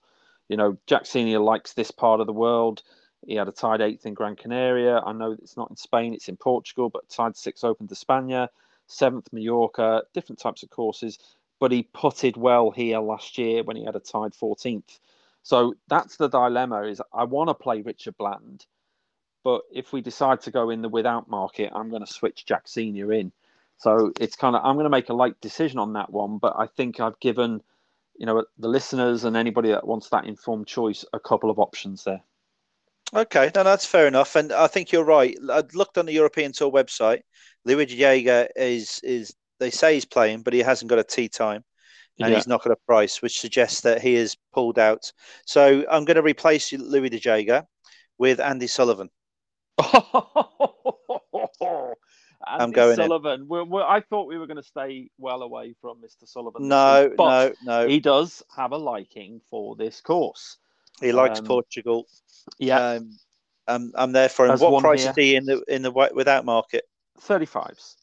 [0.49, 2.84] You know, Jack Senior likes this part of the world.
[3.26, 5.00] He had a tied eighth in Gran Canaria.
[5.00, 8.50] I know it's not in Spain; it's in Portugal, but tied six Open de España,
[8.88, 11.20] seventh Mallorca, different types of courses.
[11.60, 15.00] But he putted well here last year when he had a tied fourteenth.
[15.44, 18.66] So that's the dilemma: is I want to play Richard Bland,
[19.44, 22.68] but if we decide to go in the without market, I'm going to switch Jack
[22.68, 23.32] Senior in.
[23.78, 26.56] So it's kind of I'm going to make a late decision on that one, but
[26.58, 27.62] I think I've given
[28.18, 32.04] you know the listeners and anybody that wants that informed choice a couple of options
[32.04, 32.22] there.
[33.15, 35.38] Okay, no, that's fair enough, and I think you're right.
[35.49, 37.22] I looked on the European Tour website.
[37.64, 41.30] Louis de Jager is is they say he's playing, but he hasn't got a tee
[41.30, 41.64] time,
[42.19, 42.38] and Yeah.
[42.38, 45.11] he's not got a price, which suggests that he is pulled out.
[45.45, 47.68] So I'm going to replace Louis de Jager
[48.18, 49.10] with Andy Sullivan.
[52.45, 52.95] Andy going.
[52.95, 53.48] Sullivan.
[53.48, 56.27] We're, we're, I thought we were going to stay well away from Mr.
[56.27, 56.68] Sullivan.
[56.68, 57.88] No, week, no, no.
[57.88, 60.57] He does have a liking for this course.
[61.02, 62.06] He likes um, Portugal.
[62.60, 63.11] Yeah, Um,
[63.68, 64.52] I'm, I'm there for him.
[64.52, 65.11] Has What price here.
[65.11, 66.84] is he in the in the without market?
[67.22, 67.95] 35s.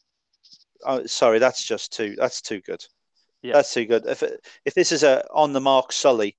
[0.83, 2.15] Oh, sorry, that's just too.
[2.17, 2.83] That's too good.
[3.43, 3.53] Yeah.
[3.53, 4.05] That's too good.
[4.05, 4.23] If
[4.65, 6.35] if this is a on the mark Sully,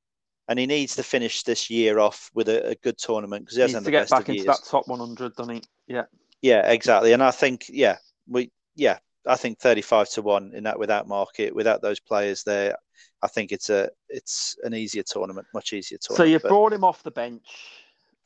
[0.48, 3.62] and he needs to finish this year off with a, a good tournament because he
[3.62, 4.46] hasn't to get back into years.
[4.46, 5.62] that top 100, doesn't he?
[5.86, 6.04] Yeah.
[6.40, 7.12] Yeah, exactly.
[7.12, 7.98] And I think, yeah,
[8.28, 12.76] we, yeah, I think thirty-five to one in that without market, without those players there.
[13.22, 16.28] I think it's a it's an easier tournament, much easier tournament.
[16.28, 17.42] So you brought him off the bench.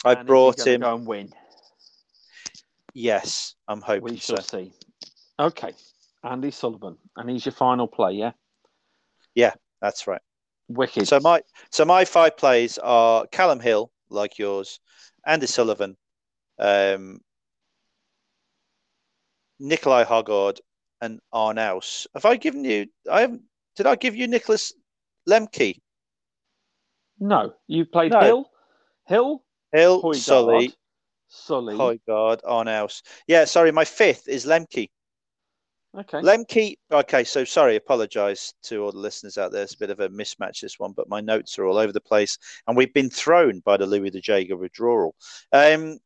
[0.04, 0.80] I and brought him.
[0.80, 1.32] Go and win.
[2.94, 4.36] Yes, I'm hoping We so.
[4.36, 4.72] shall see.
[5.38, 5.74] Okay,
[6.24, 8.32] Andy Sullivan, and he's your final play, yeah.
[9.34, 9.52] Yeah,
[9.82, 10.22] that's right.
[10.68, 11.06] Wicked.
[11.06, 14.80] So my so my five plays are Callum Hill, like yours,
[15.26, 15.96] Andy Sullivan,
[16.58, 17.20] um,
[19.60, 20.60] Nicolai Højgaard,
[21.02, 22.06] and Arnaus.
[22.14, 22.86] Have I given you?
[23.10, 23.42] I haven't.
[23.76, 24.72] Did I give you Niklas
[25.28, 25.80] Lemke?
[27.18, 28.20] no, you played No.
[28.20, 28.50] Hill,
[29.06, 30.74] Hill, Hill, Højgaard, Sully,
[31.28, 31.74] Sully.
[31.74, 33.02] Højgaard, Arnaus.
[33.26, 34.88] Yeah, sorry, my fifth is Lemke.
[35.98, 36.20] Okay.
[36.20, 36.76] Lemke.
[36.92, 39.62] Okay, so sorry, apologise to all the listeners out there.
[39.62, 42.00] It's a bit of a mismatch this one, but my notes are all over the
[42.00, 42.36] place,
[42.66, 45.14] and we've been thrown by the Louis de Jager withdrawal.
[45.52, 45.98] Um,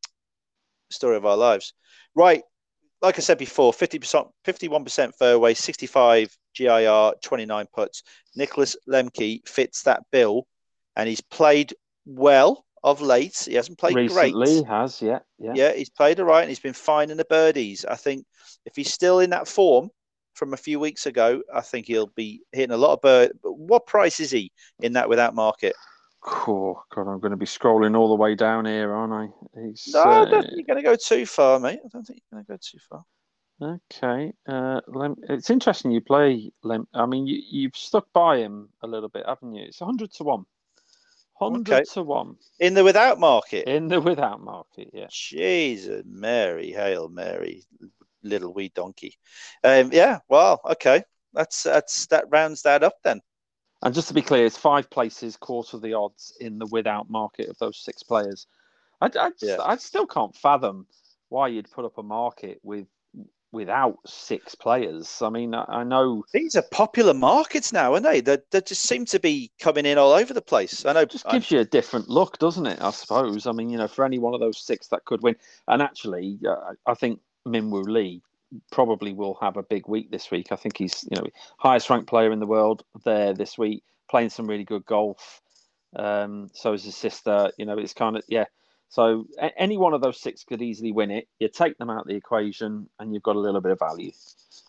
[0.89, 1.73] story of our lives,
[2.15, 2.41] right?
[3.01, 8.03] Like I said before, fifty percent, fifty-one percent fairway, sixty-five GIR, twenty-nine putts.
[8.37, 10.47] Niklas Lemke fits that bill,
[10.95, 11.73] and he's played
[12.05, 13.45] well of late.
[13.47, 14.55] He hasn't played Recently great.
[14.55, 15.53] he has, yeah, yeah.
[15.55, 17.85] Yeah, he's played all right and he's been finding the birdies.
[17.85, 18.25] I think
[18.65, 19.89] if he's still in that form
[20.33, 23.33] from a few weeks ago, I think he'll be hitting a lot of bird.
[23.43, 25.75] But what price is he in that without market?
[26.25, 29.59] Oh God, I'm going to be scrolling all the way down here, aren't I?
[29.59, 31.79] He's, No, I don't uh, think you're going to go too far, mate.
[31.83, 33.03] I don't think you're going to go too far.
[33.61, 34.33] Okay.
[34.47, 36.87] Uh, Lem- it's interesting you play Lem.
[36.93, 39.65] I mean, you, you've stuck by him a little bit, haven't you?
[39.65, 40.45] It's 100 to 1.
[41.37, 41.83] 100 Okay.
[41.93, 45.07] to 1 In the without market, in the without market, yeah.
[45.09, 47.63] Jesus, Mary, hail Mary,
[48.21, 49.17] little wee donkey.
[49.63, 53.21] Um, yeah, well, okay, that's that's that rounds that up then.
[53.81, 57.09] And just to be clear, it's five places, quarter of the odds in the without
[57.09, 58.45] market of those six players.
[58.99, 59.57] I, I, just- Yeah.
[59.61, 60.85] I still can't fathom
[61.29, 62.85] why you'd put up a market with
[63.51, 65.21] without six players.
[65.21, 68.21] I mean, I, I know These are popular markets now, aren't they?
[68.21, 70.85] They, they just seem to be coming in all over the place.
[70.85, 71.01] I know.
[71.01, 72.81] it just gives you a different look, doesn't it?
[72.81, 73.47] I suppose.
[73.47, 75.35] I mean, you know, for any one of those six that could win,
[75.67, 78.21] and actually, uh, I think Minwoo Lee
[78.71, 80.51] probably will have a big week this week.
[80.51, 83.83] I think he's, you know, highest ranked player in the world there this week.
[84.09, 85.41] playing some really good golf.
[85.95, 87.51] Um, so is his sister.
[87.57, 88.45] You know, it's kind of yeah.
[88.91, 91.27] So a- any one of those six could easily win it.
[91.39, 94.11] You take them out of the equation, and you've got a little bit of value.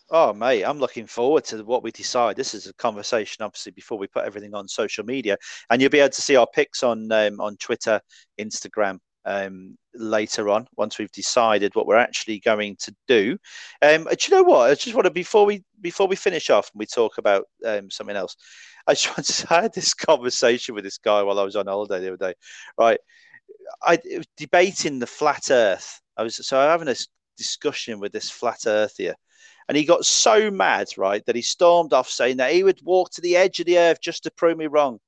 [0.09, 2.37] Oh, mate, I'm looking forward to what we decide.
[2.37, 5.37] This is a conversation, obviously, before we put everything on social media,
[5.69, 7.99] and you'll be able to see our picks on um, on Twitter,
[8.39, 13.37] Instagram um, later on once we've decided what we're actually going to do.
[13.81, 14.69] Um, do you know what?
[14.69, 17.89] I just want to before we before we finish off and we talk about um,
[17.91, 18.37] something else.
[18.87, 21.67] I just want to I had this conversation with this guy while I was on
[21.67, 22.33] holiday the other day.
[22.77, 22.99] Right,
[23.81, 26.01] I was debating the flat Earth.
[26.17, 26.95] I was so I'm having a
[27.37, 29.15] discussion with this flat Earthier.
[29.67, 33.11] And he got so mad, right, that he stormed off saying that he would walk
[33.11, 34.99] to the edge of the earth just to prove me wrong.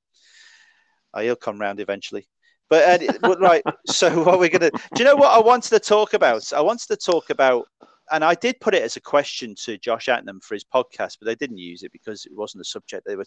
[1.12, 2.26] Oh, he'll come round eventually.
[2.68, 6.14] But uh, right, so what we're gonna do you know what I wanted to talk
[6.14, 6.52] about?
[6.52, 7.68] I wanted to talk about
[8.10, 11.26] and I did put it as a question to Josh Atnam for his podcast, but
[11.26, 13.24] they didn't use it because it wasn't a subject they were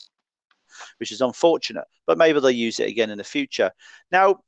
[0.98, 1.86] which is unfortunate.
[2.06, 3.72] But maybe they'll use it again in the future.
[4.12, 4.42] Now,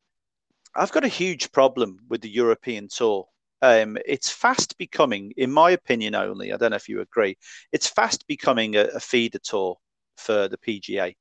[0.76, 3.28] I've got a huge problem with the European tour.
[3.62, 7.38] Um, it's fast becoming, in my opinion only, I don't know if you agree,
[7.72, 9.78] it's fast becoming a, a feeder tour
[10.18, 11.16] for the PGA,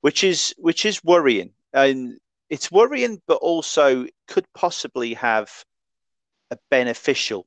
[0.00, 1.52] which is which is worrying.
[1.72, 2.18] And
[2.50, 5.50] it's worrying, but also could possibly have
[6.50, 7.46] a beneficial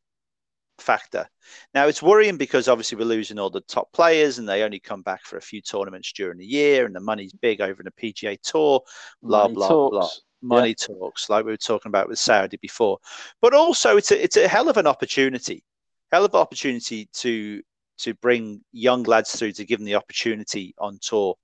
[0.79, 1.27] factor.
[1.73, 5.03] Now it's worrying because obviously we're losing all the top players and they only come
[5.03, 8.13] back for a few tournaments during the year and the money's big over in the
[8.13, 8.81] PGA tour,
[9.21, 9.91] blah Money blah talks.
[9.91, 10.09] blah.
[10.45, 12.99] Money talks, like we were talking about with Saudi before.
[13.41, 15.63] But also it's a it's a hell of an opportunity.
[16.11, 17.61] Hell of an opportunity to
[17.97, 21.35] to bring young lads through to give them the opportunity on tour.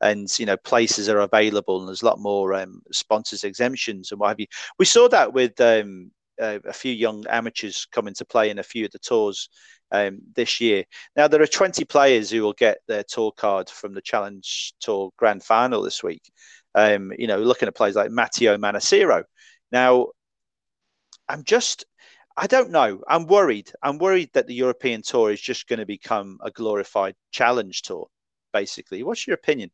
[0.00, 4.20] And you know, places are available, and there's a lot more um, sponsors exemptions and
[4.20, 4.46] what have you.
[4.78, 6.10] We saw that with um,
[6.40, 9.48] uh, a few young amateurs coming to play in a few of the tours
[9.92, 10.84] um, this year.
[11.16, 15.10] Now there are 20 players who will get their tour card from the Challenge Tour
[15.16, 16.22] Grand Final this week.
[16.76, 19.24] Um, you know, looking at players like Matteo Manassero.
[19.72, 20.08] Now,
[21.28, 21.86] I'm just,
[22.36, 23.02] I don't know.
[23.08, 23.72] I'm worried.
[23.82, 28.08] I'm worried that the European Tour is just going to become a glorified Challenge Tour.
[28.52, 29.70] Basically, what's your opinion?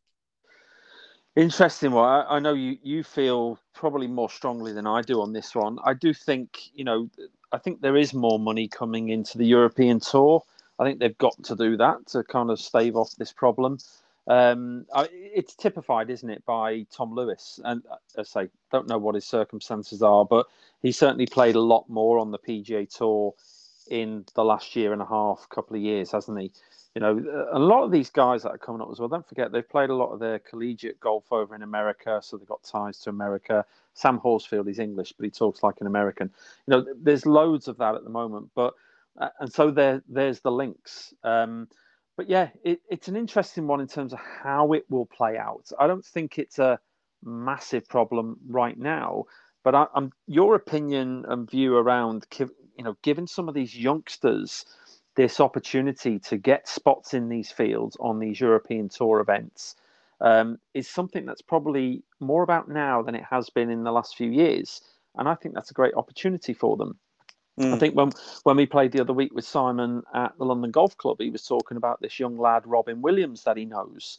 [1.35, 1.93] Interesting.
[1.93, 5.55] Well, I, I know you you feel probably more strongly than I do on this
[5.55, 5.79] one.
[5.85, 7.09] I do think you know
[7.53, 10.43] I think there is more money coming into the European Tour.
[10.79, 13.79] I think they've got to do that to kind of stave off this problem.
[14.29, 17.59] Um, I, it's typified, isn't it, by Tom Lewis?
[17.65, 20.47] And uh, I say, don't know what his circumstances are, but
[20.83, 23.35] he certainly played a lot more on the PGA Tour
[23.91, 26.53] in the last year and a half, couple of years, hasn't he?
[26.95, 29.09] You know, a lot of these guys that are coming up as well.
[29.09, 32.47] Don't forget they've played a lot of their collegiate golf over in America, so they've
[32.47, 33.65] got ties to America.
[33.95, 36.31] Sam Horsfield is English, but he talks like an American.
[36.67, 38.75] You know, there's loads of that at the moment, but
[39.19, 41.15] uh, and so there there's the links.
[41.25, 41.69] Um,
[42.17, 45.71] but yeah, it, it's an interesting one in terms of how it will play out.
[45.79, 46.79] I don't think it's a
[47.25, 49.25] massive problem right now,
[49.65, 54.65] but I, I'm your opinion and view around you know giving some of these youngsters
[55.15, 59.77] this opportunity to get spots in these fields on these European Tour events
[60.21, 64.17] um, is something that's probably more about now than it has been in the last
[64.17, 64.81] few years,
[65.17, 66.99] and I think that's a great opportunity for them.
[67.71, 67.79] I Mm.
[67.79, 68.13] think when
[68.45, 71.47] when we played the other week with Simon at the London Golf Club, he was
[71.47, 74.19] talking about this young lad Robin Williams that he knows,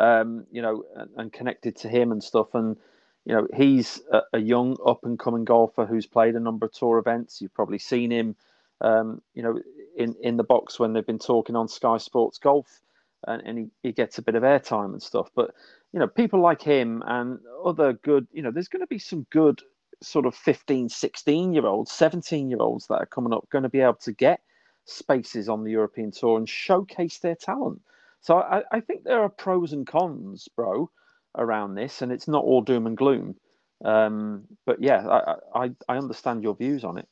[0.00, 2.54] um, you know, and, and connected to him and stuff.
[2.54, 2.76] And
[3.24, 6.72] you know, he's a, a young up and coming golfer who's played a number of
[6.72, 7.40] tour events.
[7.42, 8.36] You've probably seen him,
[8.80, 9.60] um, you know,
[9.96, 12.80] in in the box when they've been talking on Sky Sports Golf,
[13.28, 15.30] and, and he, he gets a bit of airtime and stuff.
[15.36, 15.54] But
[15.92, 19.26] you know, people like him and other good, you know, there's going to be some
[19.30, 19.62] good
[20.02, 23.68] sort of 15, 16 year olds, 17 year olds that are coming up going to
[23.68, 24.40] be able to get
[24.84, 27.80] spaces on the European tour and showcase their talent.
[28.20, 30.90] So I, I think there are pros and cons, bro,
[31.36, 33.36] around this, and it's not all doom and gloom.
[33.84, 37.08] Um, but yeah, I, I, I understand your views on it.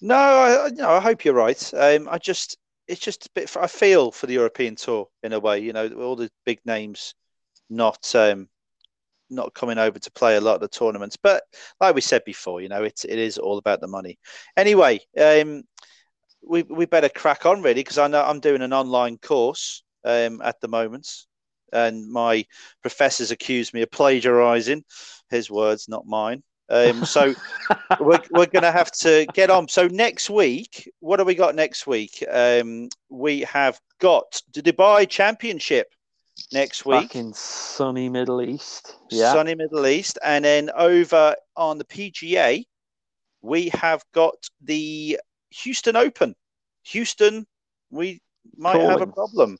[0.00, 1.74] No, I, no, I hope you're right.
[1.74, 3.56] Um, I just, it's just a bit.
[3.56, 5.58] I feel for the European tour in a way.
[5.58, 7.14] You know, all the big names
[7.68, 8.48] not um,
[9.30, 11.16] not coming over to play a lot of the tournaments.
[11.16, 11.42] But
[11.80, 14.18] like we said before, you know, it's it is all about the money.
[14.56, 15.64] Anyway, um,
[16.42, 20.40] we we better crack on really because I know I'm doing an online course um,
[20.42, 21.08] at the moment,
[21.72, 22.44] and my
[22.82, 24.82] professors accused me of plagiarising.
[25.30, 26.42] His words, not mine.
[26.68, 27.34] Um, so
[28.00, 29.68] we're, we're going to have to get on.
[29.68, 32.24] So next week, what do we got next week?
[32.30, 35.88] Um, we have got the Dubai Championship
[36.52, 38.96] next week, Back in sunny Middle East.
[39.10, 39.32] Yeah.
[39.32, 42.64] sunny Middle East, and then over on the PGA,
[43.42, 45.18] we have got the
[45.50, 46.34] Houston Open.
[46.84, 47.46] Houston,
[47.90, 48.20] we
[48.56, 49.58] might have a problem.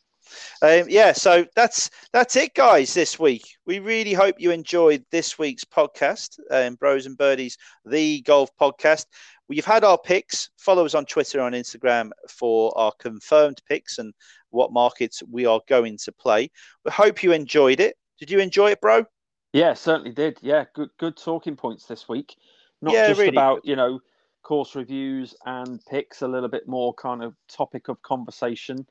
[0.63, 2.95] Um, yeah, so that's that's it, guys.
[2.95, 8.23] This week, we really hope you enjoyed this week's podcast, um, Bros and Birdies, the
[8.23, 9.07] golf podcast.
[9.49, 10.51] We've had our picks.
[10.59, 14.13] Follow us on Twitter and on Instagram for our confirmed picks and
[14.51, 16.51] what markets we are going to play.
[16.85, 17.97] We hope you enjoyed it.
[18.19, 19.05] Did you enjoy it, bro?
[19.53, 20.39] Yeah, certainly did.
[20.43, 22.37] Yeah, good good talking points this week.
[22.83, 24.01] Not Yeah, just really about you know
[24.43, 28.87] course reviews and picks, a little bit more kind of topic of conversation.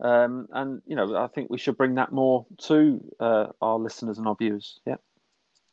[0.00, 4.18] Um, and you know, I think we should bring that more to uh, our listeners
[4.18, 4.80] and our viewers.
[4.86, 4.96] Yeah.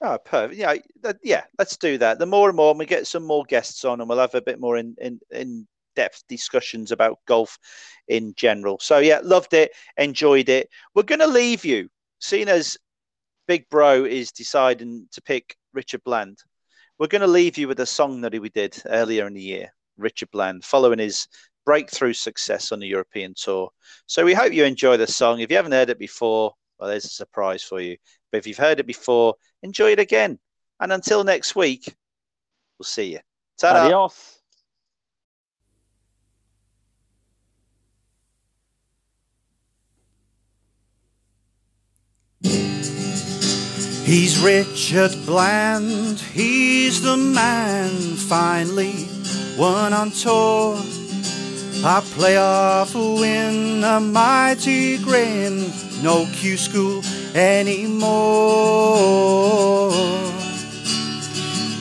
[0.07, 0.60] Oh, perfect.
[0.60, 0.76] Yeah,
[1.23, 1.45] yeah.
[1.57, 2.19] Let's do that.
[2.19, 4.60] The more and more we get some more guests on, and we'll have a bit
[4.60, 7.57] more in in in depth discussions about golf
[8.07, 8.77] in general.
[8.80, 10.69] So yeah, loved it, enjoyed it.
[10.94, 12.77] We're gonna leave you, seeing as
[13.48, 16.38] Big Bro is deciding to pick Richard Bland.
[16.99, 20.30] We're gonna leave you with a song that we did earlier in the year, Richard
[20.32, 21.27] Bland, following his
[21.65, 23.72] breakthrough success on the European tour.
[24.06, 25.40] So we hope you enjoy the song.
[25.40, 27.97] If you haven't heard it before, well, there's a surprise for you.
[28.31, 30.39] But if you've heard it before, enjoy it again.
[30.80, 31.93] And until next week,
[32.77, 33.19] we'll see you.
[33.57, 33.85] Ta-da.
[33.85, 34.31] Adios.
[44.03, 49.07] He's Richard Bland, he's the man, finally
[49.57, 50.77] one on tour.
[51.84, 55.72] I play off a playoff win, a mighty grin,
[56.06, 57.02] no Q school
[57.34, 58.06] anymore.